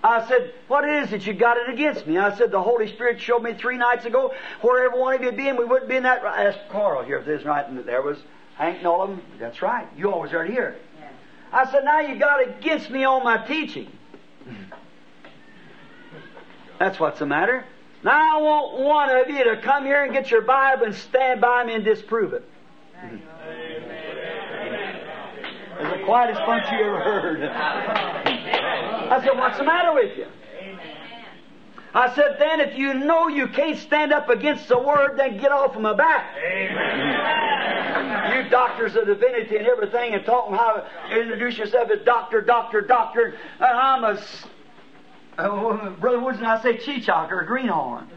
[0.03, 2.17] I said, what is it you got it against me?
[2.17, 5.35] I said, the Holy Spirit showed me three nights ago where every one of you'd
[5.35, 6.23] be and we wouldn't be in that.
[6.23, 8.17] I asked Carl here if this is right, and there was
[8.55, 9.21] Hank and all of them.
[9.39, 9.87] That's right.
[9.97, 10.77] You always are here.
[11.51, 13.91] I said, now you got against me on my teaching.
[16.79, 17.65] That's what's the matter.
[18.03, 21.41] Now I want one of you to come here and get your Bible and stand
[21.41, 22.43] by me and disprove it.
[25.81, 27.43] It's the quietest bunch you ever heard.
[27.43, 30.27] I said, what's the matter with you?
[31.93, 35.51] I said, then if you know you can't stand up against the Word, then get
[35.51, 36.35] off of my back.
[38.35, 42.81] You doctors of divinity and everything and talking how to introduce yourself as doctor, doctor,
[42.81, 44.21] doctor, and I'm a,
[45.45, 48.07] uh, Brother Woods and I say cheechak or greenhorn.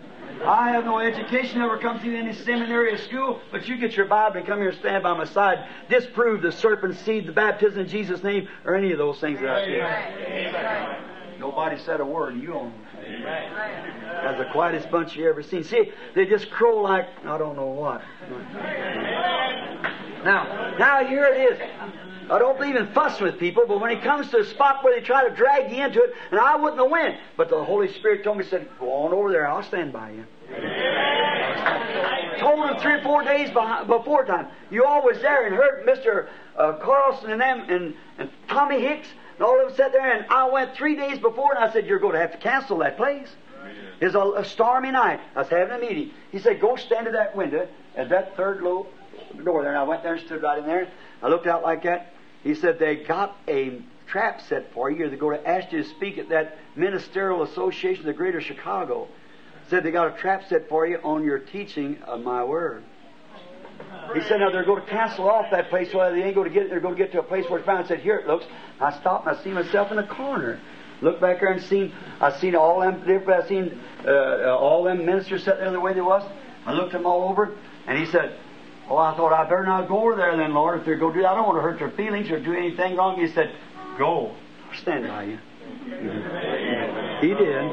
[0.45, 4.07] I have no education, never come through any seminary or school, but you get your
[4.07, 5.69] Bible and come here and stand by my side.
[5.89, 9.51] Disprove the serpent seed, the baptism in Jesus' name, or any of those things that
[9.51, 11.13] I said.
[11.39, 12.41] Nobody said a word.
[12.41, 12.73] You own
[14.23, 15.65] That's the quietest bunch you ever seen.
[15.65, 18.01] See, they just crow like I don't know what.
[20.25, 21.59] Now, now here it is.
[22.31, 24.99] I don't believe in fussing with people, but when it comes to a spot where
[24.99, 27.93] they try to drag you into it, and I wouldn't have went, but the Holy
[27.93, 29.47] Spirit told me, said, "Go on over there.
[29.47, 30.25] I'll stand by you."
[32.39, 34.49] Told him three or four days behind, before time.
[34.71, 39.45] You always there and heard Mister uh, Carlson and them and, and Tommy Hicks and
[39.45, 41.99] all of them sat there, and I went three days before, and I said, "You're
[41.99, 43.29] going to have to cancel that place."
[44.01, 45.21] It's a, a stormy night.
[45.37, 46.11] I was having a meeting.
[46.33, 48.87] He said, "Go stand at that window at that third low
[49.45, 50.89] door there." And I went there and stood right in there.
[51.23, 52.13] I looked out like that.
[52.43, 55.09] He said, They got a trap set for you.
[55.09, 59.09] They're going to ask you to speak at that Ministerial Association of the Greater Chicago.
[59.69, 62.83] Said they got a trap set for you on your teaching of my word.
[64.15, 65.89] He said, now they're going to cancel off that place.
[65.95, 66.69] Well, they ain't going to get.
[66.69, 67.85] They're going to get to a place where it's found.
[67.85, 68.45] I said, here it looks.
[68.81, 70.61] I stopped and I see myself in a corner.
[71.01, 71.93] Looked back there and seen.
[72.21, 73.03] I seen all them.
[73.07, 76.23] I seen uh, uh, all them ministers sitting there the way they was.
[76.67, 78.39] I looked them all over, and he said,
[78.89, 80.81] Oh, I thought I better not go over there then, Lord.
[80.81, 82.53] If they're going to do that, I don't want to hurt their feelings or do
[82.53, 83.21] anything wrong.
[83.21, 83.55] He said,
[83.99, 84.35] Go.
[84.71, 85.39] I'll stand by you.
[87.21, 87.65] He did.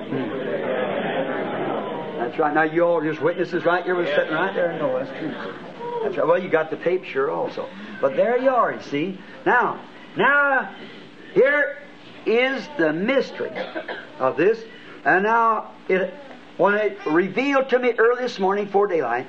[2.17, 2.53] That's right.
[2.53, 4.77] Now you all just witnesses right here was sitting right there.
[4.77, 5.31] No, that's true.
[6.03, 6.27] That's right.
[6.27, 7.67] Well, you got the tape sure also.
[8.01, 9.19] But there you are, you see.
[9.45, 9.81] Now,
[10.15, 10.75] now,
[11.33, 11.77] here
[12.25, 13.51] is the mystery
[14.19, 14.59] of this.
[15.05, 16.13] And now, it,
[16.57, 19.27] when it revealed to me early this morning for daylight,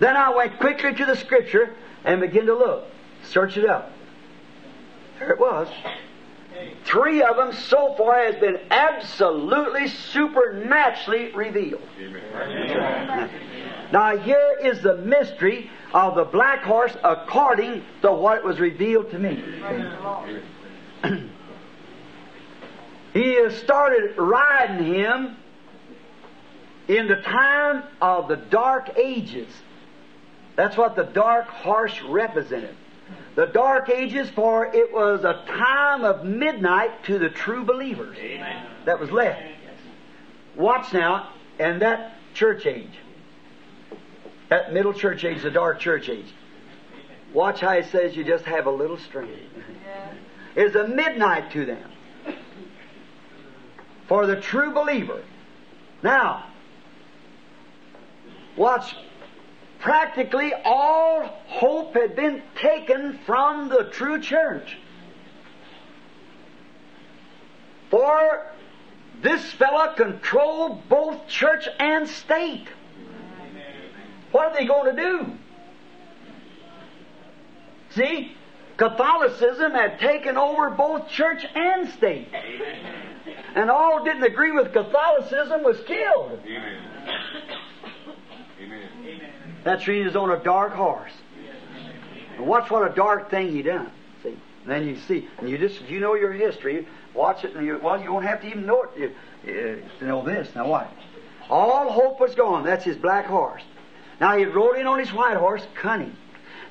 [0.00, 1.74] then I went quickly to the Scripture
[2.04, 2.86] and began to look,
[3.22, 3.92] search it up.
[5.18, 5.68] There it was.
[6.84, 11.82] Three of them so far has been absolutely supernaturally revealed.
[13.92, 19.18] Now here is the mystery of the black horse according to what was revealed to
[19.18, 19.42] me.
[23.12, 25.36] he has started riding him
[26.88, 29.48] in the time of the dark ages.
[30.60, 32.76] That's what the dark horse represented.
[33.34, 38.66] The dark ages, for it was a time of midnight to the true believers Amen.
[38.84, 39.40] that was left.
[40.54, 42.92] Watch now, and that church age,
[44.50, 46.30] that middle church age, the dark church age.
[47.32, 49.40] Watch how it says you just have a little strength.
[50.56, 51.90] Is a midnight to them.
[54.08, 55.22] For the true believer.
[56.02, 56.44] Now,
[58.58, 58.94] watch
[59.80, 64.78] practically all hope had been taken from the true church.
[67.90, 68.46] For
[69.22, 72.68] this fella controlled both church and state.
[74.32, 75.32] What are they going to do?
[77.90, 78.36] See,
[78.76, 82.28] Catholicism had taken over both church and state.
[83.54, 86.38] And all didn't agree with Catholicism was killed.
[89.64, 91.12] That's reading is on a dark horse.
[92.36, 93.90] And watch what a dark thing he done.
[94.22, 97.66] See, and then you see, and you just you know your history, watch it, and
[97.66, 99.14] you well, you won't have to even know it
[99.44, 100.48] you, to know this.
[100.54, 100.90] Now what?
[101.48, 102.64] All hope was gone.
[102.64, 103.62] That's his black horse.
[104.20, 106.16] Now he rode in on his white horse, cunning.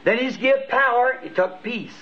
[0.03, 1.19] Then he's give power.
[1.21, 1.93] He took peace,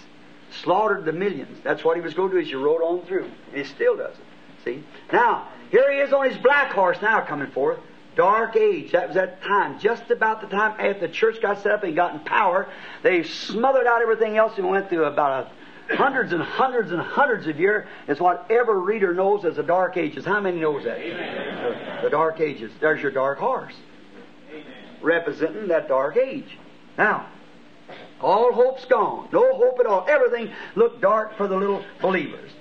[0.61, 1.59] slaughtered the millions.
[1.63, 2.41] That's what he was going to do.
[2.41, 4.63] As you rode on through, and he still does it.
[4.63, 4.83] See.
[5.11, 7.79] Now here he is on his black horse now coming forth.
[8.17, 8.91] Dark age.
[8.91, 11.95] That was that time, just about the time after the church got set up and
[11.95, 12.67] got in power.
[13.03, 15.47] They smothered out everything else and went through about
[15.89, 17.87] a hundreds and hundreds and hundreds of years.
[18.07, 20.25] It's what every reader knows as the dark ages.
[20.25, 20.99] How many knows that?
[20.99, 22.71] The, the dark ages.
[22.81, 23.75] There's your dark horse,
[25.01, 26.57] representing that dark age.
[26.97, 27.27] Now,
[28.19, 29.29] all hope's gone.
[29.31, 30.05] No hope at all.
[30.09, 32.51] Everything looked dark for the little believers.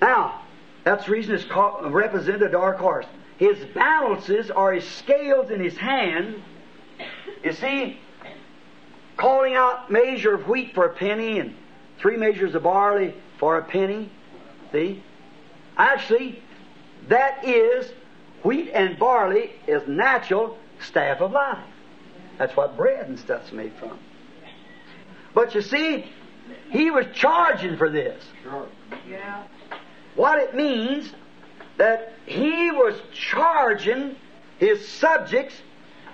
[0.00, 0.42] Now,
[0.82, 3.06] that's the reason it's called, represented a dark horse.
[3.42, 6.40] His balances are his scales in his hand.
[7.42, 7.98] You see,
[9.16, 11.56] calling out measure of wheat for a penny and
[11.98, 14.12] three measures of barley for a penny.
[14.70, 15.02] See?
[15.76, 16.40] Actually,
[17.08, 17.90] that is
[18.44, 21.66] wheat and barley is natural staff of life.
[22.38, 23.98] That's what bread and stuff's made from.
[25.34, 26.04] But you see,
[26.70, 28.22] he was charging for this.
[28.44, 28.68] Sure.
[29.10, 29.42] Yeah.
[30.14, 31.12] What it means
[31.82, 34.14] that he was charging
[34.58, 35.56] his subjects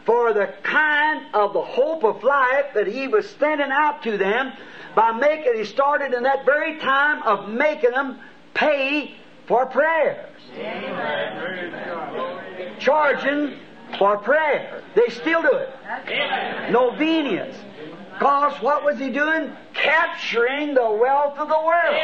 [0.07, 4.55] for the kind of the hope of life that he was standing out to them
[4.95, 8.19] by making, he started in that very time of making them
[8.55, 9.15] pay
[9.47, 10.33] for prayers.
[12.79, 13.59] Charging
[13.99, 14.83] for prayer.
[14.95, 15.69] They still do it.
[16.73, 17.57] Novenas.
[18.19, 19.53] Because what was he doing?
[19.75, 21.95] Capturing the wealth of the world.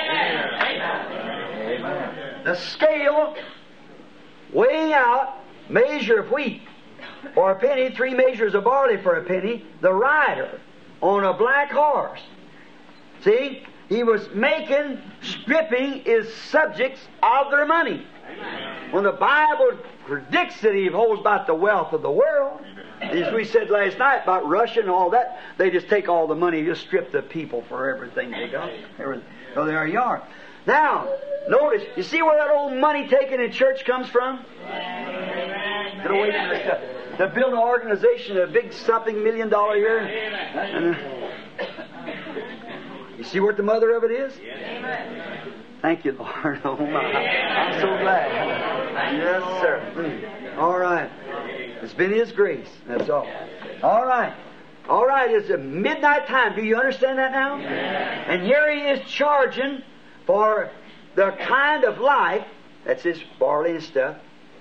[2.44, 3.34] The scale
[4.52, 5.38] weighing out
[5.68, 6.62] measure of wheat
[7.34, 10.60] for a penny, three measures of barley for a penny, the rider
[11.00, 12.20] on a black horse.
[13.22, 13.64] See?
[13.88, 18.06] He was making, stripping his subjects of their money.
[18.92, 22.60] When the Bible predicts that he holds about the wealth of the world,
[23.10, 26.34] as we said last night about Russia and all that, they just take all the
[26.34, 28.70] money, just strip the people for everything they got.
[29.54, 30.26] So there you are.
[30.66, 31.08] Now,
[31.48, 34.44] notice, you see where that old money taken in church comes from?
[34.66, 36.80] Get away from the stuff.
[37.18, 40.00] To build an organization, a big something million dollar year.
[40.54, 40.94] Uh,
[43.16, 44.32] you see what the mother of it is?
[45.80, 46.60] Thank you, Lord.
[46.64, 46.98] Oh my.
[46.98, 48.32] I'm so glad.
[49.14, 49.92] Yes, sir.
[49.94, 50.58] Mm.
[50.58, 51.10] All right.
[51.84, 52.68] It's been His grace.
[52.86, 53.28] That's all.
[53.82, 54.34] All right.
[54.88, 55.30] All right.
[55.30, 56.56] It's a midnight time.
[56.56, 57.58] Do you understand that now?
[57.58, 59.82] And here He is charging
[60.26, 60.70] for
[61.14, 62.46] the kind of life
[62.84, 64.16] that's this barley and stuff,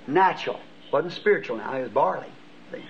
[0.06, 0.60] natural.
[0.91, 1.78] Wasn't spiritual now.
[1.78, 2.28] It was barley.
[2.72, 2.84] See?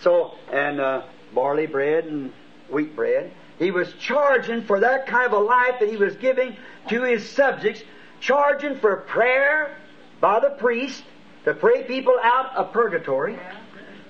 [0.00, 1.02] So, and uh,
[1.32, 2.32] barley bread and
[2.68, 3.32] wheat bread.
[3.60, 6.56] He was charging for that kind of a life that he was giving
[6.88, 7.82] to his subjects,
[8.20, 9.76] charging for prayer
[10.20, 11.04] by the priest
[11.44, 13.38] to pray people out of purgatory,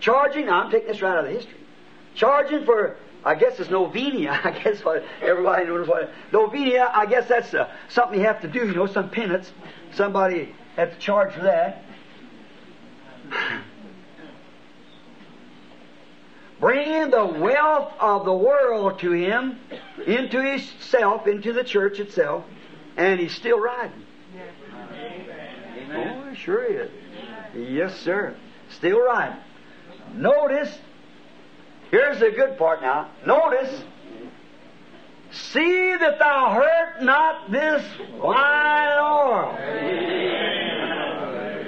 [0.01, 1.59] charging, now I'm taking this right out of the history,
[2.15, 7.29] charging for, I guess it's novena, I guess what everybody knows what, novena, I guess
[7.29, 9.53] that's uh, something you have to do, you know, some penance,
[9.93, 11.85] somebody has to charge for that.
[16.61, 19.59] bringing the wealth of the world to him,
[20.07, 22.45] into himself, into the church itself,
[22.97, 24.05] and he's still riding.
[25.93, 26.91] Oh, sure is.
[27.55, 28.37] Yes, sir.
[28.71, 29.39] Still riding.
[30.15, 30.79] Notice,
[31.91, 33.11] here's the good part now.
[33.27, 33.83] Notice,
[35.31, 37.85] see that thou hurt not this
[38.23, 39.57] wine oil.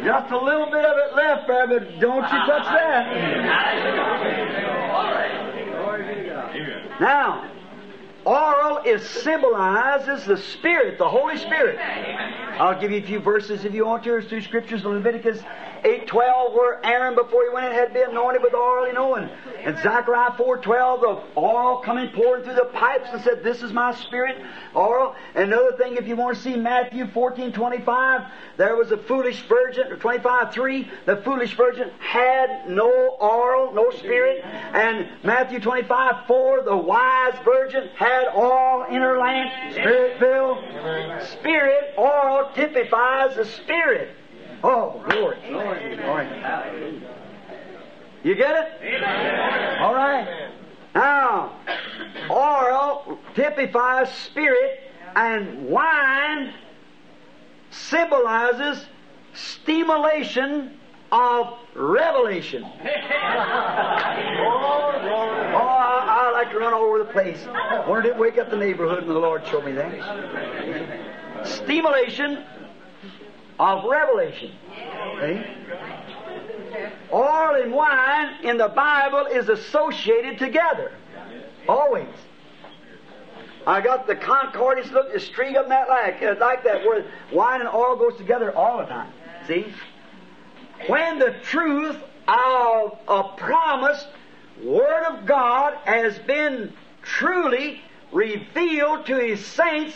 [0.05, 3.07] Just a little bit of it left there, but don't you touch that.
[7.01, 7.51] Now,
[8.27, 11.79] oil is symbolizes the Spirit, the Holy Spirit.
[12.59, 14.23] I'll give you a few verses if you want to.
[14.23, 15.43] Two scriptures Leviticus
[15.83, 19.31] 8.12 where Aaron, before he went in, had been anointed with oil, you know, and,
[19.63, 23.95] and Zechariah 4.12, the oil coming pouring through the pipes and said, this is my
[23.95, 24.37] Spirit,
[24.75, 25.15] oil.
[25.35, 29.93] And another thing, if you want to see Matthew 14.25, there was a foolish virgin,
[29.93, 34.45] or 25.3, the foolish virgin had no oil, no Spirit.
[34.45, 40.59] And Matthew 25.4, the wise virgin had oil in her lamp, Spirit filled.
[41.29, 44.18] Spirit, oil typifies the Spirit.
[44.63, 45.39] Oh, glory.
[45.49, 45.97] Glory.
[45.97, 47.03] Glory.
[48.25, 49.03] You get it?
[49.81, 50.51] All right.
[50.95, 51.53] Now,
[52.31, 54.81] oil typifies spirit,
[55.15, 56.53] and wine
[57.71, 58.85] symbolizes
[59.35, 60.79] stimulation
[61.13, 62.65] of revelation.
[62.65, 62.79] oh,
[65.57, 67.47] I, I like to run all over the place.
[67.87, 71.47] Wanted to wake up the neighborhood, and the Lord showed me that.
[71.47, 72.45] Stimulation
[73.59, 74.53] of revelation.
[75.21, 75.45] See?
[77.13, 80.93] Oil and wine in the Bible is associated together.
[81.69, 82.09] Always.
[83.67, 87.61] I got the concordance, look, the street of that like, uh, like that, where wine
[87.61, 89.13] and oil goes together all the time.
[89.47, 89.67] See?
[90.87, 91.97] when the truth
[92.29, 94.09] of a promised
[94.63, 96.73] Word of God has been
[97.03, 97.81] truly
[98.13, 99.95] revealed to His saints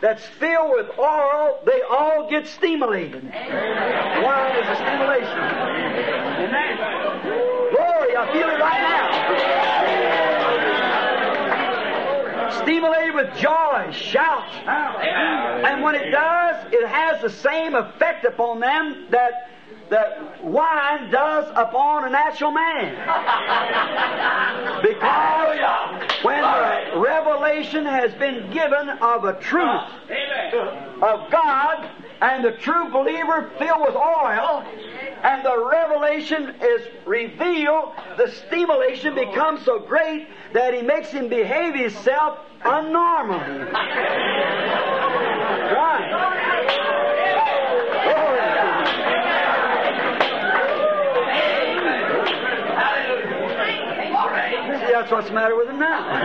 [0.00, 3.22] that's filled with oil, they all get stimulated.
[3.22, 5.38] Wine is a stimulation.
[6.40, 6.76] Amen.
[7.70, 9.10] Glory, I feel it right now.
[12.62, 14.54] Stimulated with joy, shouts.
[14.66, 19.50] And when it does, it has the same effect upon them that
[19.90, 22.94] that wine does upon a natural man.
[24.82, 25.58] Because
[26.22, 29.82] when the revelation has been given of a truth
[31.02, 31.90] of God,
[32.22, 34.62] and the true believer filled with oil,
[35.22, 41.74] and the revelation is revealed, the stimulation becomes so great that he makes him behave
[41.74, 43.70] himself unnormally.
[49.00, 49.29] See,
[55.00, 56.06] that's what's the matter with him now.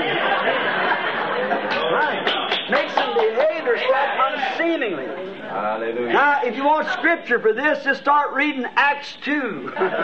[1.93, 2.25] right.
[2.69, 5.05] Makes him behave himself unseemingly.
[5.47, 6.11] Hallelujah.
[6.11, 9.73] Now, if you want scripture for this, just start reading Acts 2.
[9.77, 9.95] Amen.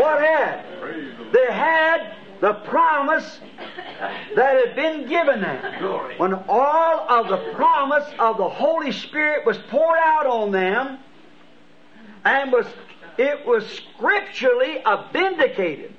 [0.00, 0.64] what had?
[1.32, 3.38] They had the promise
[4.34, 5.62] that had been given them.
[6.16, 10.98] When all of the promise of the Holy Spirit was poured out on them,
[12.24, 12.66] and was
[13.18, 14.82] it was scripturally
[15.12, 15.94] vindicated.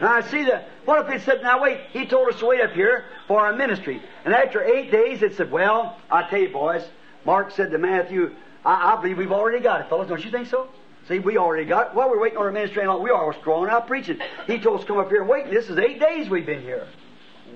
[0.00, 0.68] Now I see that.
[0.84, 1.78] What if it said, "Now wait"?
[1.92, 5.36] He told us to wait up here for our ministry, and after eight days, it
[5.36, 6.88] said, "Well, I tell you, boys."
[7.24, 10.08] Mark said to Matthew, I, "I believe we've already got it, fellas.
[10.08, 10.68] Don't you think so?"
[11.08, 11.94] See, we already got it.
[11.94, 14.18] While we're waiting on our ministry, and all, we are strong out preaching.
[14.46, 15.50] He told us to come up here and wait.
[15.50, 16.86] This is eight days we've been here.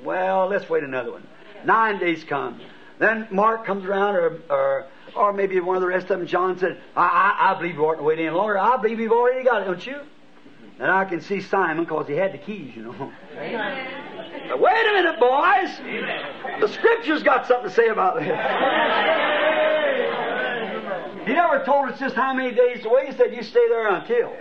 [0.05, 1.27] Well, let's wait another one.
[1.65, 2.61] Nine days come.
[2.99, 4.87] Then Mark comes around, or, or,
[5.19, 7.83] or maybe one of the rest of them, John said, I, I, I believe we
[7.83, 8.59] oughtn't to wait any longer.
[8.59, 10.01] I believe we've already got it, don't you?
[10.79, 13.13] And I can see Simon because he had the keys, you know.
[13.35, 16.61] Wait a minute, boys.
[16.61, 18.27] The Scripture's got something to say about this.
[21.27, 23.09] He never told us just how many days wait.
[23.09, 24.33] He said, You stay there until.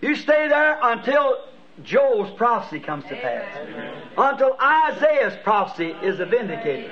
[0.00, 1.44] You stay there until
[1.82, 3.44] Joel's prophecy comes to pass.
[4.16, 6.90] Until Isaiah's prophecy is vindicated.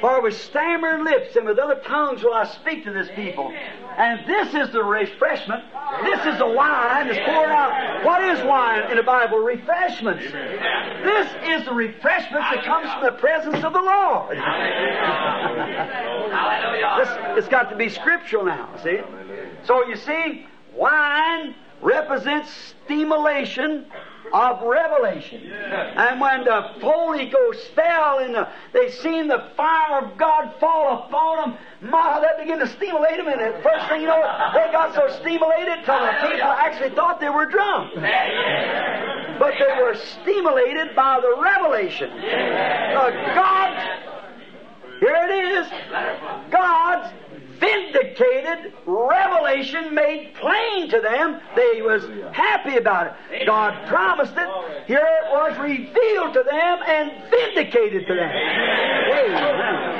[0.00, 3.52] For with stammering lips and with other tongues will I speak to this people.
[3.96, 5.62] And this is the refreshment.
[6.02, 8.04] This is the wine that's poured out.
[8.04, 9.38] What is wine in the Bible?
[9.38, 10.24] Refreshments.
[10.24, 14.36] This is the refreshment that comes from the presence of the Lord.
[16.98, 18.98] This, it's got to be scriptural now, see?
[19.64, 22.50] So you see, wine represents
[22.84, 23.86] stimulation
[24.32, 25.52] of revelation.
[25.52, 31.04] And when the Holy Ghost fell and the, they seen the fire of God fall
[31.04, 31.58] upon them,
[31.90, 33.28] my, that began to stimulate them.
[33.28, 34.22] And the first thing you know,
[34.54, 37.94] they got so stimulated till the people actually thought they were drunk.
[39.38, 42.10] But they were stimulated by the revelation.
[42.10, 43.82] Uh, God's,
[45.00, 45.66] here it is,
[46.50, 47.12] God's
[47.62, 51.40] vindicated revelation made plain to them.
[51.54, 52.02] They was
[52.34, 53.46] happy about it.
[53.46, 54.48] God promised it.
[54.86, 58.30] Here it was revealed to them and vindicated to them.
[59.14, 59.92] Amen.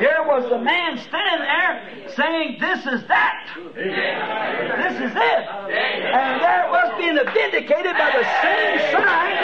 [0.00, 1.80] Here was the man standing there
[2.16, 3.48] saying, This is that.
[3.74, 5.42] This is it.
[6.12, 9.36] And there it was being vindicated by the same sign.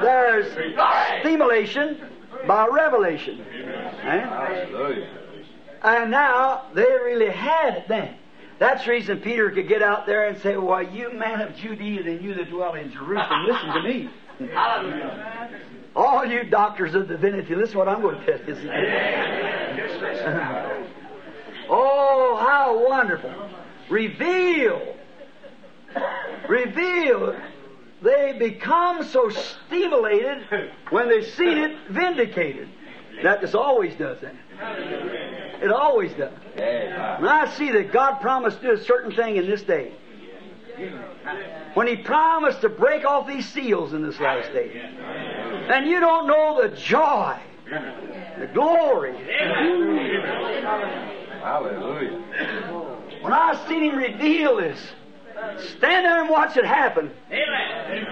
[0.00, 0.52] There's,
[1.20, 1.98] stimulation
[2.46, 3.40] by revelation.
[3.40, 5.06] Eh?
[5.82, 8.16] And now they really had it then.
[8.58, 12.02] That's the reason Peter could get out there and say, Why, you man of Judea
[12.02, 14.10] and you that dwell in Jerusalem, listen to me.
[15.96, 18.54] All you doctors of divinity, listen to what I'm going to tell you.
[21.68, 23.32] oh, how wonderful.
[23.90, 24.94] Reveal.
[26.48, 27.36] Reveal.
[28.04, 30.46] They become so stimulated
[30.90, 32.68] when they've seen it vindicated.
[33.22, 34.34] That just always does that.
[35.62, 36.32] It always does.
[36.54, 39.94] When I see that God promised to do a certain thing in this day,
[41.72, 44.82] when He promised to break off these seals in this last day,
[45.70, 47.38] and you don't know the joy,
[48.38, 49.16] the glory.
[51.40, 52.20] Hallelujah.
[53.22, 54.78] When I seen Him reveal this,
[55.58, 57.10] stand there and watch it happen.
[57.30, 58.06] Amen.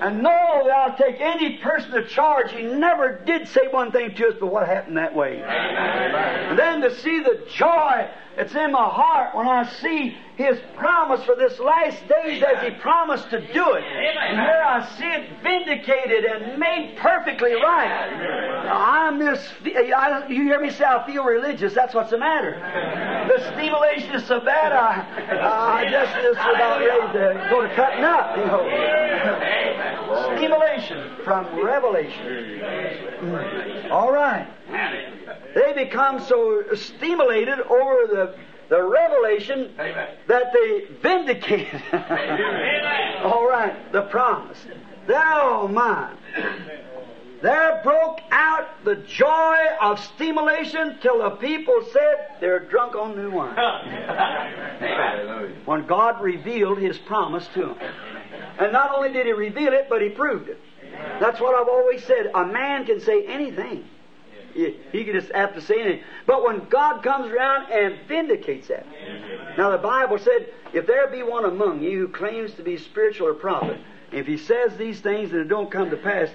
[0.00, 2.52] And know that I'll take any person to charge.
[2.52, 5.42] He never did say one thing to us, but what happened that way.
[5.42, 8.08] And then to see the joy
[8.38, 12.70] It's in my heart when I see His promise for this last days as He
[12.80, 13.82] promised to do it.
[13.82, 18.68] And here I see it vindicated and made perfectly right.
[18.70, 21.74] I'm this, I, you hear me say I feel religious.
[21.74, 22.52] That's what's the matter.
[23.28, 28.04] The stimulation is so bad, I, I just, just about ready to go to cutting
[28.04, 28.62] up, you know.
[30.36, 32.24] Stimulation from revelation.
[33.20, 33.90] Mm.
[33.90, 34.46] All right.
[35.58, 38.36] They become so stimulated over the,
[38.68, 39.72] the revelation
[40.28, 41.66] that they vindicate.
[43.24, 44.58] All right, the promise.
[45.08, 46.16] Thou mine.
[47.42, 53.32] There broke out the joy of stimulation till the people said they're drunk on new
[53.32, 53.56] wine.
[55.64, 57.78] when God revealed His promise to them.
[58.60, 60.60] And not only did He reveal it, but He proved it.
[61.18, 62.30] That's what I've always said.
[62.32, 63.84] A man can say anything.
[64.54, 66.04] He, can just have to say anything.
[66.26, 68.86] But when God comes around and vindicates that.
[69.56, 73.28] Now the Bible said, if there be one among you who claims to be spiritual
[73.28, 73.78] or prophet,
[74.12, 76.28] if he says these things and it don't come to pass,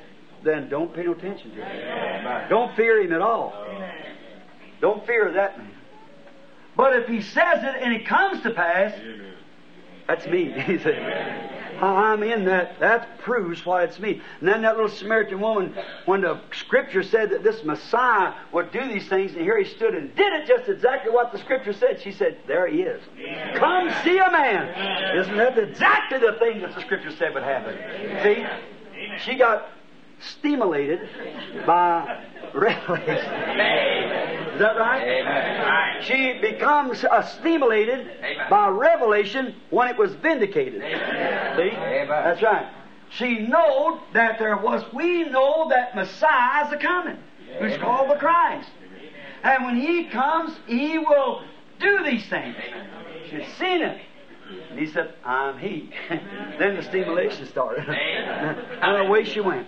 [0.44, 2.50] then don't pay no attention to him.
[2.50, 3.54] Don't fear him at all.
[4.82, 5.72] Don't fear that man.
[6.76, 8.94] But if he says it and it comes to pass,
[10.08, 10.52] that's me.
[10.66, 12.80] He said, I'm in that.
[12.80, 14.22] That proves why it's me.
[14.40, 18.88] And then that little Samaritan woman, when the scripture said that this Messiah would do
[18.88, 22.02] these things, and here he stood and did it just exactly what the scripture said,
[22.02, 23.02] she said, There he is.
[23.56, 25.18] Come see a man.
[25.18, 27.76] Isn't that exactly the thing that the scripture said would happen?
[28.24, 28.46] See?
[29.20, 29.68] She got
[30.24, 31.00] stimulated
[31.66, 33.16] by revelation.
[34.54, 35.02] Is that right?
[35.02, 36.04] Amen.
[36.04, 38.08] She becomes uh, stimulated
[38.50, 40.82] by revelation when it was vindicated.
[40.82, 41.58] Amen.
[41.58, 41.76] See?
[42.08, 42.72] That's right.
[43.10, 47.18] She knowed that there was, we know that Messiah is a coming,
[47.60, 48.70] who's called the Christ.
[49.44, 51.44] And when He comes, He will
[51.80, 52.56] do these things.
[53.30, 54.02] She's seen it.
[54.70, 55.90] And he said, I'm He.
[56.10, 57.88] then the stimulation started.
[57.88, 59.68] and away she went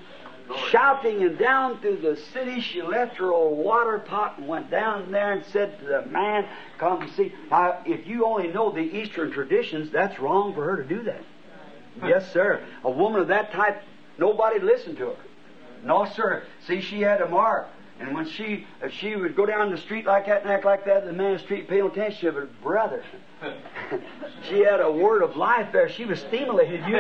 [0.70, 5.12] shouting, and down through the city she left her old water pot and went down
[5.12, 6.48] there and said to the man,
[6.78, 7.34] Come see.
[7.50, 11.24] Now, if you only know the Eastern traditions, that's wrong for her to do that.
[12.04, 12.64] Yes, sir.
[12.84, 13.82] A woman of that type,
[14.18, 15.16] nobody listened to her.
[15.84, 16.44] No, sir.
[16.68, 17.68] See, she had a mark.
[18.00, 20.86] And when she, if she would go down the street like that and act like
[20.86, 23.04] that, the man in the street paying attention to her brother.
[24.50, 25.90] She had a word of life there.
[25.90, 26.82] She was stimulated.
[26.88, 26.96] You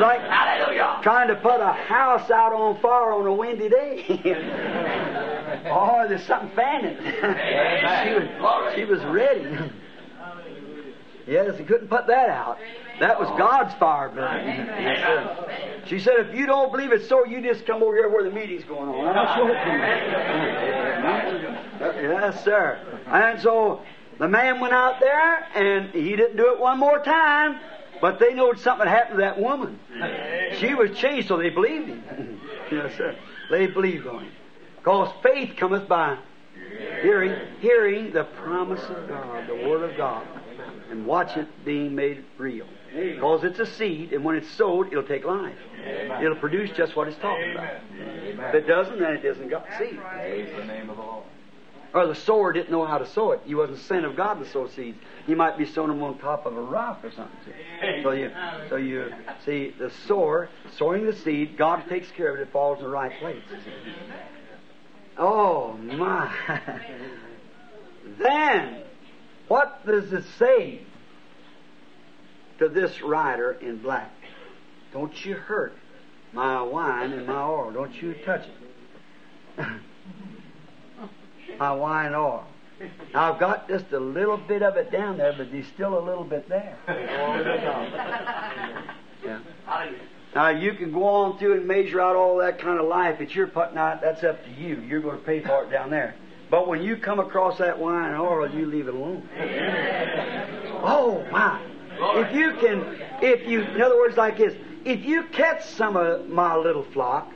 [0.00, 1.00] like Hallelujah.
[1.02, 4.04] trying to put a house out on fire on a windy day.
[5.70, 6.96] oh, there's something fanning.
[7.02, 9.72] she was, she was ready.
[11.26, 12.58] Yes, he couldn't put that out.
[13.00, 14.46] That was God's fire burning.
[14.46, 15.88] Yes.
[15.88, 18.30] She said, if you don't believe it's so, you just come over here where the
[18.30, 19.16] meeting's going on.
[19.16, 19.70] I'll show it to
[22.02, 22.08] you.
[22.08, 22.78] Yes, sir.
[23.06, 23.82] And so
[24.18, 27.60] the man went out there, and he didn't do it one more time,
[28.00, 29.78] but they knowed something happened to that woman.
[30.58, 32.40] She was changed, so they believed him.
[32.72, 33.16] yes, sir.
[33.50, 34.32] They believed on him.
[34.78, 36.18] Because faith cometh by
[37.02, 40.26] hearing, hearing the promise of God, the Word of God,
[40.90, 42.66] and watch it being made real.
[42.94, 45.56] Because it's a seed, and when it's sowed, it'll take life.
[46.22, 47.74] It'll produce just what it's talking about.
[47.92, 50.00] If it doesn't, then it doesn't got seed.
[50.00, 51.24] Praise the name of.
[51.96, 53.40] Or the sower didn't know how to sow it.
[53.46, 54.98] He wasn't sent of God to sow seeds.
[55.26, 57.38] He might be sowing them on top of a rock or something.
[57.46, 58.02] See?
[58.02, 58.30] So you,
[58.68, 59.14] so you
[59.46, 61.56] see the sower sowing the seed.
[61.56, 62.42] God takes care of it.
[62.42, 63.42] It falls in the right place.
[65.16, 66.30] Oh my!
[68.18, 68.82] then,
[69.48, 70.82] what does it say
[72.58, 74.12] to this rider in black?
[74.92, 75.72] Don't you hurt
[76.34, 77.70] my wine and my oil.
[77.70, 78.44] Don't you touch
[79.56, 79.66] it.
[81.58, 82.44] my wine and oil.
[83.14, 86.04] Now, I've got just a little bit of it down there, but there's still a
[86.04, 86.76] little bit there.
[89.24, 89.40] Yeah.
[90.34, 93.34] Now, you can go on through and measure out all that kind of life that
[93.34, 94.02] you're putting out.
[94.02, 94.82] That's up to you.
[94.82, 96.14] You're going to pay for it down there.
[96.50, 99.26] But when you come across that wine and oil, you leave it alone.
[100.84, 101.58] Oh, my.
[101.98, 104.54] If you can, if you, in other words, like this,
[104.84, 107.32] if you catch some of my little flock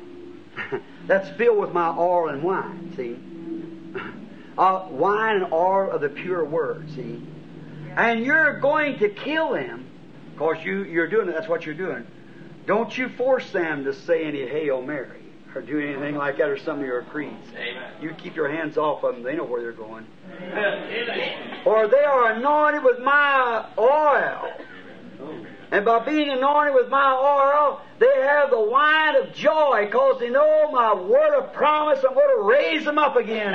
[1.06, 3.16] that's filled with my oil and wine, see,
[4.58, 7.22] uh, wine and oil of the pure word, see,
[7.96, 9.86] and you're going to kill them,
[10.32, 12.06] because you, you're doing it, that's what you're doing.
[12.66, 15.22] Don't you force them to say any Hail Mary
[15.54, 17.48] or do anything like that or some of your creeds.
[17.56, 17.92] Amen.
[18.00, 20.06] You keep your hands off of them, they know where they're going.
[21.64, 24.52] or they are anointed with my oil.
[25.72, 30.28] And by being anointed with my oil, they have the wine of joy because they
[30.28, 32.00] know my word of promise.
[32.06, 33.52] I'm going to raise them up again.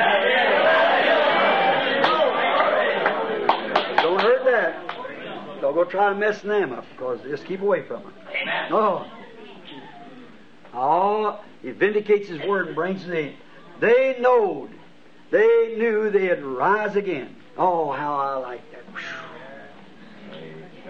[3.97, 5.61] Don't hurt that.
[5.61, 8.13] Don't go try to mess them up because just keep away from them.
[8.69, 9.05] No.
[10.73, 13.33] Oh, he vindicates his word and brings it in.
[13.79, 14.69] They knowed,
[15.31, 17.35] they knew they'd rise again.
[17.57, 18.83] Oh, how I like that.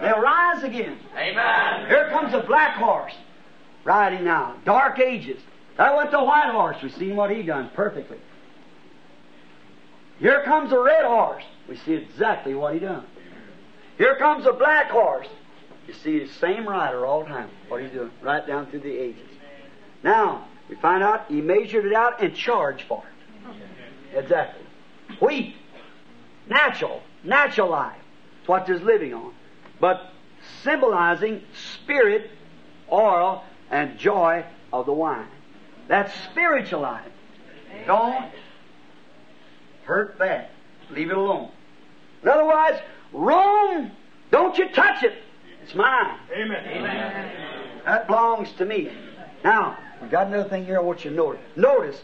[0.00, 0.98] They'll rise again.
[1.16, 1.88] Amen.
[1.88, 3.14] Here comes a black horse
[3.84, 4.56] riding now.
[4.64, 5.40] Dark ages.
[5.76, 6.76] That went the white horse.
[6.82, 8.18] We've seen what he done perfectly.
[10.18, 11.44] Here comes a red horse.
[11.68, 13.04] We see exactly what he done.
[13.98, 15.28] Here comes a black horse.
[15.86, 17.50] You see the same rider all the time.
[17.68, 19.28] What he's doing, right down through the ages.
[20.02, 24.18] Now we find out he measured it out and charged for it.
[24.18, 24.64] Exactly.
[25.20, 25.54] Wheat,
[26.48, 27.96] natural, natural life.
[28.40, 29.32] It's what there's living on.
[29.80, 30.10] But
[30.62, 31.42] symbolizing
[31.82, 32.30] spirit,
[32.90, 35.28] oil, and joy of the wine.
[35.88, 37.06] That's spiritual life.
[37.86, 38.30] Don't
[39.84, 40.50] hurt that.
[40.90, 41.50] Leave it alone.
[42.24, 42.80] Otherwise,
[43.12, 43.92] Rome,
[44.30, 45.14] don't you touch it.
[45.62, 46.18] It's mine.
[46.32, 47.32] Amen.
[47.84, 48.90] That belongs to me.
[49.44, 51.40] Now, we got another thing here I want you to notice.
[51.56, 52.00] Notice,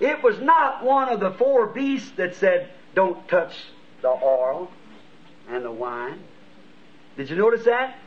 [0.00, 3.52] it was not one of the four beasts that said, don't touch
[4.02, 4.70] the oil
[5.48, 6.20] and the wine.
[7.16, 7.98] Did you notice that?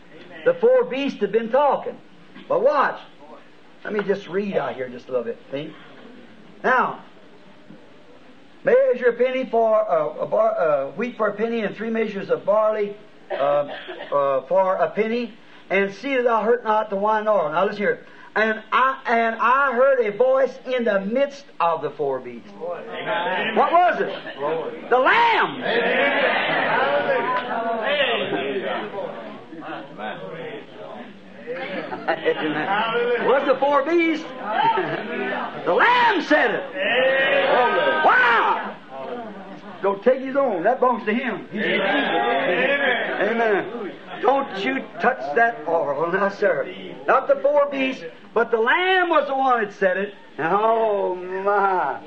[0.46, 1.98] The four beasts have been talking.
[2.48, 3.00] But watch.
[3.84, 5.38] Let me just read out here just a little bit.
[5.52, 5.74] See?
[6.64, 7.04] Now,
[8.64, 12.30] measure a penny for uh, a bar, uh, wheat for a penny, and three measures
[12.30, 12.96] of barley
[13.30, 15.34] uh, uh, for a penny,
[15.70, 17.52] and see that thou hurt not the wine oil.
[17.52, 18.06] Now listen here.
[18.36, 22.50] And I and I heard a voice in the midst of the four beasts.
[22.50, 23.56] Amen.
[23.56, 24.90] What was it?
[24.90, 25.62] The Lamb.
[33.26, 34.26] What's the four beasts?
[35.66, 36.64] the Lamb said it.
[38.06, 38.76] Wow!
[39.82, 40.64] Don't take his own.
[40.64, 41.48] That belongs to him.
[41.52, 43.30] He's Amen.
[43.30, 43.92] Amen.
[44.22, 46.74] Don't you touch that oil, now, sir.
[47.06, 48.04] Not the four beasts,
[48.34, 50.14] but the Lamb was the one that said it.
[50.40, 52.00] Oh my!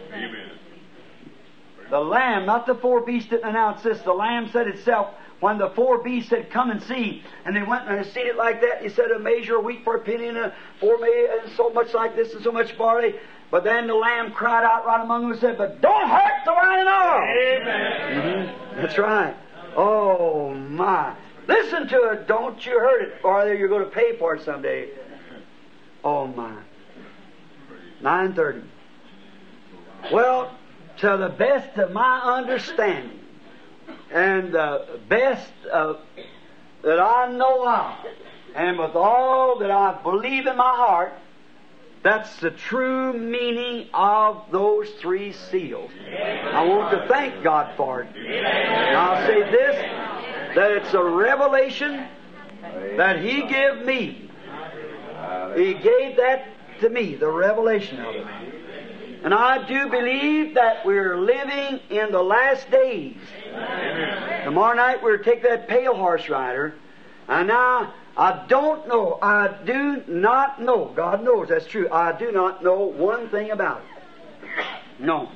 [1.90, 4.00] The Lamb, not the four beasts that announced this.
[4.00, 7.88] The Lamb said itself when the four beasts said, "Come and see," and they went
[7.88, 8.82] and seen it like that.
[8.82, 11.70] He said, "A measure of wheat for a penny, and a four me- and so
[11.70, 13.14] much like this, and so much barley."
[13.50, 16.52] But then the Lamb cried out right among them and said, "But don't hurt the
[16.52, 18.48] wine and oil." Amen.
[18.48, 18.82] Mhm.
[18.82, 19.34] That's right.
[19.76, 21.12] Oh my!
[21.46, 22.26] Listen to it.
[22.26, 24.88] Don't you hurt it, or you're going to pay for it someday.
[26.02, 26.52] Oh my!
[28.00, 28.62] Nine thirty.
[30.12, 30.50] Well,
[30.98, 33.18] to the best of my understanding,
[34.12, 36.00] and the best of,
[36.82, 37.94] that I know of,
[38.54, 41.12] and with all that I believe in my heart,
[42.02, 45.90] that's the true meaning of those three seals.
[46.52, 48.08] I want to thank God for it.
[48.16, 49.76] And I'll say this,
[50.54, 52.06] that it's a revelation
[52.96, 54.30] that He gave me.
[55.56, 56.46] He gave that
[56.80, 58.26] to me, the revelation of it.
[59.26, 63.16] And I do believe that we're living in the last days.
[64.44, 66.74] Tomorrow night we're to take that pale horse rider.
[67.26, 72.30] And now I don't know, I do not know, God knows that's true, I do
[72.30, 74.64] not know one thing about it.
[75.00, 75.28] No.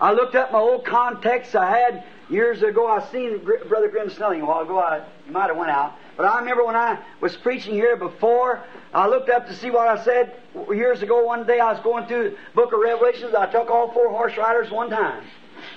[0.00, 2.88] I looked up my old contexts I had years ago.
[2.88, 4.80] I seen Brother Graham Snelling a while ago.
[4.80, 5.94] I he might have went out.
[6.16, 8.62] But I remember when I was preaching here before,
[8.92, 10.34] I looked up to see what I said
[10.68, 11.24] years ago.
[11.24, 13.34] One day I was going through the book of Revelations.
[13.34, 15.24] I took all four horse riders one time.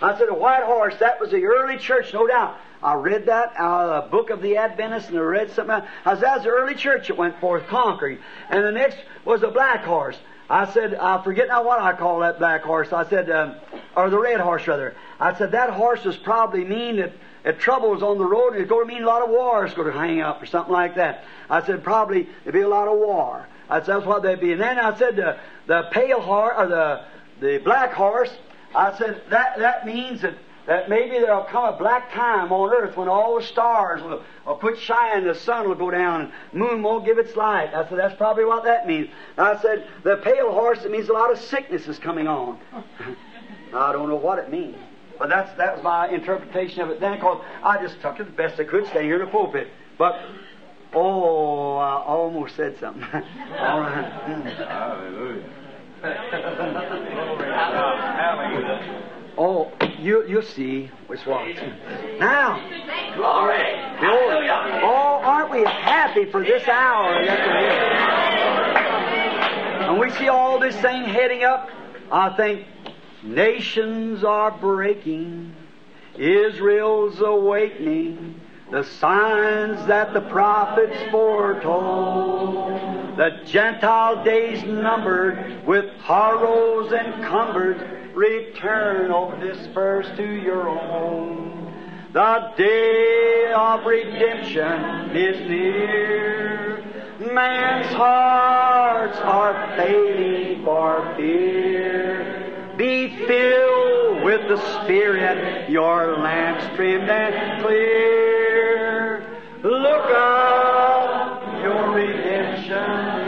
[0.01, 2.57] I said, a white horse, that was the early church, no doubt.
[2.81, 5.85] I read that out of the book of the Adventists and I read something else.
[6.05, 8.19] I said, that's the early church that went forth conquering.
[8.49, 10.18] And the next was a black horse.
[10.49, 12.91] I said, I forget now what I call that black horse.
[12.91, 13.56] I said, um,
[13.95, 14.95] or the red horse rather.
[15.20, 18.70] I said, that horse is probably mean that trouble was on the road, and it's
[18.70, 20.95] going to mean a lot of war is going to hang up or something like
[20.95, 21.24] that.
[21.49, 23.48] I said, probably there'd be a lot of war.
[23.70, 24.52] I said, that's what they'd be.
[24.52, 25.38] And then I said, the,
[25.68, 27.06] the pale horse, or the,
[27.40, 28.32] the black horse,
[28.76, 30.36] I said, that, that means that,
[30.68, 34.56] that maybe there'll come a black time on earth when all the stars will, will
[34.56, 37.73] quit shining, the sun will go down, and moon won't give its light.
[37.73, 39.10] I said, that's probably what that means.
[39.38, 42.60] I said, the pale horse, it means a lot of sickness is coming on.
[43.73, 44.77] I don't know what it means.
[45.19, 48.31] But that's, that was my interpretation of it then, because I just took it the
[48.31, 49.68] best I could, stay here in the pulpit.
[49.98, 50.15] But,
[50.94, 53.03] oh, I almost said something.
[53.14, 54.11] All right.
[54.27, 54.57] Mm.
[54.68, 55.49] Hallelujah.
[59.38, 59.72] Oh,
[60.03, 61.53] you, you'll see which one.
[62.19, 62.59] Now,
[63.15, 63.63] Glory.
[63.99, 64.49] Glory.
[64.49, 67.80] Oh, aren't we happy for this hour that we're here?
[69.89, 71.69] And we see all this thing heading up.
[72.11, 72.65] I think
[73.23, 75.53] nations are breaking.
[76.17, 78.39] Israel's awakening.
[78.71, 82.71] the signs that the prophets foretold.
[83.17, 91.64] The Gentile days numbered with horrors encumbered, return, O dispersed to your own.
[92.14, 96.84] The day of redemption is near.
[97.34, 102.73] Man's hearts are failing for fear.
[102.77, 109.26] Be filled with the Spirit, your lamps trimmed and clear.
[109.64, 113.23] Look up, your redemption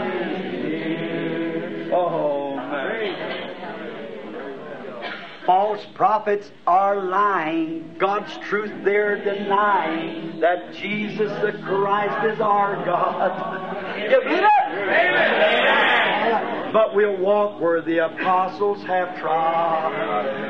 [5.45, 7.95] False prophets are lying.
[7.99, 13.83] God's truth they're denying that Jesus the Christ is our God.
[14.05, 14.49] You get it?
[14.73, 16.73] Amen.
[16.73, 19.93] But we'll walk where the apostles have trod.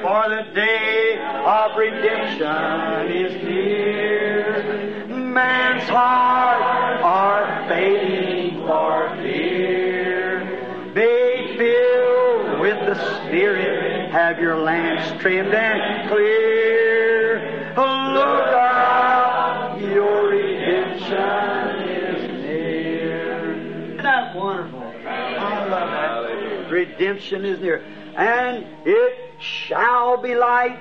[0.01, 5.05] For the day of redemption is near.
[5.07, 10.39] Man's heart are fading for fear.
[10.95, 12.95] Be filled with the
[13.27, 13.84] Spirit.
[14.15, 17.73] Have your lamps trimmed and clear.
[17.75, 23.55] Oh, Look up, your redemption is near.
[23.55, 24.79] Isn't that wonderful?
[25.05, 26.71] I love that.
[26.71, 27.83] Redemption is near.
[28.15, 30.79] And it shall be light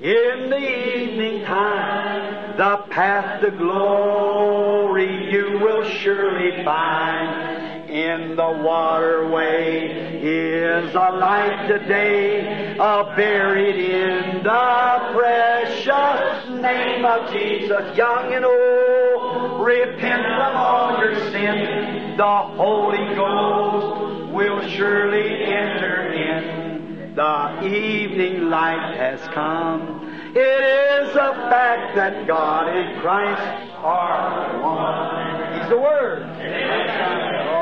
[0.00, 2.56] in the evening time.
[2.56, 7.79] The path to glory you will surely find.
[7.90, 17.96] In the waterway is a light today, uh, buried in the precious name of Jesus,
[17.96, 19.66] young and old.
[19.66, 22.16] Repent from all your sin.
[22.16, 27.14] The Holy Ghost will surely enter in.
[27.16, 30.30] The evening light has come.
[30.32, 35.58] It is a fact that God and Christ are one.
[35.58, 36.22] He's the Word.
[36.22, 37.59] Oh,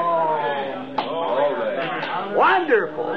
[2.39, 3.13] wonderful.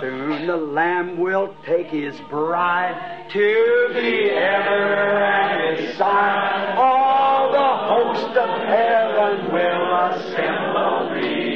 [0.00, 6.74] Soon the Lamb will take his bride to the ever at his side.
[6.76, 11.50] All the host of heaven will assemble thee.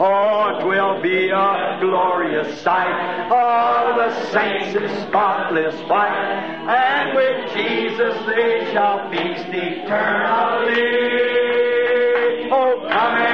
[0.00, 3.30] Oh, it will be a glorious sight.
[3.30, 6.66] All the saints in spotless white.
[6.68, 10.96] And with Jesus they shall feast eternally.
[12.50, 13.25] Oh, come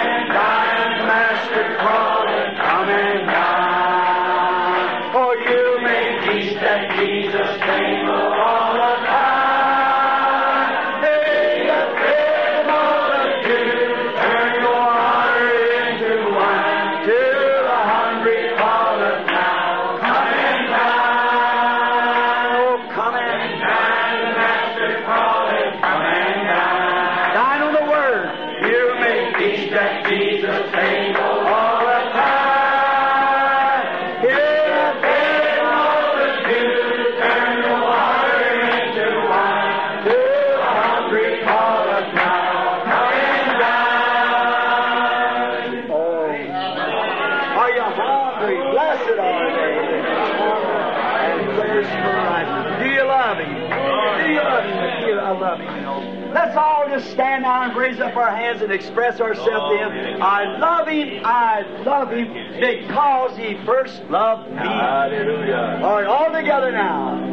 [58.52, 60.20] hands and express ourselves to Him.
[60.20, 61.24] Oh, I love Him.
[61.24, 64.56] I love Him because He first loved me.
[64.56, 65.80] Hallelujah.
[65.82, 67.32] All right, all together now.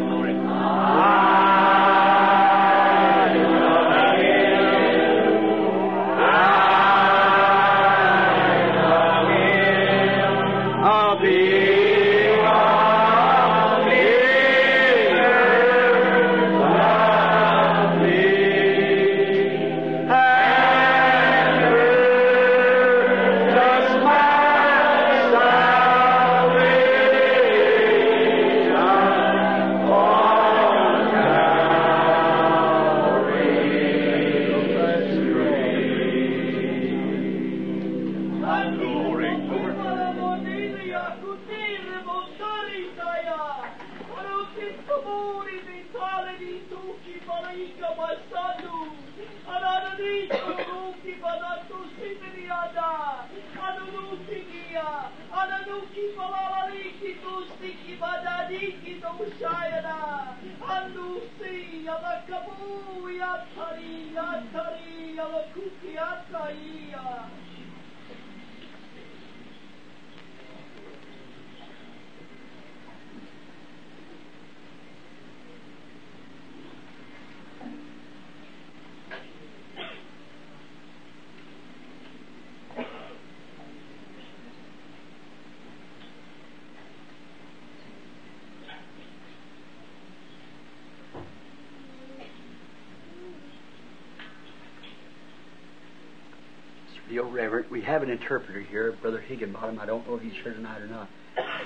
[97.99, 99.77] Have an interpreter here, Brother Higginbottom.
[99.77, 101.09] I don't know if he's here tonight or not.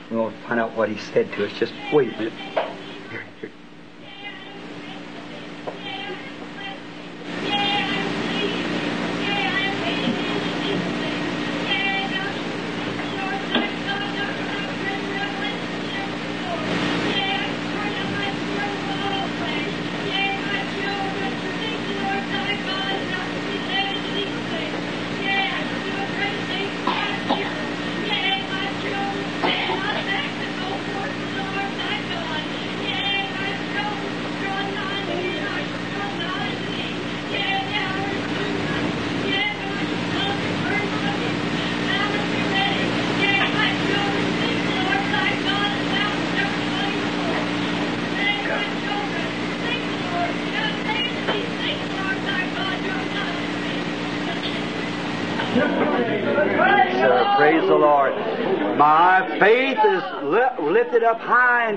[0.09, 1.51] We'll find out what he said to us.
[1.59, 2.62] Just wait a minute.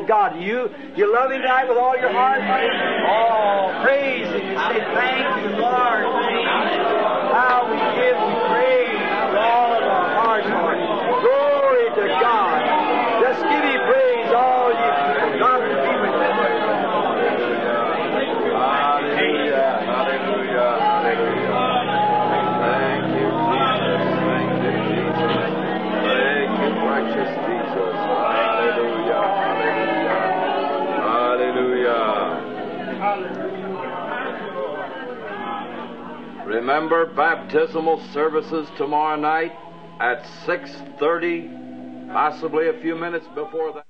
[0.08, 0.40] God.
[0.40, 2.40] You you love Him tonight with all your heart.
[36.86, 39.52] Remember baptismal services tomorrow night
[39.98, 43.85] at 6:30, possibly a few minutes before that.